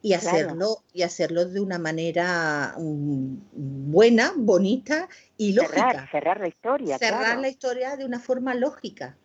y 0.00 0.14
hacerlo 0.14 0.78
y 0.94 1.02
hacerlo 1.02 1.44
de 1.44 1.60
una 1.60 1.78
manera 1.78 2.74
mm, 2.78 3.36
buena, 3.92 4.32
bonita 4.36 5.08
y 5.36 5.52
lógica. 5.52 6.08
Cerrar, 6.10 6.40
la 6.40 6.48
historia. 6.48 6.98
Cerrar 6.98 7.38
la 7.38 7.48
historia 7.48 7.96
de 7.96 8.06
una 8.06 8.20
forma 8.20 8.54
lógica. 8.54 9.16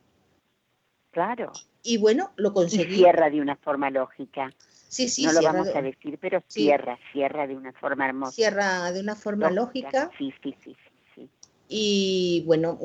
Claro. 1.11 1.53
Y 1.83 1.97
bueno, 1.97 2.33
lo 2.35 2.53
conseguí. 2.53 2.97
cierra 2.97 3.29
de 3.29 3.39
una 3.39 3.55
forma 3.55 3.89
lógica. 3.89 4.53
Sí, 4.89 5.09
sí, 5.09 5.25
no 5.25 5.33
lo 5.33 5.41
vamos 5.41 5.67
a 5.75 5.81
decir, 5.81 6.17
pero 6.19 6.41
cierra, 6.47 6.97
cierra 7.11 7.45
de 7.45 7.55
una 7.55 7.73
forma 7.73 8.07
hermosa. 8.07 8.31
Cierra 8.31 8.91
de 8.91 9.01
una 9.01 9.15
forma 9.15 9.49
lógica. 9.51 10.09
Sí, 10.17 10.33
sí, 10.41 10.55
sí, 10.63 10.75
sí. 11.13 11.29
Y 11.67 12.43
bueno, 12.45 12.79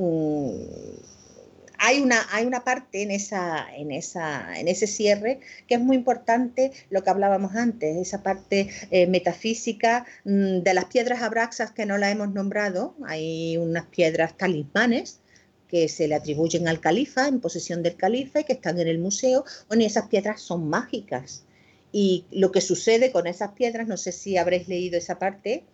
hay, 1.78 2.00
una, 2.00 2.26
hay 2.32 2.44
una 2.44 2.64
parte 2.64 3.03
en, 3.03 3.12
esa, 3.12 3.72
en, 3.74 3.92
esa, 3.92 4.59
en 4.59 4.66
ese 4.66 4.88
cierre 4.88 5.38
que 5.68 5.76
es 5.76 5.80
muy 5.80 5.96
importante, 5.96 6.72
lo 6.90 7.05
que 7.05 7.11
hablábamos 7.11 7.55
antes, 7.55 7.96
esa 7.96 8.22
parte 8.24 8.68
eh, 8.90 9.07
metafísica 9.07 10.05
mm, 10.24 10.59
de 10.59 10.74
las 10.74 10.86
piedras 10.86 11.22
abraxas 11.22 11.70
que 11.70 11.86
no 11.86 11.98
la 11.98 12.11
hemos 12.11 12.32
nombrado. 12.32 12.96
Hay 13.07 13.57
unas 13.59 13.86
piedras 13.86 14.36
talismanes 14.36 15.20
que 15.68 15.88
se 15.88 16.09
le 16.09 16.16
atribuyen 16.16 16.66
al 16.66 16.80
califa, 16.80 17.28
en 17.28 17.40
posesión 17.40 17.82
del 17.82 17.96
califa 17.96 18.40
y 18.40 18.44
que 18.44 18.55
están 18.55 18.80
en 18.80 18.88
el 18.88 18.98
museo. 18.98 19.44
Bueno, 19.68 19.84
y 19.84 19.86
esas 19.86 20.09
piedras 20.09 20.42
son 20.42 20.68
mágicas 20.68 21.44
y 21.93 22.24
lo 22.30 22.51
que 22.51 22.62
sucede 22.62 23.12
con 23.12 23.26
esas 23.26 23.53
piedras, 23.53 23.86
no 23.86 23.97
sé 23.97 24.12
si 24.12 24.38
habréis 24.38 24.66
leído 24.66 24.97
esa 24.97 25.18
parte, 25.18 25.64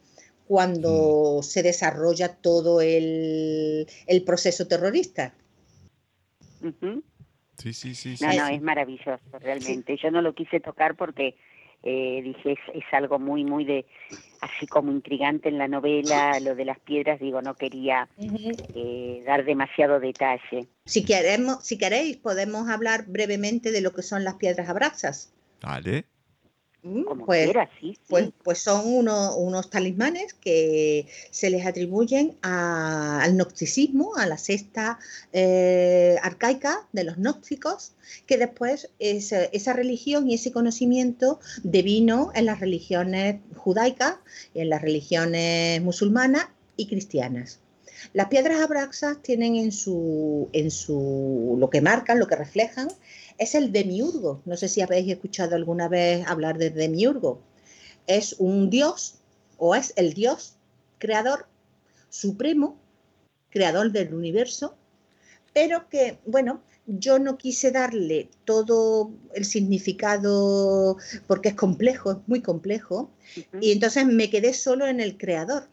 cuando 0.46 1.38
mm. 1.38 1.42
se 1.42 1.62
desarrolla 1.62 2.34
todo 2.36 2.80
el, 2.80 3.86
proceso 4.26 4.66
terrorista. 4.66 5.34
Sí, 7.56 7.72
sí, 7.72 7.94
sí. 7.94 8.16
No, 8.20 8.32
no, 8.32 8.48
es 8.48 8.60
maravilloso, 8.60 9.38
realmente. 9.40 9.96
Yo 9.96 10.10
no 10.10 10.22
lo 10.22 10.34
quise 10.34 10.58
tocar 10.58 10.96
porque 10.96 11.36
eh, 11.82 12.20
dije, 12.24 12.56
es, 12.74 12.84
algo 12.92 13.20
muy, 13.20 13.44
muy 13.44 13.64
de, 13.64 13.86
así 14.40 14.66
como 14.66 14.90
intrigante 14.90 15.48
en 15.48 15.58
la 15.58 15.68
novela, 15.68 16.40
lo 16.40 16.56
de 16.56 16.64
las 16.64 16.80
piedras, 16.80 17.20
digo, 17.20 17.40
no 17.40 17.54
quería 17.54 18.08
eh, 18.74 19.22
dar 19.24 19.44
demasiado 19.44 20.00
detalle. 20.00 20.66
Si, 20.84 21.04
queremos, 21.04 21.64
si 21.64 21.78
queréis, 21.78 22.16
podemos 22.16 22.68
hablar 22.68 23.06
brevemente 23.06 23.70
de 23.70 23.80
lo 23.80 23.92
que 23.92 24.02
son 24.02 24.24
las 24.24 24.34
piedras 24.34 24.68
abraxas. 24.68 25.32
Vale. 25.60 26.06
Mm, 26.82 27.24
pues, 27.26 27.50
pues, 28.08 28.30
pues, 28.44 28.58
son 28.58 28.86
unos 28.86 29.68
talismanes 29.68 30.32
que 30.32 31.08
se 31.30 31.50
les 31.50 31.66
atribuyen 31.66 32.38
al 32.42 33.34
gnosticismo, 33.34 34.16
a 34.16 34.26
la 34.26 34.38
sexta 34.38 34.98
eh, 35.32 36.16
arcaica 36.22 36.86
de 36.92 37.02
los 37.02 37.16
gnósticos, 37.16 37.94
que 38.26 38.38
después 38.38 38.90
esa 39.00 39.72
religión 39.72 40.30
y 40.30 40.34
ese 40.34 40.52
conocimiento 40.52 41.40
devino 41.64 42.30
en 42.34 42.46
las 42.46 42.60
religiones 42.60 43.40
judaicas, 43.56 44.14
en 44.54 44.68
las 44.68 44.80
religiones 44.80 45.82
musulmanas 45.82 46.46
y 46.76 46.86
cristianas. 46.86 47.60
Las 48.12 48.28
piedras 48.28 48.60
abraxas 48.60 49.20
tienen 49.22 49.56
en 49.56 49.72
su, 49.72 50.48
en 50.52 50.70
su, 50.70 51.56
lo 51.58 51.68
que 51.70 51.80
marcan, 51.80 52.18
lo 52.18 52.26
que 52.26 52.36
reflejan, 52.36 52.88
es 53.38 53.54
el 53.54 53.72
demiurgo. 53.72 54.42
No 54.44 54.56
sé 54.56 54.68
si 54.68 54.80
habéis 54.80 55.10
escuchado 55.10 55.54
alguna 55.54 55.88
vez 55.88 56.26
hablar 56.26 56.58
de 56.58 56.70
demiurgo. 56.70 57.40
Es 58.06 58.34
un 58.38 58.68
dios 58.70 59.14
o 59.56 59.74
es 59.74 59.92
el 59.96 60.12
dios 60.14 60.56
creador 60.98 61.46
supremo, 62.10 62.76
creador 63.50 63.92
del 63.92 64.14
universo, 64.14 64.74
pero 65.52 65.88
que, 65.88 66.18
bueno, 66.26 66.62
yo 66.86 67.18
no 67.18 67.36
quise 67.36 67.70
darle 67.70 68.30
todo 68.44 69.10
el 69.34 69.44
significado 69.44 70.96
porque 71.26 71.50
es 71.50 71.54
complejo, 71.54 72.12
es 72.12 72.18
muy 72.26 72.40
complejo, 72.40 73.10
y 73.60 73.72
entonces 73.72 74.06
me 74.06 74.30
quedé 74.30 74.54
solo 74.54 74.86
en 74.86 75.00
el 75.00 75.18
creador 75.18 75.68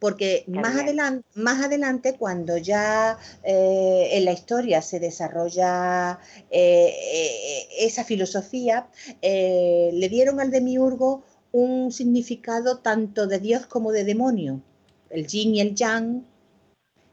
porque 0.00 0.44
más 0.48 0.76
adelante, 0.76 1.28
más 1.34 1.62
adelante, 1.62 2.16
cuando 2.18 2.56
ya 2.56 3.18
eh, 3.44 4.08
en 4.12 4.24
la 4.24 4.32
historia 4.32 4.80
se 4.80 4.98
desarrolla 4.98 6.18
eh, 6.50 6.90
eh, 6.90 7.68
esa 7.80 8.02
filosofía, 8.02 8.88
le 9.22 10.08
dieron 10.08 10.40
al 10.40 10.50
demiurgo 10.50 11.22
un 11.52 11.92
significado 11.92 12.78
tanto 12.78 13.26
de 13.26 13.38
Dios 13.40 13.66
como 13.66 13.92
de 13.92 14.04
demonio, 14.04 14.62
el 15.10 15.26
yin 15.26 15.54
y 15.54 15.60
el 15.60 15.74
yang, 15.74 16.24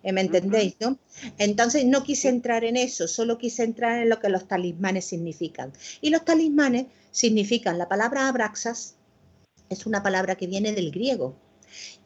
¿me 0.03 0.21
entendéis? 0.21 0.77
¿no? 0.79 0.97
Entonces 1.37 1.83
no 1.85 2.03
quise 2.03 2.29
entrar 2.29 2.63
en 2.63 2.77
eso, 2.77 3.09
solo 3.09 3.37
quise 3.37 3.63
entrar 3.63 3.99
en 4.01 4.07
lo 4.07 4.21
que 4.21 4.29
los 4.29 4.47
talismanes 4.47 5.03
significan. 5.05 5.73
Y 5.99 6.09
los 6.09 6.23
talismanes 6.23 6.85
significan, 7.11 7.77
la 7.77 7.89
palabra 7.89 8.29
abraxas 8.29 8.95
es 9.69 9.85
una 9.85 10.01
palabra 10.01 10.35
que 10.35 10.47
viene 10.47 10.71
del 10.71 10.91
griego, 10.91 11.35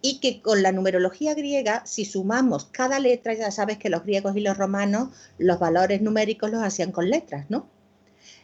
y 0.02 0.20
que 0.20 0.42
con 0.42 0.64
la 0.64 0.72
numerología 0.72 1.34
griega, 1.34 1.86
si 1.86 2.06
sumamos 2.06 2.66
cada 2.66 3.00
letra, 3.00 3.34
ya 3.34 3.52
sabes 3.52 3.78
que 3.78 3.90
los 3.90 4.04
griegos 4.04 4.36
y 4.36 4.42
los 4.42 4.58
romanos 4.58 5.10
los 5.38 5.60
valores 5.60 6.02
numéricos 6.02 6.50
los 6.52 6.64
hacían 6.64 6.92
con 6.92 7.10
letras, 7.10 7.46
¿no? 7.50 7.68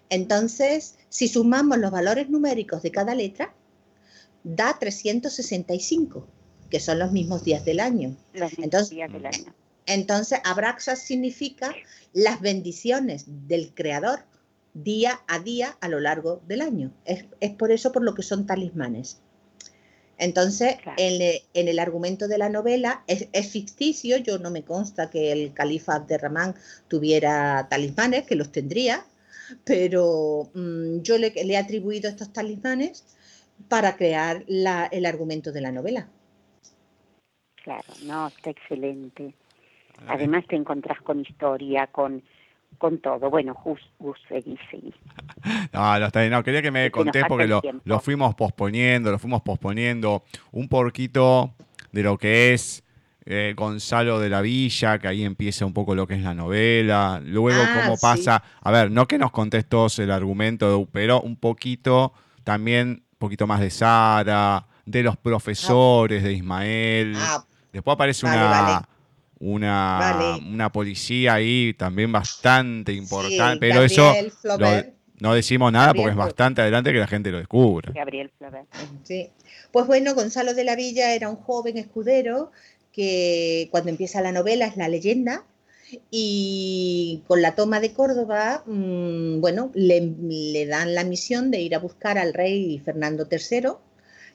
Entonces, 0.09 0.95
si 1.09 1.27
sumamos 1.27 1.77
los 1.79 1.91
valores 1.91 2.29
numéricos 2.29 2.81
de 2.81 2.91
cada 2.91 3.13
letra, 3.13 3.53
da 4.43 4.77
365, 4.79 6.27
que 6.69 6.79
son 6.79 6.99
los 6.99 7.11
mismos 7.11 7.43
días 7.43 7.65
del 7.65 7.79
año. 7.79 8.15
entonces, 8.33 8.89
días 8.89 9.11
del 9.11 9.25
año. 9.25 9.53
Entonces, 9.85 10.39
Abraxas 10.43 10.99
significa 10.99 11.73
las 12.13 12.41
bendiciones 12.41 13.25
del 13.47 13.73
Creador 13.73 14.19
día 14.73 15.21
a 15.27 15.39
día 15.39 15.77
a 15.81 15.89
lo 15.89 15.99
largo 15.99 16.41
del 16.47 16.61
año. 16.61 16.93
Es, 17.05 17.25
es 17.39 17.51
por 17.51 17.71
eso 17.71 17.91
por 17.91 18.03
lo 18.03 18.13
que 18.13 18.23
son 18.23 18.45
talismanes. 18.45 19.21
Entonces, 20.17 20.77
en, 20.97 21.67
el 21.67 21.79
argumento 21.79 22.27
de 22.27 22.37
la 22.37 22.49
novela 22.49 23.03
es, 23.07 23.51
ficticio, 23.51 24.17
yo 24.17 24.39
no 24.39 24.49
me 24.49 24.63
consta 24.63 25.09
que 25.09 25.31
el 25.31 25.53
califa 25.53 25.95
Abderramán 25.95 26.55
tuviera 26.87 27.67
talismanes, 27.69 28.25
que 28.25 28.35
los 28.35 28.51
tendría, 28.51 29.05
pero 29.63 30.49
mm, 30.53 31.01
yo 31.01 31.17
le, 31.17 31.33
he 31.35 31.57
atribuido 31.57 32.09
estos 32.09 32.33
talismanes 32.33 33.05
para 33.69 33.95
crear 33.95 34.43
el 34.47 35.05
argumento 35.05 35.51
de 35.51 35.61
la 35.61 35.71
novela. 35.71 36.09
Claro, 37.63 37.93
no, 38.03 38.27
está 38.27 38.49
excelente. 38.49 39.35
Además 40.07 40.45
te 40.47 40.55
encontrás 40.55 41.01
con 41.01 41.19
historia, 41.19 41.87
con 41.87 42.23
con 42.77 42.99
todo. 42.99 43.29
Bueno, 43.29 43.55
Gus, 43.63 43.79
Gus 43.99 44.17
seguí, 44.27 44.57
seguí. 44.69 44.93
No, 45.73 45.99
no, 45.99 46.09
no, 46.29 46.43
quería 46.43 46.61
que 46.61 46.71
me 46.71 46.91
contés 46.91 47.23
porque 47.27 47.47
lo, 47.47 47.61
lo, 47.83 47.99
fuimos 47.99 48.35
posponiendo, 48.35 49.11
lo 49.11 49.19
fuimos 49.19 49.41
posponiendo 49.41 50.23
un 50.51 50.67
poquito 50.67 51.53
de 51.91 52.03
lo 52.03 52.17
que 52.17 52.53
es 52.53 52.83
eh, 53.25 53.53
Gonzalo 53.55 54.19
de 54.19 54.29
la 54.29 54.41
Villa, 54.41 54.99
que 54.99 55.07
ahí 55.07 55.23
empieza 55.23 55.65
un 55.65 55.73
poco 55.73 55.95
lo 55.95 56.07
que 56.07 56.15
es 56.15 56.21
la 56.21 56.33
novela, 56.33 57.21
luego 57.23 57.61
ah, 57.61 57.81
cómo 57.81 57.97
pasa, 57.97 58.43
a 58.61 58.71
ver, 58.71 58.89
no 58.91 59.07
que 59.07 59.17
nos 59.17 59.31
contés 59.31 59.67
todos 59.67 59.99
el 59.99 60.11
argumento, 60.11 60.87
pero 60.91 61.21
un 61.21 61.35
poquito 61.35 62.13
también, 62.43 63.03
un 63.11 63.17
poquito 63.17 63.47
más 63.47 63.59
de 63.59 63.69
Sara, 63.69 64.65
de 64.85 65.03
los 65.03 65.17
profesores, 65.17 66.23
de 66.23 66.33
Ismael. 66.33 67.13
Ah, 67.17 67.43
Después 67.71 67.95
aparece 67.95 68.25
una 68.25 68.87
una, 69.39 70.39
una 70.49 70.71
policía 70.71 71.35
ahí 71.35 71.73
también 71.73 72.11
bastante 72.11 72.93
importante, 72.93 73.59
pero 73.59 73.83
eso 73.83 74.13
no 75.19 75.33
decimos 75.33 75.71
nada 75.71 75.93
porque 75.93 76.11
es 76.11 76.15
bastante 76.15 76.61
adelante 76.61 76.91
que 76.91 76.99
la 76.99 77.07
gente 77.07 77.31
lo 77.31 77.37
descubra. 77.39 77.91
Gabriel 77.93 78.31
Sí. 79.03 79.29
Pues 79.71 79.87
bueno, 79.87 80.15
Gonzalo 80.15 80.53
de 80.53 80.63
la 80.63 80.75
Villa 80.75 81.13
era 81.13 81.29
un 81.29 81.35
joven 81.35 81.77
escudero 81.77 82.51
que 82.91 83.67
cuando 83.71 83.89
empieza 83.89 84.21
la 84.21 84.31
novela 84.31 84.65
es 84.65 84.77
la 84.77 84.87
leyenda 84.87 85.43
y 86.09 87.23
con 87.27 87.41
la 87.41 87.55
toma 87.55 87.79
de 87.79 87.93
Córdoba, 87.93 88.63
mm, 88.65 89.39
bueno, 89.39 89.71
le, 89.73 90.01
le 90.01 90.65
dan 90.65 90.95
la 90.95 91.03
misión 91.03 91.51
de 91.51 91.61
ir 91.61 91.75
a 91.75 91.79
buscar 91.79 92.17
al 92.17 92.33
rey 92.33 92.79
Fernando 92.83 93.27
III, 93.29 93.69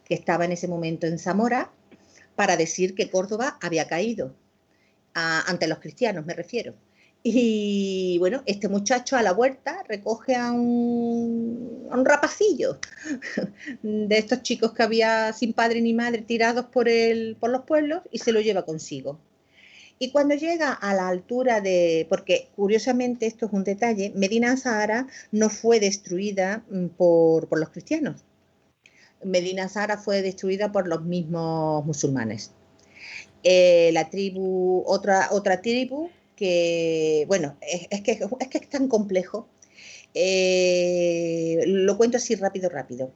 que 0.05 0.15
estaba 0.15 0.45
en 0.45 0.53
ese 0.53 0.69
momento 0.69 1.07
en 1.07 1.19
Zamora, 1.19 1.71
para 2.37 2.57
decir 2.57 2.95
que 2.95 3.11
Córdoba 3.11 3.59
había 3.61 3.87
caído 3.87 4.35
ante 5.15 5.67
los 5.67 5.79
cristianos 5.79 6.27
me 6.27 6.35
refiero. 6.35 6.75
Y 7.25 8.17
bueno, 8.19 8.43
este 8.47 8.69
muchacho 8.69 9.17
a 9.17 9.23
la 9.23 9.33
vuelta 9.33 9.85
recoge 9.89 10.35
a 10.35 10.51
un, 10.51 11.87
a 11.91 11.97
un, 11.97 12.05
rapacillo 12.05 12.79
de 13.83 14.19
estos 14.19 14.43
chicos 14.43 14.73
que 14.73 14.83
había 14.83 15.33
sin 15.33 15.53
padre 15.53 15.81
ni 15.81 15.95
madre 15.95 16.23
tirados 16.23 16.67
por, 16.67 16.89
el, 16.89 17.37
por 17.39 17.51
los 17.51 17.63
pueblos 17.63 18.03
y 18.11 18.19
se 18.19 18.33
lo 18.33 18.41
lleva 18.41 18.65
consigo. 18.65 19.21
Y 20.01 20.11
cuando 20.11 20.35
llega 20.35 20.73
a 20.73 20.95
la 20.95 21.07
altura 21.07 21.61
de, 21.61 22.07
porque 22.09 22.49
curiosamente 22.57 23.27
esto 23.27 23.47
es 23.47 23.53
un 23.53 23.63
detalle, 23.63 24.13
Medina 24.17 24.57
Sahara 24.57 25.07
no 25.31 25.49
fue 25.49 25.79
destruida 25.79 26.65
mm, 26.71 26.87
por, 26.87 27.47
por 27.47 27.61
los 27.61 27.69
cristianos. 27.69 28.25
Medina 29.25 29.69
Sahara 29.69 29.99
fue 29.99 30.23
destruida 30.23 30.73
por 30.73 30.89
los 30.89 31.05
mismos 31.05 31.85
musulmanes. 31.87 32.51
Eh, 33.45 33.91
la 33.93 34.09
tribu, 34.09 34.85
otra, 34.87 35.29
otra 35.33 35.61
tribu 35.61 36.11
que, 36.37 37.25
bueno, 37.27 37.57
es, 37.61 38.01
que, 38.03 38.13
es 38.41 38.49
que 38.49 38.59
es 38.59 38.69
tan 38.69 38.89
complejo. 38.89 39.49
Eh, 40.15 41.65
lo 41.67 41.97
cuento 41.97 42.19
así 42.19 42.35
rápido, 42.35 42.69
rápido. 42.69 43.13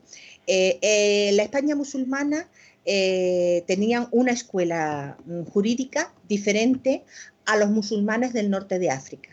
Eh, 0.47 1.31
la 1.35 1.43
España 1.43 1.75
musulmana 1.77 2.49
tenían 2.85 4.07
una 4.13 4.31
escuela 4.31 5.19
mm, 5.27 5.43
jurídica 5.47 6.15
diferente 6.29 7.03
a 7.45 7.57
los 7.57 7.69
musulmanes 7.71 8.33
del 8.33 8.49
norte 8.49 8.79
de 8.79 8.91
África. 8.91 9.31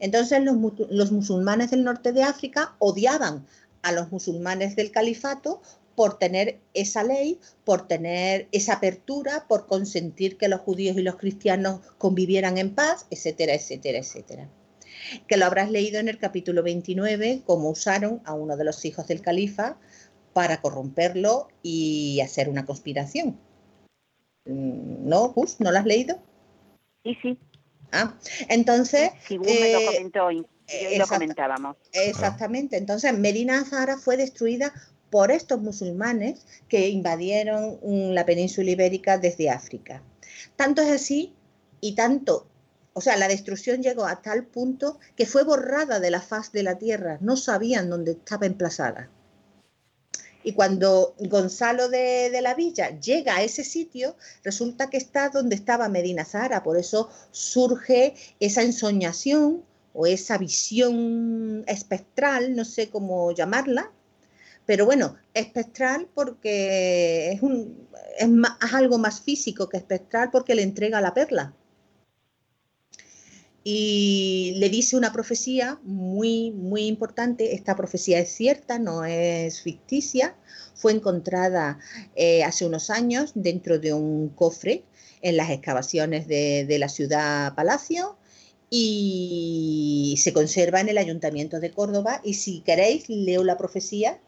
Entonces 0.00 0.42
los, 0.42 0.56
los 0.90 1.12
musulmanes 1.12 1.70
del 1.70 1.84
norte 1.84 2.12
de 2.12 2.24
África 2.24 2.74
odiaban 2.80 3.46
a 3.82 3.92
los 3.92 4.10
musulmanes 4.10 4.74
del 4.74 4.90
califato 4.90 5.62
por 5.94 6.18
tener 6.18 6.60
esa 6.74 7.02
ley, 7.02 7.40
por 7.64 7.86
tener 7.86 8.48
esa 8.52 8.74
apertura, 8.74 9.46
por 9.48 9.66
consentir 9.66 10.36
que 10.36 10.48
los 10.48 10.60
judíos 10.60 10.96
y 10.96 11.02
los 11.02 11.16
cristianos 11.16 11.80
convivieran 11.98 12.58
en 12.58 12.74
paz, 12.74 13.06
etcétera, 13.10 13.54
etcétera, 13.54 13.98
etcétera. 13.98 14.48
Que 15.26 15.36
lo 15.36 15.46
habrás 15.46 15.70
leído 15.70 16.00
en 16.00 16.08
el 16.08 16.18
capítulo 16.18 16.62
29, 16.62 17.42
cómo 17.44 17.70
usaron 17.70 18.22
a 18.24 18.34
uno 18.34 18.56
de 18.56 18.64
los 18.64 18.84
hijos 18.84 19.06
del 19.06 19.20
califa 19.20 19.78
para 20.32 20.60
corromperlo 20.60 21.48
y 21.62 22.20
hacer 22.20 22.48
una 22.48 22.64
conspiración. 22.64 23.38
Mm, 24.46 25.08
¿No, 25.08 25.28
Gus? 25.28 25.60
¿No 25.60 25.70
lo 25.70 25.78
has 25.78 25.86
leído? 25.86 26.18
Sí, 27.04 27.16
sí. 27.22 27.38
Ah, 27.92 28.14
entonces... 28.48 29.10
Sí, 29.26 29.38
me 29.38 29.72
lo 29.72 29.78
eh, 29.78 29.86
comentó 29.86 30.30
y 30.32 30.44
lo 30.98 31.06
comentábamos. 31.06 31.76
Exactamente. 31.92 32.76
Entonces, 32.76 33.16
Medina 33.16 33.64
Zahara 33.64 33.98
fue 33.98 34.16
destruida 34.16 34.72
por 35.14 35.30
estos 35.30 35.62
musulmanes 35.62 36.44
que 36.68 36.88
invadieron 36.88 37.78
la 38.16 38.26
península 38.26 38.72
ibérica 38.72 39.16
desde 39.16 39.48
África. 39.48 40.02
Tanto 40.56 40.82
es 40.82 40.90
así 40.90 41.32
y 41.80 41.94
tanto, 41.94 42.48
o 42.94 43.00
sea, 43.00 43.16
la 43.16 43.28
destrucción 43.28 43.80
llegó 43.80 44.06
a 44.06 44.22
tal 44.22 44.44
punto 44.44 44.98
que 45.14 45.24
fue 45.24 45.44
borrada 45.44 46.00
de 46.00 46.10
la 46.10 46.20
faz 46.20 46.50
de 46.50 46.64
la 46.64 46.78
tierra, 46.78 47.18
no 47.20 47.36
sabían 47.36 47.90
dónde 47.90 48.10
estaba 48.10 48.46
emplazada. 48.46 49.08
Y 50.42 50.54
cuando 50.54 51.14
Gonzalo 51.20 51.88
de, 51.88 52.36
la 52.42 52.54
Villa 52.54 52.98
llega 52.98 53.36
a 53.36 53.44
ese 53.44 53.62
sitio, 53.62 54.16
resulta 54.42 54.90
que 54.90 54.96
está 54.96 55.28
donde 55.28 55.54
estaba 55.54 55.88
Medina 55.88 56.24
Zara, 56.24 56.64
por 56.64 56.76
eso 56.76 57.08
surge 57.30 58.16
esa 58.40 58.62
ensoñación 58.62 59.62
o 59.92 60.06
esa 60.06 60.38
visión 60.38 61.62
espectral, 61.68 62.56
no 62.56 62.64
sé 62.64 62.90
cómo 62.90 63.30
llamarla, 63.30 63.92
pero 64.66 64.86
bueno, 64.86 65.16
espectral 65.34 66.08
porque 66.14 67.32
es, 67.32 67.42
un, 67.42 67.88
es, 68.18 68.28
algo 68.72 68.98
más 68.98 69.20
físico 69.20 69.68
que 69.68 69.76
espectral 69.76 70.30
porque 70.30 70.54
le 70.54 70.62
entrega 70.62 71.00
la 71.00 71.14
perla. 71.14 71.54
Y 73.66 74.54
le 74.58 74.68
dice 74.68 74.96
una 74.96 75.12
profecía 75.12 75.80
muy, 75.84 76.50
muy 76.50 76.86
importante. 76.86 77.54
Esta 77.54 77.74
profecía 77.76 78.18
es 78.18 78.28
cierta, 78.30 78.78
no 78.78 79.04
es 79.04 79.62
ficticia. 79.62 80.36
Fue 80.74 80.92
encontrada 80.92 81.78
eh, 82.14 82.44
hace 82.44 82.66
unos 82.66 82.90
años 82.90 83.32
dentro 83.34 83.78
de 83.78 83.94
un 83.94 84.28
cofre 84.30 84.84
en 85.22 85.38
las 85.38 85.50
excavaciones 85.50 86.28
de, 86.28 86.66
de 86.66 86.78
la 86.78 86.90
ciudad 86.90 87.54
Palacio 87.54 88.18
y 88.68 90.16
se 90.18 90.34
conserva 90.34 90.80
en 90.80 90.90
el 90.90 90.98
Ayuntamiento 90.98 91.58
de 91.58 91.70
Córdoba. 91.70 92.20
Y 92.22 92.34
si 92.34 92.60
queréis, 92.60 93.08
leo 93.08 93.44
la 93.44 93.56
profecía 93.56 94.20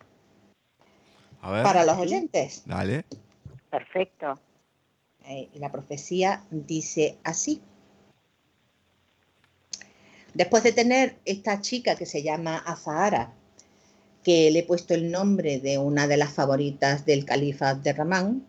para 1.47 1.85
los 1.85 1.99
oyentes. 1.99 2.63
Dale. 2.67 3.05
Perfecto. 3.71 4.39
Eh, 5.29 5.49
la 5.55 5.71
profecía 5.73 6.45
dice 6.51 7.19
así. 7.25 7.61
Después 10.35 10.63
de 10.63 10.73
tener 10.73 11.17
esta 11.25 11.61
chica 11.61 11.97
que 11.97 12.07
se 12.07 12.23
llama 12.23 12.59
Azahara, 12.59 13.33
que 14.23 14.51
le 14.51 14.61
he 14.61 14.63
puesto 14.65 14.93
el 14.93 15.11
nombre 15.11 15.61
de 15.61 15.79
una 15.79 16.07
de 16.07 16.17
las 16.17 16.33
favoritas 16.33 17.07
del 17.07 17.25
califa 17.25 17.75
de 17.75 17.93
Ramán, 17.93 18.47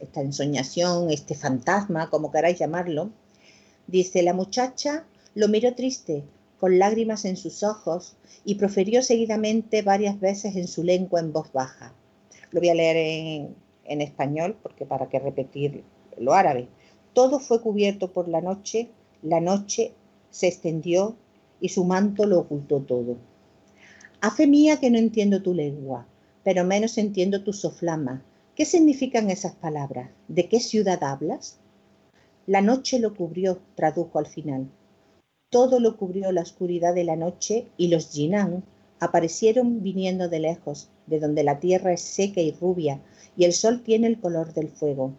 esta 0.00 0.20
ensoñación, 0.20 1.10
este 1.10 1.34
fantasma, 1.34 2.10
como 2.10 2.30
queráis 2.30 2.58
llamarlo, 2.58 3.10
dice 3.86 4.22
la 4.22 4.34
muchacha 4.34 5.04
lo 5.34 5.48
miró 5.48 5.74
triste, 5.74 6.24
con 6.60 6.78
lágrimas 6.78 7.24
en 7.24 7.36
sus 7.36 7.62
ojos, 7.62 8.16
y 8.44 8.54
profirió 8.54 9.02
seguidamente 9.02 9.82
varias 9.82 10.20
veces 10.20 10.56
en 10.56 10.68
su 10.68 10.84
lengua 10.84 11.20
en 11.20 11.32
voz 11.32 11.52
baja. 11.52 11.92
Lo 12.54 12.60
voy 12.60 12.68
a 12.68 12.74
leer 12.74 12.96
en, 13.84 14.00
español 14.00 14.56
porque 14.62 14.86
para 14.86 15.08
qué 15.08 15.18
repetir 15.18 15.82
lo 16.16 16.34
árabe. 16.34 16.68
Todo 17.12 17.40
fue 17.40 17.60
cubierto 17.60 18.12
por 18.12 18.28
la 18.28 18.40
noche, 18.40 18.90
la 19.22 19.40
noche 19.40 19.92
se 20.30 20.46
extendió 20.46 21.16
y 21.60 21.70
su 21.70 21.84
manto 21.84 22.26
lo 22.26 22.38
ocultó 22.38 22.78
todo. 22.78 23.16
A 24.20 24.30
fe 24.30 24.46
mía 24.46 24.78
que 24.78 24.88
no 24.88 24.98
entiendo 24.98 25.42
tu 25.42 25.52
lengua, 25.52 26.06
pero 26.44 26.62
menos 26.62 26.96
entiendo 26.96 27.42
tu 27.42 27.52
soflama. 27.52 28.22
¿Qué 28.54 28.64
significan 28.64 29.30
esas 29.30 29.56
palabras? 29.56 30.10
¿De 30.28 30.48
qué 30.48 30.60
ciudad 30.60 31.02
hablas? 31.02 31.58
La 32.46 32.62
noche 32.62 33.00
lo 33.00 33.16
cubrió, 33.16 33.58
tradujo 33.74 34.20
al 34.20 34.26
final. 34.26 34.68
Todo 35.50 35.80
lo 35.80 35.96
cubrió 35.96 36.30
la 36.30 36.42
oscuridad 36.42 36.94
de 36.94 37.02
la 37.02 37.16
noche 37.16 37.66
y 37.76 37.88
los 37.88 38.12
Jinan 38.12 38.62
aparecieron 39.00 39.82
viniendo 39.82 40.28
de 40.28 40.38
lejos, 40.38 40.88
de 41.06 41.20
donde 41.20 41.44
la 41.44 41.60
tierra 41.60 41.92
es 41.92 42.00
seca 42.00 42.40
y 42.40 42.52
rubia 42.52 43.00
y 43.36 43.44
el 43.44 43.52
sol 43.52 43.82
tiene 43.82 44.06
el 44.06 44.20
color 44.20 44.52
del 44.54 44.68
fuego. 44.68 45.12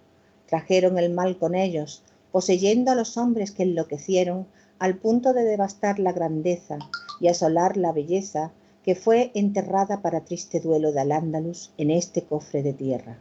Trajeron 0.47 0.97
el 0.97 1.11
mal 1.13 1.37
con 1.37 1.55
ellos, 1.55 2.03
poseyendo 2.31 2.91
a 2.91 2.95
los 2.95 3.17
hombres 3.17 3.51
que 3.51 3.63
enloquecieron 3.63 4.47
al 4.79 4.97
punto 4.97 5.33
de 5.33 5.43
devastar 5.43 5.99
la 5.99 6.11
grandeza 6.11 6.77
y 7.19 7.27
asolar 7.27 7.77
la 7.77 7.91
belleza 7.91 8.51
que 8.83 8.95
fue 8.95 9.31
enterrada 9.33 10.01
para 10.01 10.25
triste 10.25 10.59
duelo 10.59 10.91
de 10.91 11.01
Al-Ándalus 11.01 11.71
en 11.77 11.91
este 11.91 12.23
cofre 12.23 12.61
de 12.61 12.73
tierra. 12.73 13.17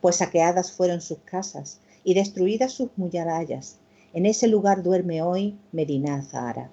Pues 0.00 0.16
saqueadas 0.16 0.72
fueron 0.72 1.00
sus 1.00 1.18
casas 1.18 1.80
y 2.04 2.14
destruidas 2.14 2.72
sus 2.72 2.90
murallas. 2.96 3.78
En 4.12 4.26
ese 4.26 4.46
lugar 4.46 4.82
duerme 4.82 5.22
hoy 5.22 5.56
Medina 5.72 6.22
Zahara. 6.22 6.70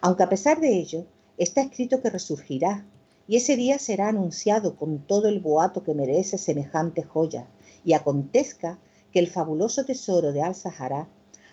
Aunque 0.00 0.24
a 0.24 0.28
pesar 0.28 0.60
de 0.60 0.76
ello, 0.76 1.06
está 1.38 1.62
escrito 1.62 2.02
que 2.02 2.10
resurgirá 2.10 2.84
y 3.26 3.36
ese 3.36 3.56
día 3.56 3.78
será 3.78 4.08
anunciado 4.08 4.76
con 4.76 4.98
todo 4.98 5.28
el 5.28 5.40
boato 5.40 5.82
que 5.82 5.94
merece 5.94 6.38
semejante 6.38 7.02
joya, 7.02 7.46
y 7.84 7.92
acontezca 7.92 8.78
que 9.12 9.18
el 9.18 9.28
fabuloso 9.28 9.84
tesoro 9.84 10.32
de 10.32 10.42
Al-Sahara 10.42 11.08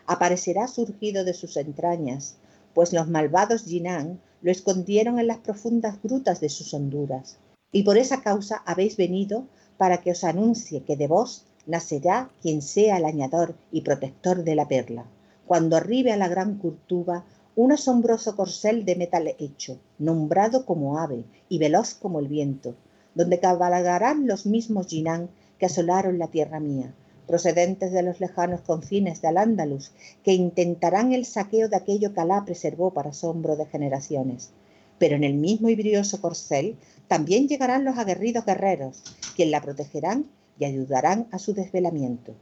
aparecerá 0.05 0.67
surgido 0.67 1.24
de 1.24 1.34
sus 1.34 1.57
entrañas, 1.57 2.38
pues 2.74 2.93
los 2.93 3.07
malvados 3.07 3.63
Jinan 3.65 4.19
lo 4.41 4.51
escondieron 4.51 5.19
en 5.19 5.28
las 5.28 5.38
profundas 5.38 6.01
grutas 6.01 6.39
de 6.41 6.49
sus 6.49 6.74
honduras. 6.74 7.38
Y 7.72 7.84
por 7.84 7.97
esa 7.97 8.22
causa 8.22 8.61
habéis 8.65 8.97
venido 8.97 9.45
para 9.78 10.01
que 10.01 10.11
os 10.11 10.24
anuncie 10.24 10.84
que 10.84 10.97
de 10.97 11.07
vos 11.07 11.45
nacerá 11.65 12.30
quien 12.41 12.61
sea 12.61 12.97
el 12.97 13.05
añador 13.05 13.55
y 13.72 13.82
protector 13.82 14.43
de 14.43 14.55
la 14.55 14.67
perla, 14.67 15.05
cuando 15.45 15.76
arribe 15.78 16.11
a 16.11 16.17
la 16.17 16.28
gran 16.28 16.57
curtuba 16.57 17.24
un 17.56 17.72
asombroso 17.74 18.36
corcel 18.36 18.86
de 18.86 18.95
metal 18.95 19.36
hecho, 19.38 19.78
nombrado 19.99 20.66
como 20.66 20.99
ave 20.99 21.26
y 21.49 21.60
veloz 21.60 21.93
como 21.93 22.20
el 22.20 22.28
viento, 22.28 22.76
donde 23.14 23.39
cabalgarán 23.39 24.26
los 24.26 24.45
mismos 24.45 24.88
Jinan 24.88 25.30
que 25.60 25.66
asolaron 25.66 26.18
la 26.18 26.28
tierra 26.28 26.60
mía, 26.60 26.93
procedentes 27.28 27.91
de 27.91 28.04
los 28.04 28.20
lejanos 28.20 28.62
confines 28.62 29.22
de 29.22 29.28
Al-Ándalus, 29.28 29.91
que 30.24 30.34
intentarán 30.34 31.14
el 31.14 31.26
saqueo 31.26 31.68
de 31.68 31.76
aquello 31.76 32.14
que 32.14 32.22
Alá 32.22 32.43
preservó 32.45 32.91
para 32.91 33.10
asombro 33.10 33.56
de 33.58 33.66
generaciones. 33.66 34.52
Pero 34.97 35.16
en 35.16 35.24
el 35.24 35.34
mismo 35.34 35.70
y 35.70 35.76
brioso 35.76 36.22
corcel 36.22 36.78
también 37.08 37.47
llegarán 37.47 37.84
los 37.84 37.97
aguerridos 37.97 38.45
guerreros, 38.45 39.04
quien 39.36 39.52
la 39.52 39.62
protegerán 39.62 40.26
y 40.58 40.66
ayudarán 40.66 41.28
a 41.32 41.39
su 41.39 41.54
desvelamiento. 41.54 42.34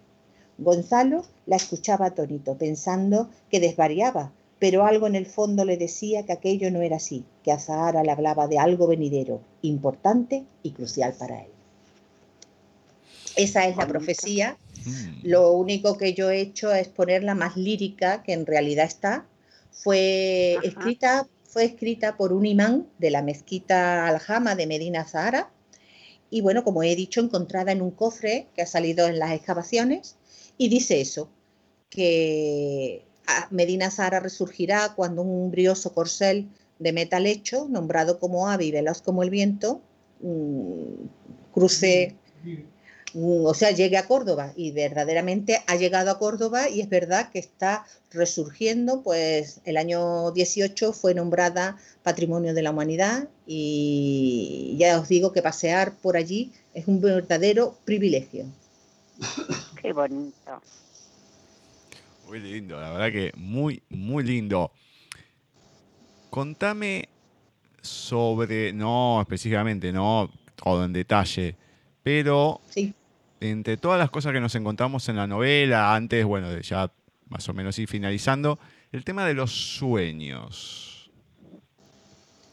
Gonzalo 0.57 1.24
la 1.45 1.55
escuchaba 1.55 2.07
atónito, 2.07 2.57
pensando 2.57 3.30
que 3.49 3.60
desvariaba, 3.60 4.32
pero 4.60 4.86
algo 4.86 5.07
en 5.07 5.16
el 5.16 5.26
fondo 5.26 5.64
le 5.64 5.78
decía 5.78 6.26
que 6.26 6.34
aquello 6.34 6.70
no 6.70 6.82
era 6.82 6.97
así, 6.97 7.24
que 7.43 7.51
a 7.51 7.60
Zahara 7.60 8.03
le 8.03 8.12
hablaba 8.12 8.47
de 8.47 8.60
algo 8.60 8.88
venidero, 8.88 9.41
importante 9.62 10.43
y 10.64 10.72
crucial 10.72 11.14
para 11.18 11.41
él. 11.41 11.51
Esa 13.38 13.68
es 13.68 13.78
la 13.78 13.88
profecía. 13.88 14.57
Mm. 14.86 15.28
Lo 15.28 15.51
único 15.53 15.97
que 15.97 16.14
yo 16.14 16.30
he 16.30 16.41
hecho 16.41 16.74
es 16.74 16.89
ponerla 16.89 17.36
más 17.36 17.55
lírica, 17.55 18.22
que 18.22 18.34
en 18.34 18.45
realidad 18.45 18.86
está. 18.86 19.26
Fue 19.72 20.57
escrita, 20.62 21.26
fue 21.45 21.64
escrita 21.64 22.18
por 22.18 22.34
un 22.34 22.45
imán 22.45 22.88
de 22.97 23.12
la 23.12 23.22
mezquita 23.22 24.07
Al-Hama 24.07 24.55
de 24.55 24.68
Medina 24.68 25.05
Zahara. 25.05 25.49
Y 26.30 26.41
bueno, 26.41 26.66
como 26.66 26.84
he 26.84 26.95
dicho, 26.95 27.22
encontrada 27.22 27.72
en 27.72 27.82
un 27.82 27.91
cofre 27.91 28.47
que 28.55 28.62
ha 28.62 28.68
salido 28.68 29.07
en 29.07 29.20
las 29.20 29.32
excavaciones. 29.32 30.18
Y 30.57 30.68
dice 30.68 30.99
eso, 30.99 31.30
que 31.89 33.05
Medina 33.51 33.91
Zara 33.91 34.19
resurgirá 34.19 34.93
cuando 34.95 35.21
un 35.21 35.51
brioso 35.51 35.93
corcel 35.93 36.47
de 36.80 36.93
metal 36.93 37.27
hecho, 37.27 37.67
nombrado 37.69 38.19
como 38.19 38.47
ave 38.49 38.65
y 38.65 38.71
veloz 38.71 39.01
como 39.01 39.23
el 39.23 39.30
viento, 39.30 39.82
mm, 40.21 41.53
cruce, 41.53 42.15
mm, 43.13 43.45
o 43.45 43.53
sea, 43.53 43.71
llegue 43.71 43.97
a 43.97 44.07
Córdoba. 44.07 44.53
Y 44.55 44.71
verdaderamente 44.71 45.61
ha 45.67 45.75
llegado 45.75 46.11
a 46.11 46.19
Córdoba 46.19 46.69
y 46.69 46.82
es 46.82 46.89
verdad 46.89 47.30
que 47.32 47.39
está 47.39 47.86
resurgiendo, 48.11 49.01
pues 49.01 49.61
el 49.65 49.77
año 49.77 50.32
18 50.32 50.93
fue 50.93 51.13
nombrada 51.13 51.77
Patrimonio 52.03 52.53
de 52.53 52.61
la 52.61 52.71
Humanidad 52.71 53.27
y 53.45 54.75
ya 54.80 54.99
os 54.99 55.07
digo 55.07 55.32
que 55.32 55.41
pasear 55.41 55.93
por 55.97 56.17
allí 56.17 56.51
es 56.73 56.88
un 56.88 57.01
verdadero 57.01 57.75
privilegio. 57.86 58.45
Qué 59.82 59.91
bonito. 59.93 60.61
Muy 62.30 62.41
lindo, 62.41 62.80
la 62.80 62.91
verdad 62.91 63.11
que 63.11 63.32
muy, 63.36 63.82
muy 63.89 64.23
lindo. 64.23 64.71
Contame, 66.30 67.09
sobre, 67.82 68.71
no 68.71 69.19
específicamente, 69.19 69.91
no 69.91 70.30
todo 70.55 70.86
en 70.86 70.93
detalle, 70.93 71.55
pero 72.03 72.61
entre 73.39 73.77
todas 73.77 73.97
las 73.97 74.11
cosas 74.11 74.32
que 74.32 74.39
nos 74.39 74.53
encontramos 74.53 75.09
en 75.09 75.15
la 75.15 75.25
novela, 75.25 75.95
antes, 75.95 76.23
bueno, 76.23 76.55
ya 76.59 76.91
más 77.30 77.49
o 77.49 77.53
menos 77.55 77.80
ir 77.80 77.88
finalizando, 77.88 78.59
el 78.91 79.03
tema 79.03 79.25
de 79.25 79.34
los 79.34 79.51
sueños. 79.77 81.09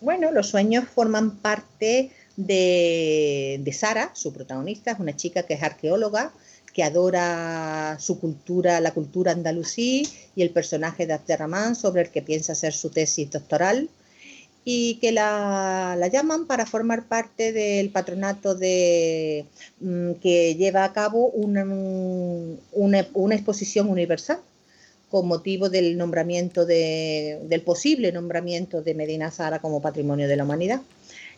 Bueno, 0.00 0.30
los 0.30 0.48
sueños 0.48 0.86
forman 0.88 1.32
parte 1.36 2.12
de, 2.36 3.60
de 3.60 3.72
Sara, 3.74 4.12
su 4.14 4.32
protagonista, 4.32 4.92
es 4.92 5.00
una 5.00 5.14
chica 5.14 5.42
que 5.42 5.52
es 5.52 5.62
arqueóloga, 5.62 6.32
que 6.76 6.84
adora 6.84 7.96
su 7.98 8.20
cultura, 8.20 8.82
la 8.82 8.92
cultura 8.92 9.32
andalusí 9.32 10.06
y 10.34 10.42
el 10.42 10.50
personaje 10.50 11.06
de 11.06 11.14
Abderramán 11.14 11.74
sobre 11.74 12.02
el 12.02 12.10
que 12.10 12.20
piensa 12.20 12.52
hacer 12.52 12.74
su 12.74 12.90
tesis 12.90 13.30
doctoral 13.30 13.88
y 14.62 14.96
que 14.96 15.10
la, 15.10 15.96
llaman 16.12 16.46
para 16.46 16.66
formar 16.66 17.08
parte 17.08 17.54
del 17.54 17.88
patronato 17.88 18.54
de, 18.54 19.46
mm, 19.80 20.12
que 20.20 20.54
lleva 20.56 20.84
a 20.84 20.92
cabo 20.92 21.28
una, 21.28 21.64
una, 22.72 23.34
exposición 23.34 23.88
universal 23.88 24.40
con 25.08 25.26
motivo 25.28 25.70
del 25.70 25.96
nombramiento 25.96 26.66
de, 26.66 27.40
del 27.44 27.62
posible 27.62 28.12
nombramiento 28.12 28.82
de 28.82 28.94
Medina 28.94 29.30
Zara 29.30 29.60
como 29.60 29.80
patrimonio 29.80 30.28
de 30.28 30.36
la 30.36 30.44
humanidad. 30.44 30.82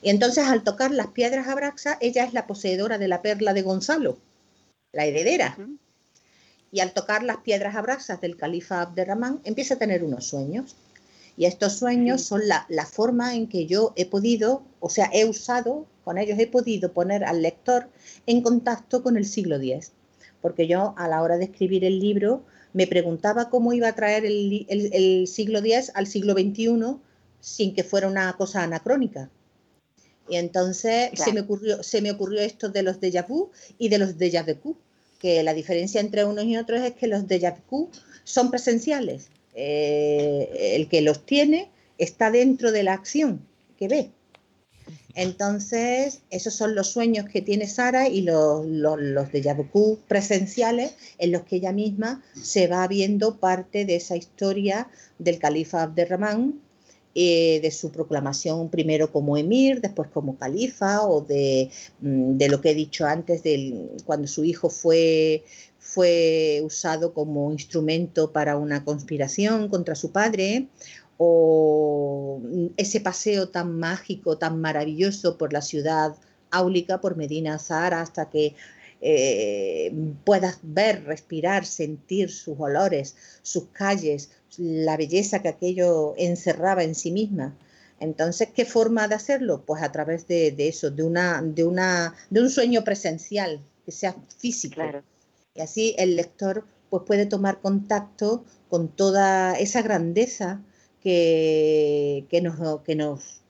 Y 0.03 0.11
entonces 0.11 0.49
al 0.49 0.64
tocar 0.64 0.91
las 0.91 1.07
piedras 1.09 1.47
Abraxa, 1.47 1.97
ella 2.01 2.24
es 2.24 2.32
la 2.32 2.49
poseedora 2.49 2.99
de 2.99 3.07
la 3.07 3.22
perla 3.22 3.55
de 3.55 3.62
Gonzalo, 3.62 4.18
la 4.93 5.05
heredera. 5.05 5.57
Y 6.70 6.80
al 6.80 6.93
tocar 6.93 7.22
las 7.22 7.39
piedras 7.39 7.76
abrasas 7.76 8.20
del 8.20 8.36
califa 8.36 8.82
Abderramán, 8.82 9.41
empieza 9.45 9.74
a 9.74 9.78
tener 9.78 10.05
unos 10.05 10.26
sueños. 10.26 10.76
Y 11.36 11.47
estos 11.47 11.74
sueños 11.74 12.22
son 12.22 12.43
la, 12.49 12.66
forma 12.84 13.34
en 13.34 13.49
que 13.49 13.66
yo 13.66 13.93
he 13.97 14.07
podido, 14.07 14.64
o 14.80 14.91
sea, 14.91 15.09
he 15.12 15.24
usado, 15.24 15.86
con 16.05 16.18
ellos 16.18 16.39
he 16.39 16.49
podido 16.49 16.93
poner 16.93 17.24
al 17.24 17.43
lector 17.43 17.89
en 18.26 18.43
contacto 18.43 19.03
con 19.03 19.16
el 19.16 19.24
siglo 19.24 19.57
X. 19.57 19.93
Porque 20.43 20.66
yo 20.66 20.95
a 20.97 21.07
la 21.09 21.22
hora 21.22 21.39
de 21.39 21.45
escribir 21.45 21.84
el 21.84 22.01
libro 22.01 22.43
me 22.72 22.86
preguntaba 22.86 23.51
cómo 23.51 23.72
iba 23.72 23.89
a 23.89 23.95
traer 23.95 24.24
el, 24.26 25.26
siglo 25.28 25.61
X 25.61 25.93
al 25.95 26.07
siglo 26.07 26.32
XXI 26.32 26.97
sin 27.41 27.74
que 27.74 27.84
fuera 27.84 28.09
una 28.09 28.32
cosa 28.36 28.64
anacrónica. 28.64 29.30
Y 30.29 30.37
entonces 30.37 31.11
se, 31.14 31.33
me 31.33 31.41
ocurrió, 31.41 31.83
se 31.83 32.03
me 32.03 32.11
ocurrió 32.11 32.41
esto 32.41 32.68
de 32.68 32.83
los 32.83 33.01
déjà 33.01 33.26
vu 33.26 33.51
y 33.79 33.89
de 33.89 33.99
los 33.99 34.18
déjà 34.18 34.45
vu, 34.45 34.76
que 35.18 35.43
la 35.43 35.55
diferencia 35.55 36.01
entre 36.01 36.24
unos 36.24 36.45
y 36.45 36.57
otros 36.57 36.81
es 36.83 36.93
que 36.93 37.07
los 37.07 37.26
déjà 37.26 37.57
vu 37.70 37.91
son 38.24 38.51
presenciales. 38.51 39.29
Eh, 39.55 40.76
el 40.76 40.89
que 40.89 41.01
los 41.01 41.26
tiene 41.26 41.68
está 41.97 42.31
dentro 42.31 42.70
de 42.70 42.85
la 42.85 42.93
acción 42.93 43.41
que 43.76 43.89
ve. 43.89 44.11
Entonces, 45.14 46.20
esos 46.31 46.55
son 46.55 46.76
los 46.76 46.93
sueños 46.93 47.26
que 47.29 47.43
tiene 47.43 47.66
Sara 47.66 48.09
y 48.09 48.20
los, 48.20 48.64
los, 48.66 49.01
los 49.01 49.29
déjà 49.33 49.57
vu 49.57 49.99
presenciales 50.07 50.95
en 51.18 51.33
los 51.33 51.43
que 51.43 51.57
ella 51.57 51.72
misma 51.72 52.22
se 52.41 52.68
va 52.68 52.87
viendo 52.87 53.37
parte 53.37 53.85
de 53.85 53.97
esa 53.97 54.16
historia 54.16 54.89
del 55.18 55.41
califa 55.41 55.83
Abderramán 55.83 56.61
eh, 57.21 57.59
de 57.61 57.73
su 57.73 57.91
proclamación 57.91 58.69
primero 58.69 59.11
como 59.11 59.37
emir, 59.37 59.81
después 59.81 60.09
como 60.09 60.39
califa 60.39 61.05
o 61.05 61.21
de, 61.21 61.69
mm, 62.01 62.37
de 62.37 62.49
lo 62.49 62.61
que 62.61 62.71
he 62.71 62.75
dicho 62.77 63.07
antes, 63.07 63.43
de 63.43 63.89
cuando 64.05 64.29
su 64.29 64.45
hijo 64.45 64.71
fue, 64.71 65.43
fue 65.81 66.62
usado 66.64 67.12
como 67.12 67.51
instrumento 67.51 68.33
para 68.33 68.57
una 68.57 68.85
conspiración 68.85 69.69
contra 69.69 69.97
su 69.97 70.12
padre, 70.12 70.69
o 71.16 72.41
ese 72.77 73.01
paseo 73.01 73.49
tan 73.49 73.77
mágico, 73.81 74.39
tan 74.39 74.61
maravilloso 74.61 75.37
por 75.39 75.53
la 75.53 75.62
ciudad 75.62 76.14
áulica, 76.53 77.01
por 77.01 77.16
Medina 77.16 77.59
Zahara, 77.59 78.01
hasta 78.01 78.31
que 78.31 78.55
eh, 79.01 79.93
puedas 80.25 80.61
ver, 80.62 81.03
respirar, 81.03 81.66
sentir 81.66 82.31
sus 82.31 82.61
olores, 82.61 83.16
sus 83.43 83.64
calles, 83.73 84.31
la 84.59 84.96
belleza 84.96 85.40
que 85.40 85.48
aquello 85.48 86.14
encerraba 86.16 86.82
en 86.84 86.94
sí 86.94 87.11
misma. 87.11 87.56
Entonces, 88.00 88.48
¿qué 88.54 88.64
forma 88.64 89.09
de 89.09 89.14
hacerlo? 89.14 89.64
Pues 89.66 89.82
a 89.82 89.90
través 89.90 90.26
de, 90.28 90.54
eso, 90.59 90.90
de, 90.90 91.02
una, 91.02 91.42
de, 91.42 91.64
una, 91.64 92.14
de 92.30 92.42
un 92.42 92.50
sueño 92.50 92.84
presencial, 92.84 93.61
que 93.84 93.92
sea 93.92 94.14
físico. 94.36 94.82
Y 95.54 95.61
así 95.61 95.94
el 95.98 96.16
lector 96.16 96.64
pues, 96.90 97.02
puede 97.06 97.26
tomar 97.26 97.61
contacto 97.61 98.44
con 98.68 98.88
toda 98.88 99.54
esa 99.59 99.82
grandeza 99.82 100.62
que, 101.00 102.26
que, 102.28 102.40
nos, 102.40 102.82
que 102.82 102.94
nos 102.94 103.42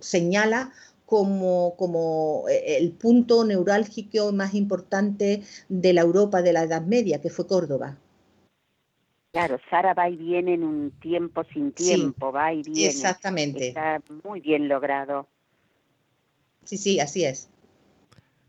señala 0.00 0.72
como, 1.04 1.74
como 1.76 2.44
eh, 2.48 2.76
el 2.76 2.92
punto 2.92 3.44
neurálgico 3.44 4.32
más 4.32 4.54
importante 4.54 5.42
de 5.68 5.92
la 5.92 6.02
Europa 6.02 6.42
de 6.42 6.52
la 6.52 6.62
Edad 6.62 6.82
Media, 6.82 7.20
que 7.20 7.30
fue 7.30 7.46
Córdoba. 7.46 7.98
Claro, 9.38 9.60
Sara 9.70 9.94
va 9.94 10.10
y 10.10 10.16
viene 10.16 10.54
en 10.54 10.64
un 10.64 10.90
tiempo 10.90 11.44
sin 11.52 11.70
tiempo, 11.70 12.32
va 12.32 12.52
y 12.52 12.62
viene. 12.64 12.86
Exactamente. 12.86 13.68
Está 13.68 14.02
muy 14.24 14.40
bien 14.40 14.66
logrado. 14.66 15.28
Sí, 16.64 16.76
sí, 16.76 16.98
así 16.98 17.24
es. 17.24 17.48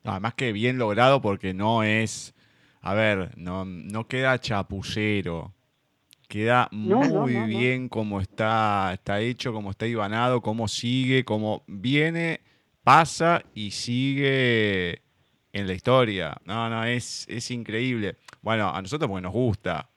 además 0.03 0.33
que 0.33 0.51
bien 0.51 0.79
logrado 0.79 1.21
porque 1.21 1.53
no 1.53 1.83
es, 1.83 2.33
a 2.81 2.95
ver, 2.95 3.37
no, 3.37 3.65
no 3.65 4.07
queda 4.07 4.39
chapullero. 4.39 5.53
Queda 6.27 6.69
muy 6.71 7.35
bien 7.45 7.87
como 7.87 8.19
está, 8.19 8.89
está 8.95 9.19
hecho, 9.19 9.53
como 9.53 9.69
está 9.69 9.85
ibanado, 9.85 10.41
cómo 10.41 10.67
sigue, 10.67 11.23
cómo 11.23 11.63
viene 11.67 12.41
pasa 12.83 13.43
y 13.53 13.69
sigue 13.69 15.03
en 15.53 15.67
la 15.67 15.73
historia. 15.73 16.35
No, 16.45 16.67
no, 16.67 16.83
es, 16.83 17.27
es 17.29 17.51
increíble. 17.51 18.17
Bueno, 18.41 18.73
a 18.73 18.81
nosotros 18.81 19.07
porque 19.07 19.21
nos 19.21 19.33
gusta 19.33 19.88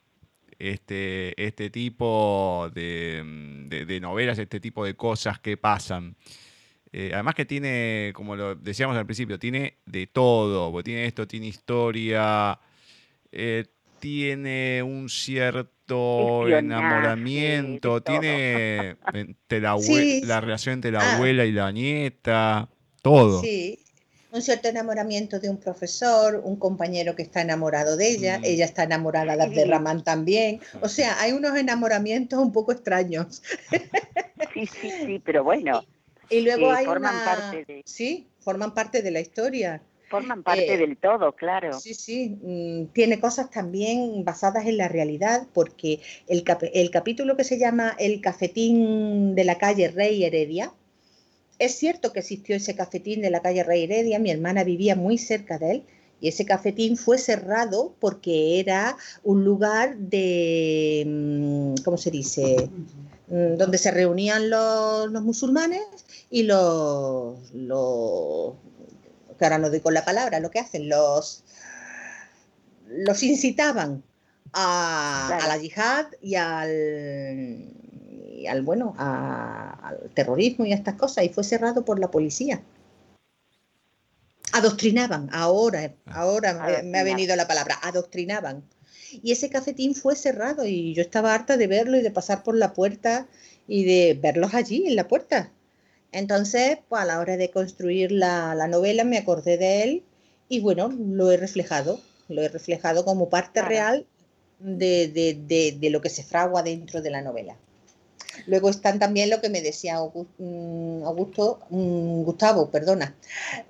este, 0.63 1.35
este 1.45 1.71
tipo 1.71 2.71
de, 2.73 3.99
novelas, 4.01 4.39
este 4.39 4.61
tipo 4.61 4.85
de 4.85 4.95
cosas 4.95 5.41
que 5.41 5.57
pasan. 5.57 6.15
Eh, 6.93 7.11
además 7.15 7.35
que 7.35 7.45
tiene, 7.45 8.13
como 8.15 8.37
lo 8.37 8.55
decíamos 8.55 8.97
al 8.97 9.05
principio, 9.05 9.41
tiene 9.41 9.79
de 9.87 10.07
todo. 10.07 10.81
Tiene 10.85 11.07
esto, 11.07 11.27
tiene 11.27 11.49
historia, 11.49 12.61
eh, 13.33 13.65
tiene 13.99 14.85
un 14.85 15.09
cierto 15.09 16.47
enamoramiento, 16.47 18.01
tiene 18.01 18.97
la, 19.49 20.41
relación 20.41 20.75
entre 20.75 20.93
la 20.93 21.01
ah. 21.01 21.17
abuela 21.17 21.45
y 21.45 21.51
la 21.51 21.73
nieta, 21.73 22.69
todo. 23.03 23.41
Sí, 23.41 23.82
un 24.33 24.43
cierto 24.43 24.69
enamoramiento 24.69 25.39
de 25.39 25.51
un 25.51 25.59
profesor, 25.59 26.41
un 26.43 26.57
compañero 26.57 27.15
que 27.15 27.23
está 27.23 27.43
enamorado 27.43 27.97
de 27.97 28.09
ella, 28.09 28.39
mm. 28.39 28.45
ella 28.45 28.65
está 28.65 28.85
enamorada 28.85 29.37
de 29.37 29.43
Abderramán 29.43 30.03
también. 30.03 30.61
O 30.81 30.89
sea, 30.89 31.21
hay 31.21 31.33
unos 31.33 31.57
enamoramientos 31.57 32.39
un 32.39 32.53
poco 32.53 32.73
extraños. 32.73 33.43
Sí, 34.55 34.67
sí, 34.67 34.91
sí, 35.07 35.23
pero 35.25 35.45
bueno. 35.45 35.85
Y, 36.29 36.41
luego 36.41 36.71
hay 36.71 36.85
forman 36.85 37.25
parte 37.25 37.65
de... 37.65 37.83
Sí, 37.85 38.29
forman 38.41 38.75
parte 38.75 39.03
de 39.03 39.11
la 39.11 39.21
historia. 39.21 39.83
Forman 40.09 40.43
parte 40.43 40.75
eh, 40.75 40.77
del 40.77 40.97
todo, 40.99 41.33
claro. 41.33 41.79
Sí, 41.79 41.95
sí. 41.95 42.37
Mm, 42.43 42.93
tiene 42.93 43.21
cosas 43.21 43.51
también 43.51 44.25
basadas 44.25 44.67
en 44.67 44.77
la 44.77 44.89
realidad, 44.89 45.47
porque 45.55 46.01
el, 46.27 46.45
el 46.75 46.91
capítulo 46.91 47.37
que 47.37 47.45
se 47.45 47.59
llama 47.59 47.95
El 47.99 48.21
cafetín 48.21 49.35
de 49.35 49.45
la 49.45 49.57
calle 49.57 49.89
Rey 49.89 50.25
Heredia, 50.25 50.73
es 51.65 51.77
cierto 51.77 52.13
que 52.13 52.21
existió 52.21 52.57
ese 52.57 52.75
cafetín 52.75 53.23
de 53.23 53.31
la 53.31 53.41
calle 53.41 53.63
Rey 53.63 53.85
Heredia, 53.85 54.19
mi 54.19 54.31
hermana 54.31 54.65
vivía 54.65 54.97
muy 54.97 55.17
cerca 55.17 55.59
de 55.59 55.71
él, 55.71 55.85
y 56.21 56.29
ese 56.29 56.45
cafetín 56.45 56.97
fue 56.97 57.19
cerrado 57.19 57.95
porque 58.01 58.59
era 58.59 58.97
un 59.23 59.45
lugar 59.45 59.97
de, 59.97 61.05
mm, 61.07 61.83
¿cómo 61.85 61.99
se 61.99 62.11
dice? 62.11 62.69
Mm, 63.29 63.57
donde 63.57 63.79
se 63.79 63.91
reunían 63.91 64.51
los, 64.51 65.11
musulmanes 65.23 65.83
y 66.31 66.43
los, 66.43 67.53
los 67.53 68.55
que 69.39 69.45
ahora 69.45 69.59
no 69.59 69.71
doy 69.71 69.81
con 69.81 69.95
la 69.95 70.05
palabra, 70.05 70.41
lo 70.41 70.51
que 70.51 70.59
hacen, 70.59 70.89
los, 70.89 71.45
los 72.89 73.23
incitaban 73.23 74.03
a, 74.53 75.39
la 75.47 75.57
yihad 75.59 76.07
y 76.21 76.35
al, 76.35 77.82
al 78.47 78.63
bueno, 78.63 78.95
al 78.99 80.11
terrorismo 80.15 80.67
y 80.67 80.73
a 80.73 80.77
estas 80.77 80.95
cosas, 80.95 81.25
y 81.25 81.29
fue 81.29 81.45
cerrado 81.45 81.85
por 81.85 81.99
la 81.99 82.11
policía. 82.11 82.63
Adoctrinaban, 84.53 85.31
ahora, 85.33 85.95
ahora 86.07 86.83
me 86.85 86.99
ha 86.99 87.05
venido 87.05 87.35
la 87.37 87.49
palabra, 87.49 87.79
adoctrinaban. 87.83 88.63
Y 89.23 89.33
ese 89.33 89.51
cafetín 89.51 89.95
fue 89.95 90.17
cerrado 90.17 90.65
y 90.65 90.95
yo 90.95 91.03
estaba 91.03 91.35
harta 91.35 91.57
de 91.57 91.67
verlo 91.67 91.99
y 91.99 92.03
de 92.03 92.11
pasar 92.11 92.43
por 92.43 92.57
la 92.57 92.73
puerta 92.73 93.27
y 93.69 93.85
de 93.85 94.19
verlos 94.21 94.55
allí 94.55 94.87
en 94.87 94.97
la 94.97 95.09
puerta. 95.09 95.53
Entonces, 96.13 96.79
pues 96.89 97.03
a 97.03 97.07
la 97.07 97.19
hora 97.19 97.37
de 97.37 97.51
construir 97.51 98.13
la, 98.13 98.55
novela 98.69 99.05
me 99.05 99.19
acordé 99.19 99.57
de 99.57 99.83
él 99.83 100.05
y 100.49 100.61
bueno, 100.61 100.91
lo 100.91 101.31
he 101.31 101.39
reflejado, 101.39 102.01
lo 102.29 102.43
he 102.43 102.49
reflejado 102.49 103.05
como 103.05 103.31
parte 103.31 103.63
real 103.63 104.07
de, 104.59 105.09
de, 105.09 105.91
lo 105.91 106.01
que 106.03 106.11
se 106.11 106.23
fragua 106.23 106.63
dentro 106.63 107.01
de 107.01 107.11
la 107.11 107.23
novela. 107.23 107.57
Luego 108.47 108.71
están 108.71 108.99
también 108.99 109.31
lo 109.31 109.41
que 109.41 109.49
me 109.49 109.63
decía 109.63 109.99
mm, 110.01 111.05
Augusto, 111.05 111.61
mm, 111.71 112.23
Gustavo, 112.23 112.71
perdona, 112.71 113.17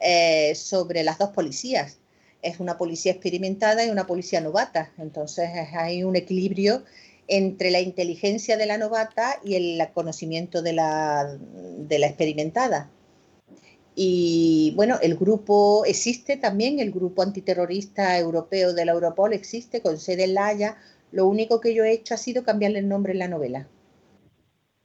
eh, 0.00 0.54
sobre 0.54 1.02
las 1.02 1.18
dos 1.18 1.30
policías. 1.30 1.98
Es 2.42 2.60
una 2.60 2.76
policía 2.76 3.12
experimentada 3.12 3.84
y 3.84 3.90
una 3.90 4.06
policía 4.06 4.40
novata. 4.40 4.92
Entonces 4.98 5.48
hay 5.74 6.04
un 6.04 6.16
equilibrio 6.16 6.84
entre 7.28 7.70
la 7.70 7.80
inteligencia 7.80 8.56
de 8.56 8.66
la 8.66 8.78
novata 8.78 9.38
y 9.44 9.54
el 9.54 9.80
conocimiento 9.94 10.60
de 10.62 10.72
la, 10.72 11.38
de 11.78 11.98
la 11.98 12.06
experimentada. 12.06 12.90
Y 13.94 14.72
bueno, 14.74 14.98
el 15.02 15.16
grupo 15.16 15.84
existe 15.84 16.36
también, 16.36 16.80
el 16.80 16.90
grupo 16.90 17.22
antiterrorista 17.22 18.18
europeo 18.18 18.72
de 18.72 18.84
la 18.86 18.92
Europol 18.92 19.34
existe 19.34 19.82
con 19.82 19.98
sede 19.98 20.24
en 20.24 20.34
La 20.34 20.46
Haya. 20.46 20.76
Lo 21.10 21.26
único 21.26 21.60
que 21.60 21.74
yo 21.74 21.84
he 21.84 21.92
hecho 21.92 22.14
ha 22.14 22.16
sido 22.16 22.42
cambiarle 22.42 22.78
el 22.78 22.88
nombre 22.88 23.12
en 23.12 23.18
la 23.18 23.28
novela. 23.28 23.68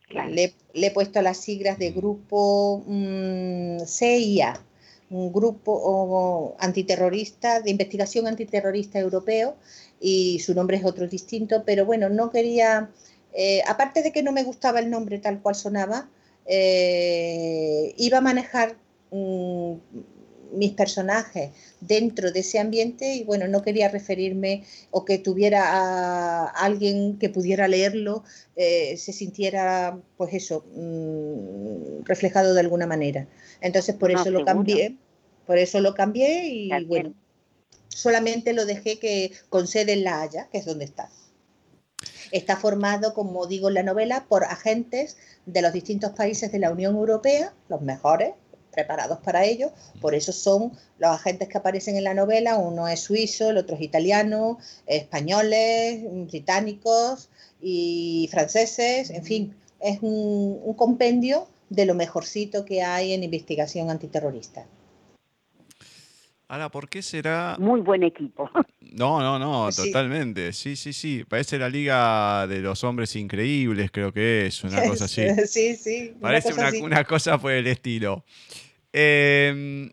Le, 0.10 0.54
he 0.74 0.92
puesto 0.92 1.22
las 1.22 1.38
siglas 1.38 1.78
de 1.80 1.92
grupo 1.92 2.84
mm, 2.88 3.80
CIA, 3.86 4.62
un 5.10 5.32
grupo 5.34 6.56
antiterrorista, 6.60 7.62
de 7.62 7.72
investigación 7.72 8.28
antiterrorista 8.28 9.00
europeo, 9.00 9.56
y 10.00 10.40
su 10.40 10.54
nombre 10.54 10.78
es 10.78 10.86
otro 10.86 11.08
distinto, 11.08 11.64
pero 11.66 11.86
bueno, 11.86 12.10
no 12.10 12.30
quería, 12.30 12.90
eh, 13.34 13.62
aparte 13.68 14.02
de 14.02 14.12
que 14.12 14.24
no 14.24 14.32
me 14.32 14.44
gustaba 14.44 14.80
el 14.80 14.90
nombre 14.90 15.20
tal 15.20 15.42
cual 15.42 15.56
sonaba, 15.56 16.10
eh, 16.46 17.94
iba 17.98 18.20
a 18.20 18.22
manejar 18.22 18.78
mm, 19.12 19.74
mis 20.58 20.74
personajes 20.74 21.52
dentro 21.80 22.32
de 22.32 22.40
ese 22.40 22.60
ambiente 22.60 23.16
y 23.16 23.24
bueno, 23.24 23.48
no 23.48 23.62
quería 23.62 23.90
referirme 23.90 24.64
o 24.92 25.06
que 25.06 25.18
tuviera 25.18 25.64
a 25.70 26.48
alguien 26.48 27.18
que 27.18 27.30
pudiera 27.30 27.68
leerlo, 27.68 28.24
eh, 28.56 28.98
se 28.98 29.14
sintiera 29.14 30.00
pues 30.18 30.34
eso, 30.34 30.66
mm, 30.74 32.04
reflejado 32.04 32.54
de 32.54 32.60
alguna 32.60 32.88
manera. 32.88 33.28
Entonces 33.62 33.96
por 33.96 34.12
eso 34.12 34.30
lo 34.32 34.44
cambié, 34.44 34.96
por 35.46 35.58
eso 35.58 35.80
lo 35.80 35.94
cambié 35.94 36.48
y 36.48 36.86
bueno, 36.86 37.14
solamente 37.88 38.54
lo 38.54 38.66
dejé 38.66 39.00
que 39.00 39.32
con 39.50 39.68
sede 39.68 39.94
en 39.94 40.04
La 40.04 40.22
Haya, 40.22 40.48
que 40.52 40.58
es 40.58 40.66
donde 40.66 40.86
está. 40.86 41.10
Está 42.32 42.58
formado, 42.58 43.14
como 43.14 43.48
digo 43.48 43.70
en 43.70 43.76
la 43.76 43.84
novela, 43.84 44.26
por 44.28 44.44
agentes 44.44 45.18
de 45.46 45.62
los 45.62 45.72
distintos 45.72 46.12
países 46.12 46.52
de 46.52 46.60
la 46.60 46.72
Unión 46.72 46.96
Europea, 46.96 47.54
los 47.70 47.82
mejores, 47.82 48.34
preparados 48.78 49.18
para 49.20 49.44
ello. 49.44 49.72
Por 50.00 50.14
eso 50.14 50.32
son 50.32 50.72
los 51.00 51.10
agentes 51.10 51.48
que 51.50 51.58
aparecen 51.58 51.98
en 51.98 52.04
la 52.04 52.14
novela. 52.14 52.58
Uno 52.58 52.88
es 52.88 53.00
suizo, 53.00 53.50
el 53.50 53.58
otro 53.58 53.76
es 53.76 53.82
italiano, 53.82 54.60
españoles, 54.86 56.02
británicos 56.28 57.30
y 57.60 58.28
franceses. 58.30 59.10
En 59.10 59.24
fin, 59.24 59.56
es 59.80 59.98
un 60.02 60.76
compendio 60.76 61.48
de 61.70 61.88
lo 61.88 61.96
mejorcito 61.96 62.66
que 62.66 62.84
hay 62.84 63.14
en 63.14 63.24
investigación 63.24 63.90
antiterrorista. 63.90 64.68
Ahora, 66.50 66.70
¿por 66.70 66.88
qué 66.88 67.02
será...? 67.02 67.58
Muy 67.60 67.82
buen 67.82 68.04
equipo. 68.04 68.50
No, 68.80 69.20
no, 69.20 69.38
no, 69.38 69.70
totalmente. 69.72 70.54
Sí, 70.54 70.78
sí, 70.78 70.94
sí. 70.94 71.26
Parece 71.28 71.60
la 71.60 71.68
Liga 71.68 72.48
de 72.48 72.60
los 72.60 72.86
Hombres 72.86 73.18
Increíbles, 73.18 73.92
creo 73.92 74.14
que 74.14 74.46
es, 74.46 74.64
una 74.64 74.82
cosa 74.88 75.06
así. 75.06 75.24
Sí, 75.46 75.76
sí. 75.76 76.14
Parece 76.22 76.54
una, 76.82 77.04
cosa, 77.04 77.38
por 77.38 77.52
el 77.52 77.68
estilo. 77.68 78.24
Em, 78.94 79.92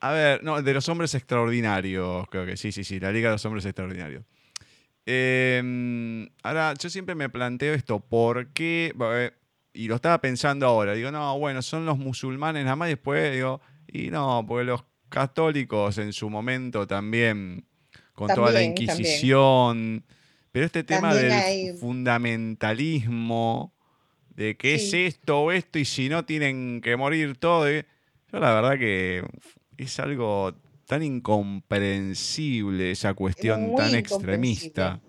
a 0.00 0.12
ver, 0.12 0.42
no, 0.42 0.62
de 0.62 0.74
los 0.74 0.88
Hombres 0.88 1.14
Extraordinarios, 1.14 2.26
creo 2.28 2.46
que 2.46 2.56
sí, 2.56 2.72
sí, 2.72 2.84
sí, 2.84 3.00
la 3.00 3.12
Liga 3.12 3.28
de 3.28 3.34
los 3.34 3.44
Hombres 3.44 3.64
Extraordinarios. 3.64 4.24
Em, 5.04 6.28
ahora, 6.42 6.74
yo 6.74 6.90
siempre 6.90 7.14
me 7.14 7.28
planteo 7.28 7.74
esto, 7.74 8.00
¿por 8.00 8.48
qué? 8.48 8.92
Y 9.72 9.88
lo 9.88 9.96
estaba 9.96 10.20
pensando 10.20 10.66
ahora, 10.66 10.94
digo, 10.94 11.10
no, 11.10 11.38
bueno, 11.38 11.62
son 11.62 11.86
los 11.86 11.98
musulmanes 11.98 12.64
nada 12.64 12.76
más, 12.76 12.88
y 12.88 12.92
después 12.92 13.32
digo, 13.32 13.60
y 13.86 14.10
no, 14.10 14.44
porque 14.46 14.64
los 14.64 14.84
católicos 15.08 15.98
en 15.98 16.12
su 16.12 16.28
momento 16.28 16.86
también, 16.86 17.64
con 18.12 18.28
toda 18.34 18.50
la 18.50 18.62
Inquisición. 18.62 20.04
Pero 20.50 20.66
este 20.66 20.84
tema 20.84 21.14
del 21.14 21.76
fundamentalismo, 21.76 23.74
de 24.30 24.56
qué 24.56 24.76
es 24.76 24.92
esto 24.94 25.40
o 25.40 25.52
esto, 25.52 25.78
y 25.78 25.84
si 25.84 26.08
no 26.08 26.24
tienen 26.24 26.80
que 26.80 26.96
morir 26.96 27.36
todos, 27.36 27.68
eh, 27.68 27.86
yo 28.36 28.40
la 28.40 28.52
verdad 28.52 28.78
que 28.78 29.22
es 29.78 29.98
algo 29.98 30.52
tan 30.86 31.02
incomprensible 31.02 32.90
esa 32.90 33.14
cuestión 33.14 33.74
tan 33.74 33.94
extremista. 33.94 35.00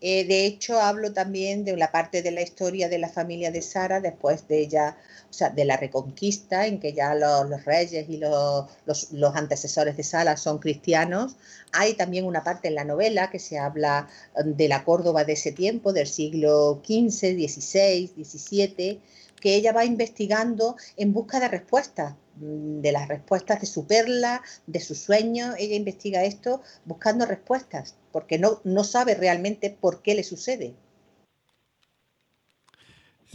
Eh, 0.00 0.24
de 0.26 0.44
hecho, 0.44 0.80
hablo 0.80 1.12
también 1.12 1.64
de 1.64 1.76
la 1.76 1.90
parte 1.90 2.20
de 2.22 2.30
la 2.30 2.42
historia 2.42 2.88
de 2.90 2.98
la 2.98 3.08
familia 3.08 3.50
de 3.50 3.62
Sara 3.62 4.00
después 4.00 4.46
de 4.48 4.60
ella, 4.60 4.98
o 5.30 5.32
sea, 5.32 5.48
de 5.48 5.64
la 5.64 5.78
reconquista, 5.78 6.66
en 6.66 6.78
que 6.78 6.92
ya 6.92 7.14
los, 7.14 7.64
reyes 7.64 8.06
y 8.10 8.18
los, 8.18 8.68
los, 8.84 9.34
antecesores 9.34 9.96
de 9.96 10.02
Sara 10.02 10.36
son 10.36 10.58
cristianos. 10.58 11.36
Hay 11.72 11.94
también 11.94 12.26
una 12.26 12.44
parte 12.44 12.68
en 12.68 12.74
la 12.74 12.84
novela 12.84 13.30
que 13.30 13.38
se 13.38 13.58
habla 13.58 14.08
um, 14.36 14.54
de 14.54 14.68
la 14.68 14.84
Córdoba 14.84 15.24
de 15.24 15.32
ese 15.32 15.52
tiempo, 15.52 15.94
del 15.94 16.06
siglo 16.06 16.82
XV, 16.84 17.48
XVI, 17.48 18.12
XVII, 18.22 19.00
que 19.44 19.56
ella 19.56 19.74
va 19.74 19.84
investigando 19.84 20.74
en 20.96 21.12
busca 21.12 21.38
de 21.38 21.48
respuestas 21.48 22.14
mm, 22.36 22.80
de 22.80 22.92
las 22.92 23.08
respuestas 23.08 23.60
de 23.60 23.66
su 23.66 23.86
perla, 23.86 24.40
de 24.66 24.80
su 24.80 24.94
sueño. 24.94 25.52
Ella 25.58 25.76
investiga 25.76 26.24
esto 26.24 26.62
buscando 26.86 27.26
respuestas 27.26 27.94
porque 28.10 28.38
no, 28.38 28.62
no 28.64 28.84
sabe 28.84 29.14
realmente 29.14 29.68
por 29.68 30.00
qué 30.00 30.14
le 30.14 30.24
sucede. 30.24 30.72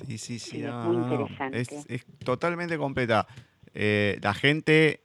Sí, 0.08 0.18
sí, 0.18 0.40
sí, 0.40 0.64
es, 1.52 1.86
totalmente 2.26 2.80
completa. 2.80 3.28
Eh, 3.76 4.18
la 4.24 4.34
gente 4.34 5.04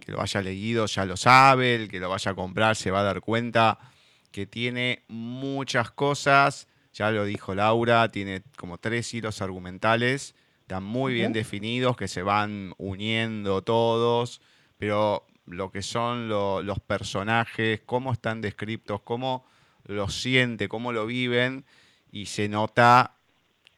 que 0.00 0.10
lo 0.10 0.20
haya 0.20 0.42
leído 0.42 0.86
ya 0.86 1.04
lo 1.04 1.16
sabe, 1.16 1.76
el 1.76 1.88
que 1.88 2.00
lo 2.00 2.08
vaya 2.08 2.32
a 2.32 2.34
comprar 2.34 2.74
se 2.74 2.90
va 2.90 3.00
a 3.00 3.04
dar 3.04 3.20
cuenta 3.20 3.78
que 4.32 4.44
tiene 4.44 5.04
muchas 5.06 5.92
cosas, 5.92 6.66
ya 6.96 7.10
lo 7.10 7.26
dijo 7.26 7.54
Laura, 7.54 8.10
tiene 8.10 8.42
como 8.56 8.78
tres 8.78 9.12
hilos 9.12 9.42
argumentales, 9.42 10.34
están 10.62 10.82
muy 10.82 11.12
bien 11.12 11.34
definidos, 11.34 11.94
que 11.94 12.08
se 12.08 12.22
van 12.22 12.72
uniendo 12.78 13.60
todos, 13.60 14.40
pero 14.78 15.26
lo 15.44 15.70
que 15.70 15.82
son 15.82 16.30
los 16.30 16.80
personajes, 16.80 17.82
cómo 17.84 18.12
están 18.14 18.40
descritos, 18.40 19.02
cómo 19.02 19.44
lo 19.84 20.08
siente, 20.08 20.68
cómo 20.68 20.90
lo 20.90 21.04
viven, 21.04 21.66
y 22.10 22.26
se 22.26 22.48
nota 22.48 23.12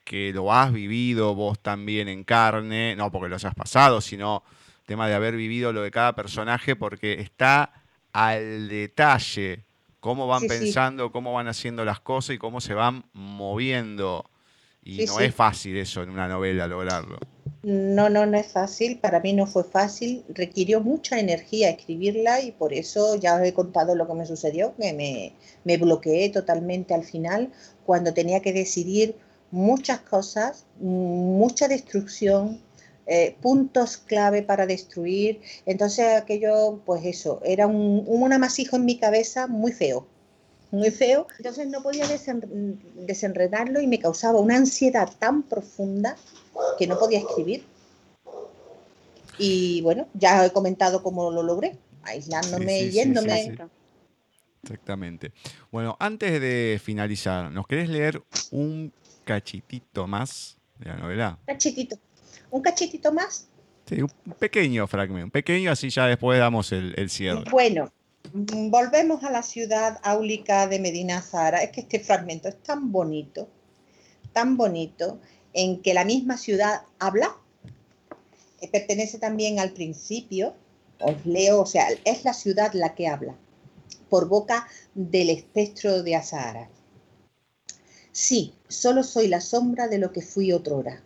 que 0.05 0.33
lo 0.33 0.53
has 0.55 0.73
vivido 0.73 1.35
vos 1.35 1.59
también 1.59 2.07
en 2.07 2.23
carne, 2.23 2.95
no 2.95 3.11
porque 3.11 3.29
lo 3.29 3.35
hayas 3.35 3.55
pasado, 3.57 4.01
sino 4.01 4.45
tema 4.87 5.09
de 5.09 5.14
haber 5.14 5.35
vivido 5.35 5.73
lo 5.73 5.83
de 5.83 5.91
cada 5.91 6.14
personaje, 6.14 6.77
porque 6.77 7.14
está 7.14 7.83
al 8.12 8.69
detalle 8.69 9.64
cómo 10.09 10.27
van 10.27 10.47
pensando, 10.47 11.13
cómo 11.13 11.35
van 11.35 11.49
haciendo 11.49 11.85
las 11.85 12.01
cosas 12.01 12.37
y 12.37 12.39
cómo 12.39 12.63
se 12.63 12.73
van 12.73 13.05
moviendo. 13.13 14.25
Y 14.83 15.05
no 15.05 15.21
es 15.21 15.35
fácil 15.35 15.77
eso 15.77 16.03
en 16.03 16.09
una 16.09 16.27
novela 16.27 16.67
lograrlo. 16.67 17.19
No, 17.63 18.09
no, 18.09 18.25
no 18.25 18.39
es 18.39 18.51
fácil. 18.51 19.01
Para 19.01 19.21
mí 19.21 19.35
no 19.35 19.47
fue 19.47 19.65
fácil. 19.65 20.25
Requirió 20.31 20.81
mucha 20.81 21.21
energía 21.21 21.69
escribirla 21.69 22.41
y 22.41 22.53
por 22.53 22.73
eso 22.73 23.17
ya 23.17 23.35
os 23.35 23.43
he 23.43 23.53
contado 23.53 23.95
lo 23.95 24.07
que 24.07 24.15
me 24.15 24.25
sucedió, 24.25 24.75
que 24.81 24.95
me, 24.95 25.35
me 25.65 25.77
bloqueé 25.77 26.31
totalmente 26.31 26.95
al 26.95 27.05
final 27.05 27.53
cuando 27.85 28.15
tenía 28.15 28.41
que 28.41 28.55
decidir 28.55 29.15
muchas 29.51 30.01
cosas, 30.01 30.65
mucha 30.81 31.69
destrucción, 31.69 32.63
eh, 33.09 33.37
puntos 33.41 33.97
clave 33.97 34.43
para 34.43 34.67
destruir. 34.67 35.41
Entonces 35.67 36.15
aquello, 36.15 36.81
pues 36.85 37.05
eso, 37.05 37.41
era 37.45 37.67
un, 37.67 38.05
un 38.07 38.33
amasijo 38.33 38.77
en 38.77 38.85
mi 38.85 38.99
cabeza 38.99 39.47
muy 39.47 39.73
feo 39.73 40.07
muy 40.71 40.91
feo. 40.91 41.27
Entonces 41.39 41.69
no 41.69 41.83
podía 41.83 42.07
desenredarlo 42.95 43.81
y 43.81 43.87
me 43.87 43.99
causaba 43.99 44.39
una 44.39 44.57
ansiedad 44.57 45.11
tan 45.19 45.43
profunda 45.43 46.17
que 46.79 46.87
no 46.87 46.99
podía 46.99 47.19
escribir. 47.19 47.65
Y 49.39 49.81
bueno, 49.83 50.09
ya 50.15 50.45
he 50.45 50.53
comentado 50.53 51.03
cómo 51.03 51.31
lo 51.31 51.43
logré, 51.43 51.77
aislándome 52.03 52.81
y 52.83 52.91
yéndome. 52.91 53.57
Exactamente. 54.63 55.33
Bueno, 55.71 55.97
antes 56.01 56.41
de 56.41 56.81
finalizar, 56.83 57.51
¿nos 57.51 57.67
querés 57.67 57.89
leer 57.89 58.21
un 58.51 58.93
cachitito 59.25 60.07
más 60.07 60.59
de 60.79 60.91
la 60.91 60.97
novela? 60.97 61.39
Cachitito. 61.47 61.97
¿Un 62.51 62.62
cachitito 62.62 63.12
más? 63.12 63.49
Sí, 63.86 64.03
un 64.03 64.34
pequeño 64.38 64.86
fragmento, 64.86 65.24
un 65.24 65.30
pequeño, 65.30 65.70
así 65.70 65.90
ya 65.90 66.07
después 66.07 66.38
damos 66.38 66.72
el, 66.72 66.94
el 66.96 67.09
cierre. 67.11 67.44
Bueno, 67.51 67.90
volvemos 68.32 69.24
a 69.24 69.30
la 69.30 69.42
ciudad 69.42 69.99
áulica 70.03 70.66
de 70.66 70.78
Medina 70.78 71.22
Zara. 71.22 71.62
Es 71.62 71.70
que 71.70 71.80
este 71.82 72.01
fragmento 72.01 72.49
es 72.49 72.62
tan 72.62 72.92
bonito, 72.92 73.49
tan 74.32 74.57
bonito, 74.57 75.20
en 75.53 75.80
que 75.82 75.94
la 75.94 76.05
misma 76.05 76.36
ciudad 76.36 76.82
habla. 76.99 77.36
Eh, 78.61 78.68
pertenece 78.68 79.18
también 79.18 79.59
al 79.59 79.72
principio, 79.72 80.55
os 81.01 81.24
leo, 81.24 81.61
o 81.61 81.66
sea, 81.66 81.86
es 82.05 82.24
la 82.24 82.34
ciudad 82.34 82.72
la 82.72 82.94
que 82.94 83.07
habla, 83.07 83.36
por 84.09 84.28
boca 84.28 84.66
del 84.94 85.30
espectro 85.30 86.03
de 86.03 86.16
Azahara. 86.16 86.68
Sí, 88.11 88.55
solo 88.66 89.05
soy 89.05 89.28
la 89.28 89.40
sombra 89.40 89.86
de 89.86 89.99
lo 89.99 90.12
que 90.12 90.22
fui 90.22 90.53
otrora. 90.53 91.03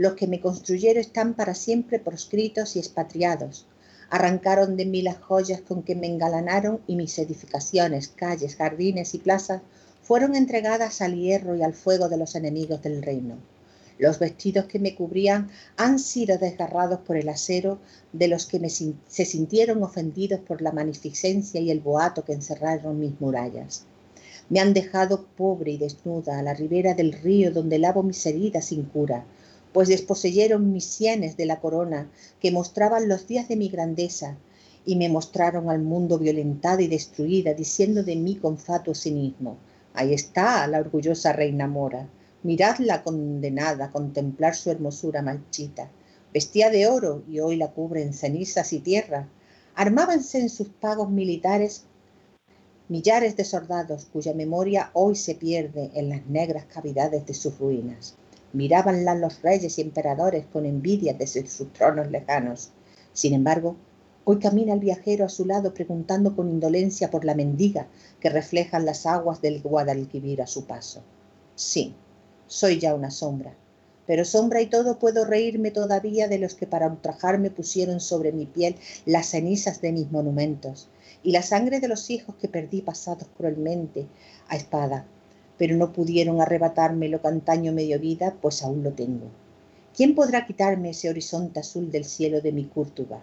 Los 0.00 0.14
que 0.14 0.26
me 0.26 0.40
construyeron 0.40 0.98
están 0.98 1.34
para 1.34 1.54
siempre 1.54 1.98
proscritos 1.98 2.74
y 2.74 2.78
expatriados. 2.78 3.66
Arrancaron 4.08 4.78
de 4.78 4.86
mí 4.86 5.02
las 5.02 5.18
joyas 5.18 5.60
con 5.60 5.82
que 5.82 5.94
me 5.94 6.06
engalanaron 6.06 6.80
y 6.86 6.96
mis 6.96 7.18
edificaciones, 7.18 8.08
calles, 8.08 8.56
jardines 8.56 9.14
y 9.14 9.18
plazas 9.18 9.60
fueron 10.00 10.36
entregadas 10.36 11.02
al 11.02 11.16
hierro 11.16 11.54
y 11.54 11.62
al 11.62 11.74
fuego 11.74 12.08
de 12.08 12.16
los 12.16 12.34
enemigos 12.34 12.80
del 12.80 13.02
reino. 13.02 13.36
Los 13.98 14.18
vestidos 14.18 14.64
que 14.64 14.78
me 14.78 14.94
cubrían 14.94 15.50
han 15.76 15.98
sido 15.98 16.38
desgarrados 16.38 17.00
por 17.00 17.18
el 17.18 17.28
acero 17.28 17.78
de 18.14 18.28
los 18.28 18.46
que 18.46 18.70
se 18.70 19.26
sintieron 19.26 19.82
ofendidos 19.82 20.40
por 20.40 20.62
la 20.62 20.72
magnificencia 20.72 21.60
y 21.60 21.70
el 21.70 21.80
boato 21.80 22.24
que 22.24 22.32
encerraron 22.32 22.98
mis 22.98 23.20
murallas. 23.20 23.84
Me 24.48 24.60
han 24.60 24.72
dejado 24.72 25.26
pobre 25.36 25.72
y 25.72 25.76
desnuda 25.76 26.38
a 26.38 26.42
la 26.42 26.54
ribera 26.54 26.94
del 26.94 27.12
río 27.12 27.50
donde 27.50 27.78
lavo 27.78 28.02
mis 28.02 28.24
heridas 28.24 28.64
sin 28.64 28.84
cura, 28.84 29.26
pues 29.72 29.88
desposeyeron 29.88 30.72
mis 30.72 30.84
sienes 30.84 31.36
de 31.36 31.46
la 31.46 31.60
corona 31.60 32.10
que 32.40 32.50
mostraban 32.50 33.08
los 33.08 33.26
días 33.26 33.48
de 33.48 33.56
mi 33.56 33.68
grandeza 33.68 34.36
y 34.84 34.96
me 34.96 35.08
mostraron 35.08 35.70
al 35.70 35.80
mundo 35.80 36.18
violentada 36.18 36.82
y 36.82 36.88
destruida, 36.88 37.54
diciendo 37.54 38.02
de 38.02 38.16
mí 38.16 38.36
con 38.36 38.58
fatuo 38.58 38.94
cinismo, 38.94 39.58
ahí 39.94 40.14
está 40.14 40.66
la 40.66 40.80
orgullosa 40.80 41.32
reina 41.32 41.66
mora, 41.66 42.08
miradla 42.42 43.02
condenada 43.02 43.86
a 43.86 43.92
contemplar 43.92 44.54
su 44.54 44.70
hermosura 44.70 45.22
marchita, 45.22 45.90
vestía 46.32 46.70
de 46.70 46.86
oro 46.86 47.22
y 47.28 47.40
hoy 47.40 47.56
la 47.56 47.70
cubren 47.72 48.14
cenizas 48.14 48.72
y 48.72 48.80
tierra, 48.80 49.28
armábanse 49.74 50.40
en 50.40 50.48
sus 50.48 50.68
pagos 50.68 51.10
militares 51.10 51.84
millares 52.88 53.36
de 53.36 53.44
soldados 53.44 54.06
cuya 54.12 54.34
memoria 54.34 54.90
hoy 54.94 55.14
se 55.14 55.36
pierde 55.36 55.92
en 55.94 56.08
las 56.08 56.26
negras 56.26 56.64
cavidades 56.64 57.24
de 57.24 57.34
sus 57.34 57.56
ruinas. 57.56 58.16
Mirábanla 58.52 59.14
los 59.14 59.42
reyes 59.42 59.78
y 59.78 59.82
emperadores 59.82 60.44
con 60.52 60.66
envidia 60.66 61.14
desde 61.14 61.46
sus 61.46 61.72
tronos 61.72 62.10
lejanos. 62.10 62.70
Sin 63.12 63.32
embargo, 63.32 63.76
hoy 64.24 64.38
camina 64.38 64.74
el 64.74 64.80
viajero 64.80 65.24
a 65.24 65.28
su 65.28 65.44
lado 65.44 65.72
preguntando 65.72 66.34
con 66.34 66.48
indolencia 66.48 67.10
por 67.10 67.24
la 67.24 67.34
mendiga 67.34 67.86
que 68.18 68.28
reflejan 68.28 68.84
las 68.84 69.06
aguas 69.06 69.40
del 69.40 69.62
Guadalquivir 69.62 70.42
a 70.42 70.46
su 70.46 70.66
paso. 70.66 71.02
Sí, 71.54 71.94
soy 72.46 72.80
ya 72.80 72.94
una 72.94 73.10
sombra, 73.10 73.54
pero 74.06 74.24
sombra 74.24 74.60
y 74.60 74.66
todo 74.66 74.98
puedo 74.98 75.24
reírme 75.24 75.70
todavía 75.70 76.26
de 76.26 76.38
los 76.38 76.54
que 76.54 76.66
para 76.66 76.88
ultrajarme 76.88 77.50
pusieron 77.50 78.00
sobre 78.00 78.32
mi 78.32 78.46
piel 78.46 78.74
las 79.06 79.26
cenizas 79.26 79.80
de 79.80 79.92
mis 79.92 80.10
monumentos 80.10 80.88
y 81.22 81.30
la 81.30 81.42
sangre 81.42 81.78
de 81.78 81.86
los 81.86 82.10
hijos 82.10 82.34
que 82.34 82.48
perdí 82.48 82.82
pasados 82.82 83.28
cruelmente 83.36 84.08
a 84.48 84.56
espada, 84.56 85.06
pero 85.60 85.76
no 85.76 85.92
pudieron 85.92 86.40
arrebatarme 86.40 87.10
lo 87.10 87.20
que 87.20 87.28
antaño 87.28 87.70
me 87.70 87.84
vida, 87.98 88.34
pues 88.40 88.62
aún 88.62 88.82
lo 88.82 88.92
tengo. 88.92 89.26
¿Quién 89.94 90.14
podrá 90.14 90.46
quitarme 90.46 90.88
ese 90.88 91.10
horizonte 91.10 91.60
azul 91.60 91.90
del 91.90 92.06
cielo 92.06 92.40
de 92.40 92.50
mi 92.50 92.64
Cúrtuba? 92.64 93.20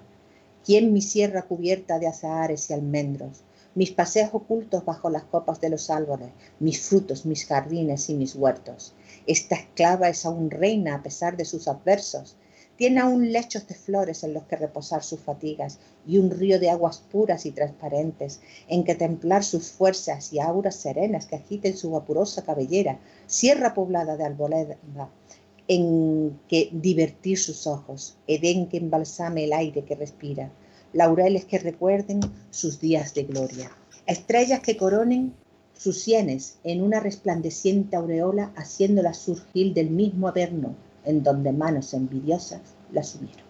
¿Quién 0.63 0.93
mi 0.93 1.01
sierra 1.01 1.41
cubierta 1.41 1.97
de 1.97 2.05
azahares 2.05 2.69
y 2.69 2.73
almendros? 2.73 3.41
Mis 3.73 3.89
paseos 3.89 4.29
ocultos 4.33 4.85
bajo 4.85 5.09
las 5.09 5.23
copas 5.23 5.59
de 5.61 5.71
los 5.71 5.89
árboles, 5.89 6.29
mis 6.59 6.79
frutos, 6.79 7.25
mis 7.25 7.43
jardines 7.43 8.07
y 8.11 8.13
mis 8.13 8.35
huertos. 8.35 8.93
Esta 9.25 9.55
esclava 9.55 10.07
es 10.07 10.23
aún 10.23 10.51
reina 10.51 10.93
a 10.93 11.01
pesar 11.01 11.37
de 11.37 11.45
sus 11.45 11.67
adversos, 11.67 12.35
tiene 12.77 13.01
aún 13.01 13.31
lechos 13.31 13.67
de 13.67 13.73
flores 13.73 14.23
en 14.23 14.33
los 14.33 14.43
que 14.43 14.55
reposar 14.55 15.03
sus 15.03 15.19
fatigas 15.19 15.79
y 16.05 16.19
un 16.19 16.29
río 16.29 16.59
de 16.59 16.69
aguas 16.69 16.99
puras 17.11 17.45
y 17.47 17.51
transparentes 17.51 18.39
en 18.67 18.83
que 18.83 18.93
templar 18.93 19.43
sus 19.43 19.71
fuerzas 19.71 20.31
y 20.31 20.39
auras 20.39 20.75
serenas 20.75 21.25
que 21.25 21.37
agiten 21.37 21.75
su 21.75 21.91
vapurosa 21.91 22.43
cabellera, 22.43 22.99
sierra 23.25 23.73
poblada 23.73 24.15
de 24.15 24.25
arboleda 24.25 24.77
en 25.67 26.39
que 26.47 26.69
divertir 26.71 27.37
sus 27.39 27.67
ojos, 27.67 28.15
Edén 28.27 28.69
que 28.69 28.77
embalsame 28.77 29.45
el 29.45 29.53
aire 29.53 29.83
que 29.83 29.95
respira, 29.95 30.51
laureles 30.93 31.45
que 31.45 31.59
recuerden 31.59 32.19
sus 32.51 32.79
días 32.79 33.13
de 33.15 33.23
gloria, 33.23 33.71
estrellas 34.05 34.61
que 34.61 34.77
coronen 34.77 35.33
sus 35.73 35.99
sienes 36.01 36.57
en 36.63 36.81
una 36.81 36.99
resplandeciente 36.99 37.95
aureola 37.95 38.53
haciéndolas 38.55 39.17
surgir 39.17 39.73
del 39.73 39.89
mismo 39.89 40.27
averno 40.27 40.75
en 41.07 41.23
donde 41.23 41.53
manos 41.53 41.93
envidiosas 41.93 42.61
la 42.91 43.01
subieron. 43.01 43.47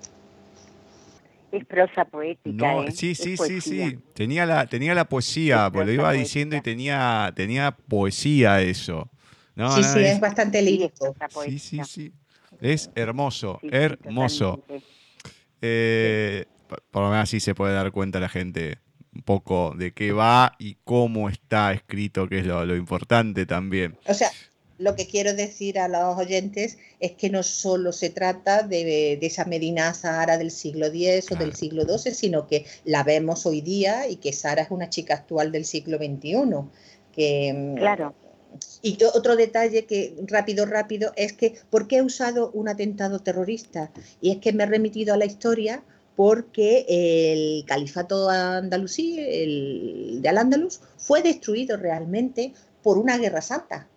Es 1.51 1.65
prosa 1.65 2.05
poética. 2.05 2.85
¿eh? 2.85 2.91
Sí, 2.91 3.15
sí, 3.15 3.35
sí, 3.35 3.61
sí. 3.61 3.97
Tenía 4.13 4.45
la, 4.45 4.67
tenía 4.67 4.93
la 4.93 5.05
poesía, 5.05 5.69
pues 5.71 5.87
lo 5.87 5.93
iba 5.93 6.11
diciendo 6.11 6.55
y 6.55 6.61
tenía, 6.61 7.33
tenía 7.35 7.71
poesía 7.71 8.61
eso. 8.61 9.09
sí, 9.55 9.83
sí, 9.83 9.99
es, 9.99 10.19
bastante 10.19 10.61
lírico. 10.61 11.15
Sí, 11.45 11.57
sí, 11.57 11.79
sí. 11.85 12.13
Es 12.61 12.91
hermoso, 12.95 13.59
hermoso. 13.63 14.63
Eh, 15.61 16.45
por 16.91 17.03
lo 17.03 17.09
menos 17.09 17.23
así 17.23 17.39
se 17.39 17.55
puede 17.55 17.73
dar 17.73 17.91
cuenta 17.91 18.19
la 18.19 18.29
gente 18.29 18.79
un 19.15 19.23
poco 19.23 19.73
de 19.75 19.93
qué 19.93 20.11
va 20.11 20.53
y 20.59 20.75
cómo 20.83 21.29
está 21.29 21.73
escrito, 21.73 22.27
que 22.27 22.39
es 22.39 22.45
lo, 22.45 22.65
lo 22.65 22.75
importante 22.75 23.45
también. 23.47 23.97
O 24.05 24.13
sea, 24.13 24.29
lo 24.77 24.95
que 24.95 25.07
quiero 25.07 25.33
decir 25.33 25.79
a 25.79 25.87
los 25.87 26.17
oyentes 26.17 26.77
es 26.99 27.13
que 27.13 27.29
no 27.29 27.43
solo 27.43 27.91
se 27.91 28.09
trata 28.09 28.63
de, 28.63 29.17
esa 29.21 29.45
Medina 29.45 29.93
Sahara 29.93 30.37
del 30.37 30.51
siglo 30.51 30.87
X 30.87 31.31
o 31.31 31.35
del 31.35 31.55
siglo 31.55 31.83
XII, 31.85 32.13
sino 32.13 32.47
que 32.47 32.65
la 32.85 33.03
vemos 33.03 33.45
hoy 33.45 33.61
día 33.61 34.07
y 34.07 34.17
que 34.17 34.33
Sara 34.33 34.63
es 34.63 34.71
una 34.71 34.89
chica 34.89 35.15
actual 35.15 35.51
del 35.51 35.65
siglo 35.65 35.97
XXI. 35.97 36.43
Que, 37.11 37.53
mm, 37.53 37.75
claro. 37.77 38.13
Y 38.81 38.97
otro 39.03 39.35
detalle 39.35 39.85
que 39.85 40.15
rápido, 40.27 40.65
rápido, 40.65 41.11
es 41.15 41.33
que 41.33 41.55
¿por 41.69 41.87
qué 41.87 41.97
he 41.97 42.01
usado 42.01 42.51
un 42.51 42.69
atentado 42.69 43.19
terrorista? 43.19 43.91
Y 44.21 44.31
es 44.31 44.37
que 44.37 44.53
me 44.53 44.63
he 44.63 44.67
remitido 44.67 45.13
a 45.13 45.17
la 45.17 45.25
historia 45.25 45.83
porque 46.15 46.85
el 46.87 47.65
califato 47.65 48.29
andalusí, 48.29 49.19
el 49.19 50.19
de 50.21 50.29
Al-Ándalus, 50.29 50.81
fue 50.97 51.21
destruido 51.21 51.77
realmente 51.77 52.53
por 52.81 52.97
una 52.97 53.17
guerra 53.17 53.41
santa 53.41 53.87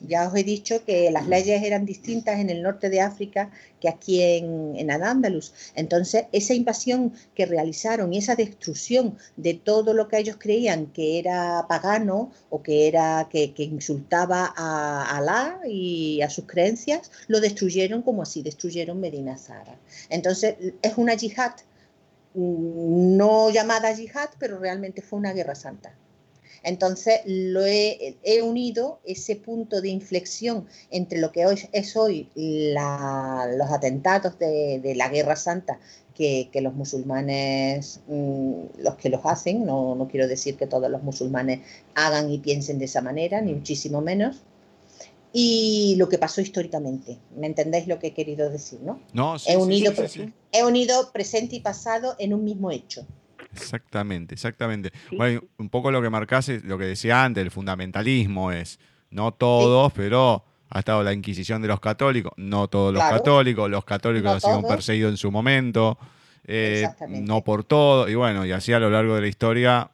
ya 0.00 0.28
os 0.28 0.34
he 0.34 0.44
dicho 0.44 0.84
que 0.84 1.10
las 1.10 1.28
leyes 1.28 1.62
eran 1.62 1.84
distintas 1.84 2.38
en 2.40 2.50
el 2.50 2.62
norte 2.62 2.88
de 2.88 3.00
África 3.00 3.50
que 3.80 3.88
aquí 3.88 4.22
en, 4.22 4.74
en 4.76 4.90
Al-Ándalus. 4.90 5.52
Entonces, 5.74 6.24
esa 6.32 6.54
invasión 6.54 7.12
que 7.34 7.46
realizaron 7.46 8.12
y 8.12 8.18
esa 8.18 8.34
destrucción 8.34 9.16
de 9.36 9.54
todo 9.54 9.94
lo 9.94 10.08
que 10.08 10.18
ellos 10.18 10.36
creían 10.38 10.86
que 10.86 11.18
era 11.18 11.66
pagano 11.68 12.32
o 12.48 12.62
que 12.62 12.88
era 12.88 13.28
que, 13.30 13.52
insultaba 13.56 14.52
a 14.56 15.16
Alá 15.16 15.60
y 15.66 16.22
a 16.22 16.30
sus 16.30 16.46
creencias, 16.46 17.10
lo 17.28 17.40
destruyeron 17.40 18.02
como 18.02 18.22
así 18.22 18.42
destruyeron 18.42 19.00
Medina 19.00 19.36
Zara. 19.36 19.78
Entonces, 20.08 20.56
es 20.82 20.94
una 20.96 21.14
yihad, 21.14 21.52
mm, 22.34 23.16
no 23.16 23.50
llamada 23.50 23.92
yihad, 23.92 24.30
pero 24.38 24.58
realmente 24.58 25.02
fue 25.02 25.18
una 25.18 25.32
guerra 25.32 25.54
santa. 25.54 25.94
Entonces, 26.62 27.20
lo 27.26 27.64
he, 27.64 28.16
unido 28.42 29.00
ese 29.04 29.36
punto 29.36 29.80
de 29.80 29.88
inflexión 29.88 30.66
entre 30.90 31.18
lo 31.18 31.32
que 31.32 31.46
hoy 31.46 31.58
es 31.72 31.96
hoy 31.96 32.28
los 32.34 33.70
atentados 33.70 34.38
de, 34.38 34.92
la 34.96 35.08
Guerra 35.08 35.36
Santa, 35.36 35.78
que, 36.14 36.50
los 36.60 36.74
musulmanes, 36.74 38.00
mm, 38.06 38.82
los 38.82 38.96
que 38.96 39.08
los 39.08 39.20
hacen, 39.24 39.64
no, 39.64 40.06
quiero 40.10 40.28
decir 40.28 40.56
que 40.56 40.66
todos 40.66 40.90
los 40.90 41.02
musulmanes 41.02 41.60
hagan 41.94 42.30
y 42.30 42.38
piensen 42.38 42.78
de 42.78 42.84
esa 42.84 43.00
manera, 43.00 43.40
ni 43.40 43.54
muchísimo 43.54 44.02
menos, 44.02 44.42
y 45.32 45.94
lo 45.96 46.08
que 46.08 46.18
pasó 46.18 46.40
históricamente. 46.40 47.18
¿Me 47.36 47.46
entendéis 47.46 47.86
lo 47.86 47.98
que 47.98 48.08
he 48.08 48.14
querido 48.14 48.50
decir? 48.50 48.80
No, 48.82 49.00
no 49.14 49.36
he, 49.46 49.56
unido, 49.56 49.92
he 50.52 50.64
unido 50.64 51.10
presente 51.12 51.56
y 51.56 51.60
pasado 51.60 52.16
en 52.18 52.34
un 52.34 52.44
mismo 52.44 52.70
hecho. 52.70 53.06
Exactamente, 53.54 54.34
exactamente. 54.34 54.92
Bueno, 55.16 55.42
un 55.58 55.68
poco 55.68 55.90
lo 55.90 56.00
que 56.00 56.10
marcase, 56.10 56.60
lo 56.64 56.78
que 56.78 56.84
decía 56.84 57.24
antes, 57.24 57.42
el 57.42 57.50
fundamentalismo 57.50 58.52
es, 58.52 58.78
no 59.10 59.32
todos, 59.32 59.92
pero 59.92 60.44
ha 60.68 60.78
estado 60.78 61.02
la 61.02 61.12
Inquisición 61.12 61.60
de 61.62 61.68
los 61.68 61.80
católicos, 61.80 62.32
no 62.36 62.68
todos 62.68 62.94
los 62.94 63.02
católicos, 63.02 63.68
los 63.68 63.84
católicos 63.84 64.32
han 64.32 64.40
sido 64.40 64.62
perseguidos 64.62 65.10
en 65.10 65.16
su 65.16 65.30
momento, 65.32 65.98
eh, 66.44 66.86
no 67.08 67.42
por 67.42 67.64
todo, 67.64 68.08
y 68.08 68.14
bueno, 68.14 68.46
y 68.46 68.52
así 68.52 68.72
a 68.72 68.78
lo 68.78 68.88
largo 68.88 69.16
de 69.16 69.22
la 69.22 69.26
historia, 69.26 69.90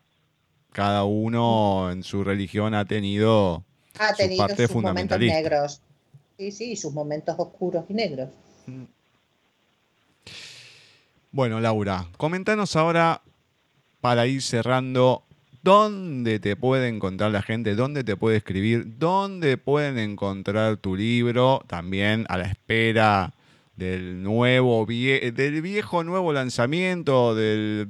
cada 0.72 1.05
uno 1.05 1.90
en 1.90 2.02
su 2.02 2.22
religión 2.22 2.74
ha 2.74 2.85
tenido, 2.85 3.64
ha 3.98 4.12
tenido 4.12 4.48
sus 4.48 4.82
momentos 4.82 5.18
negros. 5.18 5.81
Sí, 6.36 6.52
sí, 6.52 6.76
sus 6.76 6.93
momentos 6.93 7.35
oscuros 7.39 7.86
y 7.89 7.94
negros. 7.94 8.28
Mm. 8.66 8.85
Bueno, 11.32 11.60
Laura, 11.60 12.06
comentanos 12.18 12.76
ahora 12.76 13.22
para 14.07 14.28
ir 14.28 14.41
cerrando, 14.41 15.24
¿dónde 15.65 16.39
te 16.39 16.55
puede 16.55 16.87
encontrar 16.87 17.33
la 17.33 17.43
gente? 17.43 17.74
¿Dónde 17.74 18.05
te 18.05 18.16
puede 18.16 18.37
escribir? 18.37 18.99
¿Dónde 19.01 19.57
pueden 19.57 19.99
encontrar 19.99 20.77
tu 20.77 20.95
libro? 20.95 21.65
También 21.66 22.24
a 22.28 22.39
la 22.39 22.45
espera 22.45 23.35
del 23.74 24.23
nuevo 24.23 24.87
del 24.87 25.61
viejo 25.62 26.05
nuevo 26.05 26.33
lanzamiento 26.33 27.35
del 27.35 27.89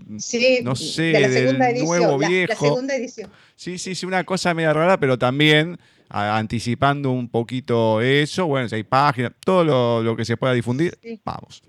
no 0.65 0.75
sé 0.75 1.03
del 1.13 1.85
nuevo 1.85 2.19
viejo 2.19 2.49
la, 2.49 2.57
segunda 2.57 2.97
edición 2.97 3.31
sí 3.55 3.79
sí 3.79 3.95
sí 3.95 4.05
una 4.05 4.25
cosa 4.25 4.53
media 4.53 4.73
rara 4.73 4.99
pero 4.99 5.17
también 5.17 5.79
anticipando 6.09 7.13
un 7.13 7.29
poquito 7.29 8.01
eso, 8.01 8.47
bueno, 8.47 8.69
si 8.69 8.77
hay 8.77 8.85
páginas, 8.85 9.33
todo 9.45 10.03
lo, 10.03 10.17
que 10.17 10.25
se 10.25 10.37
pueda 10.37 10.53
difundir, 10.53 10.97
vamos. 11.25 11.63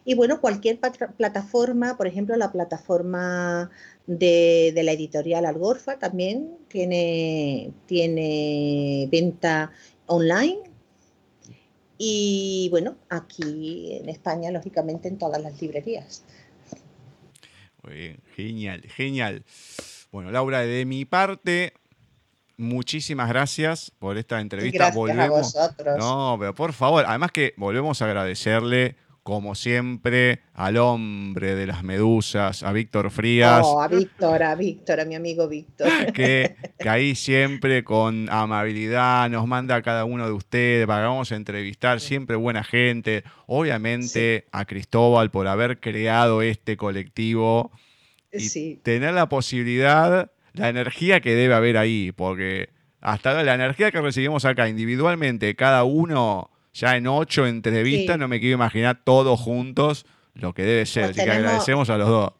Y 0.05 0.14
bueno, 0.14 0.40
cualquier 0.40 0.78
plataforma, 1.16 1.97
por 1.97 2.06
ejemplo, 2.06 2.36
la 2.36 2.51
plataforma 2.51 3.70
de, 4.06 4.72
la 4.74 4.93
editorial 4.93 5.47
Algorfa 5.47 5.98
también 5.98 6.56
tiene, 6.68 7.72
tiene 7.86 9.09
venta 9.10 9.70
online. 10.06 10.60
Y 11.98 12.68
bueno, 12.70 12.97
aquí 13.09 13.93
en 13.93 14.09
España, 14.09 14.51
lógicamente, 14.51 15.09
en 15.09 15.18
todas 15.18 15.40
las 15.40 15.60
librerías. 15.60 16.24
Genial, 18.36 18.82
genial. 18.82 19.44
Bueno, 20.10 20.30
Laura, 20.30 20.60
de 20.60 20.84
mi 20.84 21.05
parte, 21.05 21.74
muchísimas 22.62 23.28
gracias 23.28 23.93
por 23.98 24.16
esta 24.16 24.40
entrevista. 24.40 24.78
Gracias 24.78 24.97
volvemos. 24.97 25.56
A 25.56 25.60
vosotros. 25.60 25.98
No, 25.98 26.36
pero 26.39 26.55
por 26.55 26.72
favor, 26.72 27.05
además 27.06 27.32
que 27.32 27.55
volvemos 27.56 28.01
a 28.01 28.06
agradecerle 28.06 28.97
como 29.22 29.55
siempre, 29.55 30.40
al 30.52 30.76
hombre 30.78 31.55
de 31.55 31.66
las 31.66 31.84
medusas, 31.84 32.64
a 32.64 32.72
Víctor 32.72 33.10
Frías. 33.10 33.62
Oh, 33.64 33.80
a 33.80 33.86
Víctor, 33.86 34.43
a 34.43 34.55
Víctor, 34.56 35.01
a 35.01 35.05
mi 35.05 35.14
amigo 35.14 35.48
Víctor. 35.48 35.89
Que, 36.12 36.56
que, 36.78 36.89
ahí 36.89 37.14
siempre 37.14 37.84
con 37.84 38.28
amabilidad 38.28 39.30
nos 39.30 39.47
manda 39.47 39.76
a 39.76 39.82
cada 39.82 40.05
uno 40.05 40.26
de 40.26 40.32
ustedes 40.32 40.86
para 40.86 41.02
que 41.02 41.06
vamos 41.06 41.30
a 41.30 41.36
entrevistar, 41.36 42.01
siempre 42.01 42.36
buena 42.36 42.64
gente. 42.64 43.22
Obviamente 43.47 44.47
a 44.51 44.64
Cristóbal 44.64 45.30
por 45.30 45.47
haber 45.47 45.78
creado 45.78 46.43
este 46.43 46.76
colectivo 46.76 47.70
y 48.32 48.76
tener 48.76 49.14
la 49.14 49.28
posibilidad, 49.28 50.32
la 50.55 50.69
energía 50.69 51.20
que 51.20 51.35
debe 51.35 51.55
haber 51.55 51.77
ahí, 51.77 52.12
porque 52.12 52.70
hasta 53.01 53.43
la 53.43 53.55
energía 53.55 53.91
que 53.91 54.01
recibimos 54.01 54.45
acá 54.45 54.69
individualmente, 54.69 55.55
cada 55.55 55.85
uno 55.85 56.51
ya 56.73 56.97
en 56.97 57.07
ocho 57.07 57.47
entrevistas, 57.47 58.19
no 58.19 58.29
me 58.29 58.41
quiero 58.41 58.55
imaginar 58.55 59.01
todos 59.05 59.39
juntos 59.41 60.07
lo 60.35 60.55
que 60.55 60.62
debe 60.62 60.87
ser. 60.87 61.05
Así 61.05 61.23
que 61.23 61.31
agradecemos 61.31 61.91
a 61.91 61.99
los 61.99 62.09
dos. 62.09 62.33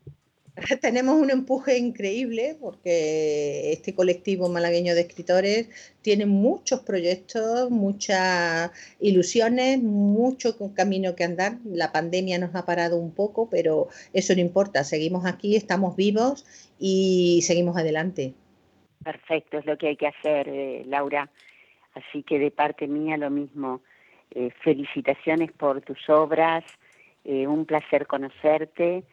Tenemos 0.83 1.15
un 1.15 1.31
empuje 1.31 1.79
increíble 1.79 2.57
porque 2.61 3.73
este 3.73 3.95
colectivo 3.95 4.49
malagueño 4.49 4.95
de 4.95 5.01
escritores 5.03 5.69
tiene 6.03 6.27
muchos 6.27 6.81
proyectos, 6.81 7.71
muchas 7.71 8.71
ilusiones, 9.01 9.83
mucho 9.83 10.57
camino 10.75 11.15
que 11.15 11.25
andar. 11.25 11.57
La 11.65 11.91
pandemia 11.91 12.39
nos 12.39 12.55
ha 12.55 12.67
parado 12.67 12.99
un 12.99 13.15
poco, 13.15 13.49
pero 13.49 13.89
eso 14.13 14.35
no 14.35 14.41
importa. 14.41 14.85
Seguimos 14.85 15.25
aquí, 15.25 15.57
estamos 15.57 15.97
vivos 15.97 16.45
y 16.79 17.41
seguimos 17.43 17.79
adelante. 17.79 18.35
Perfecto, 19.03 19.59
es 19.59 19.67
lo 19.67 19.79
que 19.79 19.89
hay 19.89 19.97
que 19.97 20.09
hacer, 20.09 20.49
eh, 20.49 20.85
Laura. 20.87 21.31
Así 21.95 22.23
que 22.23 22.39
de 22.39 22.51
parte 22.51 22.87
mía 22.87 23.17
lo 23.17 23.31
mismo. 23.31 23.81
Eh, 24.35 24.51
felicitaciones 24.63 25.53
por 25.53 25.83
tus 25.83 26.09
obras, 26.09 26.65
eh, 27.25 27.47
un 27.47 27.67
placer 27.67 28.07
conocerte 28.07 29.05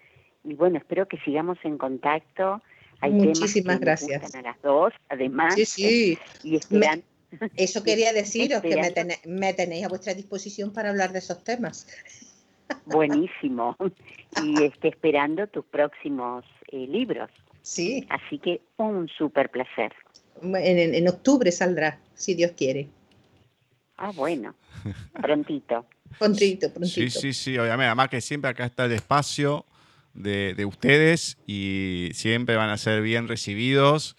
y 0.44 0.54
bueno, 0.54 0.78
espero 0.78 1.08
que 1.08 1.18
sigamos 1.20 1.58
en 1.64 1.78
contacto. 1.78 2.62
Hay 3.02 3.12
Muchísimas 3.12 3.80
gracias. 3.80 4.36
a 4.36 4.42
las 4.42 4.62
dos, 4.62 4.94
además. 5.10 5.56
Sí, 5.56 5.66
sí. 5.66 6.20
Y 6.44 6.60
eso 7.56 7.84
quería 7.84 8.12
deciros, 8.14 8.62
que 8.62 8.76
me, 9.26 9.54
tenéis 9.54 9.86
a 9.86 9.90
vuestra 9.90 10.14
disposición 10.14 10.74
para 10.74 10.90
hablar 10.90 11.12
de 11.12 11.20
esos 11.20 11.44
temas. 11.44 11.88
Buenísimo. 12.86 13.76
Y 14.44 14.64
esté 14.64 14.90
esperando 14.90 15.48
tus 15.48 15.66
próximos 15.66 16.46
eh, 16.72 16.88
libros. 16.88 17.30
Sí. 17.62 18.08
Así 18.10 18.40
que 18.40 18.62
un 18.78 19.08
súper 19.08 19.50
placer. 19.50 19.94
en 20.42 21.08
octubre 21.08 21.52
saldrá, 21.52 22.00
si 22.16 22.34
Dios 22.34 22.52
quiere. 22.52 22.90
Ah, 23.98 24.12
bueno. 24.16 24.56
Prontito. 25.22 25.86
prontito, 26.18 26.72
prontito. 26.72 26.90
Sí, 26.90 27.10
sí, 27.10 27.34
sí, 27.34 27.58
obviamente. 27.58 27.88
Además 27.88 28.10
que 28.10 28.22
siempre 28.22 28.50
acá 28.50 28.66
está 28.66 28.86
el 28.86 28.94
espacio 28.94 29.66
de, 30.20 30.66
ustedes 30.66 31.38
y 31.48 32.12
siempre 32.14 32.56
van 32.56 32.70
a 32.70 32.78
ser 32.78 33.02
bien 33.02 33.28
recibidos. 33.28 34.16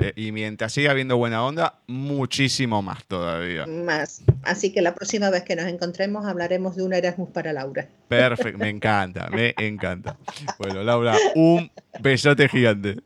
Eh, 0.00 0.12
y 0.14 0.30
mientras 0.30 0.72
siga 0.72 0.92
habiendo 0.92 1.16
buena 1.16 1.44
onda, 1.44 1.80
muchísimo 1.88 2.82
más 2.82 3.04
todavía. 3.06 3.66
Más. 3.66 4.22
Así 4.44 4.72
que 4.72 4.80
la 4.80 4.94
próxima 4.94 5.28
vez 5.30 5.42
que 5.42 5.56
nos 5.56 5.66
encontremos 5.66 6.24
hablaremos 6.24 6.76
de 6.76 6.84
un 6.84 6.92
Erasmus 6.92 7.30
para 7.30 7.52
Laura. 7.52 7.88
Perfecto, 8.06 8.58
me 8.58 8.68
encanta, 8.68 9.28
me 9.28 9.54
encanta. 9.58 10.16
Bueno, 10.58 10.84
Laura, 10.84 11.16
un 11.34 11.68
besote 12.00 12.48
gigante. 12.48 12.98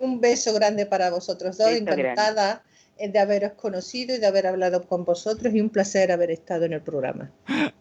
Un 0.00 0.20
beso 0.20 0.52
grande 0.54 0.86
para 0.86 1.10
vosotros 1.10 1.56
dos, 1.56 1.70
encantada 1.70 2.64
de 3.06 3.18
haberos 3.20 3.52
conocido 3.52 4.16
y 4.16 4.18
de 4.18 4.26
haber 4.26 4.48
hablado 4.48 4.88
con 4.88 5.04
vosotros 5.04 5.54
y 5.54 5.60
un 5.60 5.70
placer 5.70 6.10
haber 6.10 6.32
estado 6.32 6.64
en 6.64 6.72
el 6.72 6.82
programa. 6.82 7.30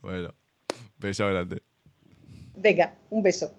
Bueno, 0.04 0.34
beso 1.00 1.28
grande. 1.28 1.64
Venga, 2.56 2.96
un 3.10 3.24
beso. 3.24 3.52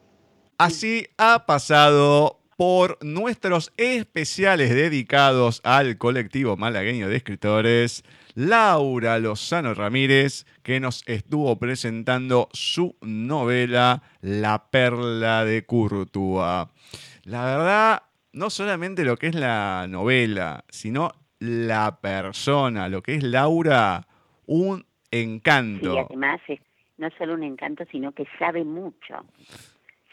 Así 0.60 1.06
ha 1.18 1.46
pasado 1.46 2.40
por 2.56 2.98
nuestros 3.00 3.72
especiales 3.76 4.74
dedicados 4.74 5.60
al 5.62 5.98
colectivo 5.98 6.56
malagueño 6.56 7.08
de 7.08 7.14
escritores, 7.14 8.02
Laura 8.34 9.20
Lozano 9.20 9.72
Ramírez, 9.72 10.46
que 10.64 10.80
nos 10.80 11.06
estuvo 11.06 11.56
presentando 11.60 12.48
su 12.52 12.96
novela 13.02 14.02
La 14.20 14.68
Perla 14.72 15.44
de 15.44 15.64
Curtúa. 15.64 16.72
La 17.22 17.44
verdad, 17.44 18.02
no 18.32 18.50
solamente 18.50 19.04
lo 19.04 19.16
que 19.16 19.28
es 19.28 19.36
la 19.36 19.86
novela, 19.88 20.64
sino 20.70 21.12
la 21.38 22.00
persona, 22.00 22.88
lo 22.88 23.00
que 23.00 23.14
es 23.14 23.22
Laura, 23.22 24.08
un 24.46 24.84
encanto. 25.12 25.94
Y 25.94 25.98
además 25.98 26.40
es 26.48 26.58
no 26.96 27.08
solo 27.16 27.34
un 27.34 27.44
encanto, 27.44 27.84
sino 27.92 28.10
que 28.10 28.26
sabe 28.40 28.64
mucho. 28.64 29.24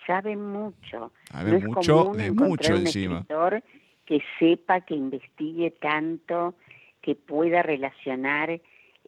Sabe 0.05 0.35
mucho. 0.35 1.11
Sabe 1.31 1.59
mucho 1.59 2.11
de 2.13 2.31
mucho 2.31 2.75
un 2.75 2.87
Escritor 2.87 3.63
que 4.05 4.21
sepa, 4.39 4.81
que 4.81 4.93
investigue 4.93 5.71
tanto, 5.71 6.53
que 7.01 7.15
pueda 7.15 7.63
relacionar 7.63 8.49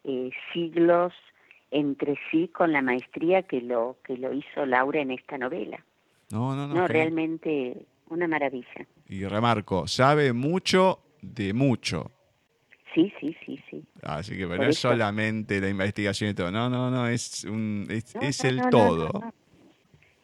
eh, 0.03 0.29
siglos 0.53 1.13
entre 1.69 2.17
sí 2.31 2.47
con 2.47 2.71
la 2.71 2.81
maestría 2.81 3.43
que 3.43 3.61
lo 3.61 3.97
que 4.03 4.17
lo 4.17 4.33
hizo 4.33 4.65
Laura 4.65 5.01
en 5.01 5.11
esta 5.11 5.37
novela. 5.37 5.83
No, 6.31 6.55
no, 6.55 6.67
no. 6.67 6.73
No, 6.73 6.87
realmente 6.87 7.85
una 8.09 8.27
maravilla. 8.27 8.87
Y 9.07 9.25
remarco, 9.25 9.87
sabe 9.87 10.33
mucho 10.33 10.99
de 11.21 11.53
mucho. 11.53 12.11
Sí, 12.93 13.13
sí, 13.19 13.35
sí, 13.45 13.59
sí. 13.69 13.83
Así 14.01 14.37
que 14.37 14.45
no 14.45 14.63
es 14.63 14.79
solamente 14.79 15.61
la 15.61 15.69
investigación 15.69 16.31
y 16.31 16.33
todo, 16.33 16.51
no, 16.51 16.69
no, 16.69 16.89
no, 16.89 17.07
es, 17.07 17.43
un, 17.43 17.85
es, 17.89 18.43
el 18.43 18.61
todo. 18.71 19.11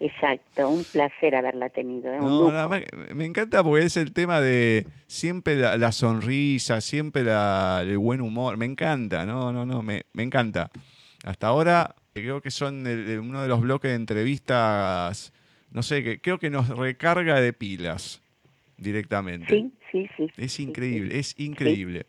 Exacto, 0.06 0.70
un 0.70 0.84
placer 0.84 1.34
haberla 1.34 1.70
tenido. 1.70 2.12
¿eh? 2.14 2.86
me 3.16 3.24
encanta 3.24 3.64
porque 3.64 3.86
es 3.86 3.96
el 3.96 4.12
tema 4.12 4.42
de 4.42 4.86
siempre 5.08 5.56
la, 5.56 5.92
sonrisa, 5.94 6.82
siempre 6.82 7.22
el 7.22 7.98
buen 7.98 8.20
humor, 8.20 8.58
me 8.58 8.66
encanta, 8.66 9.26
no, 9.26 9.54
no, 9.54 9.66
no, 9.66 9.82
me, 9.82 10.04
me 10.12 10.24
encanta. 10.24 10.70
Hasta 11.24 11.48
ahora 11.48 11.96
creo 12.14 12.42
que 12.42 12.52
son 12.52 12.86
uno 12.86 13.42
de 13.44 13.48
los 13.48 13.62
bloques 13.62 13.92
de 13.92 13.96
entrevistas, 13.96 15.32
no 15.72 15.82
sé, 15.82 16.04
que 16.04 16.20
creo 16.20 16.38
que 16.38 16.50
nos 16.50 16.68
recarga 16.68 17.40
de 17.40 17.54
pilas 17.54 18.22
directamente. 18.76 19.48
Sí, 19.48 19.72
sí, 19.90 20.10
sí. 20.18 20.28
Es 20.36 20.60
increíble, 20.60 21.18
es 21.18 21.34
increíble. 21.40 22.08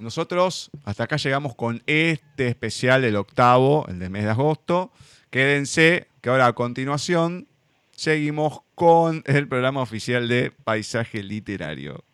Nosotros 0.00 0.72
hasta 0.84 1.04
acá 1.04 1.18
llegamos 1.18 1.54
con 1.54 1.84
este 1.86 2.48
especial, 2.48 3.04
el 3.04 3.14
octavo, 3.14 3.86
el 3.88 4.00
del 4.00 4.10
mes 4.10 4.24
de 4.24 4.30
agosto. 4.30 4.90
Quédense, 5.30 6.08
que 6.22 6.30
ahora 6.30 6.46
a 6.46 6.52
continuación 6.54 7.48
seguimos 7.92 8.60
con 8.74 9.22
el 9.26 9.46
programa 9.46 9.82
oficial 9.82 10.26
de 10.28 10.50
Paisaje 10.50 11.22
Literario. 11.22 12.04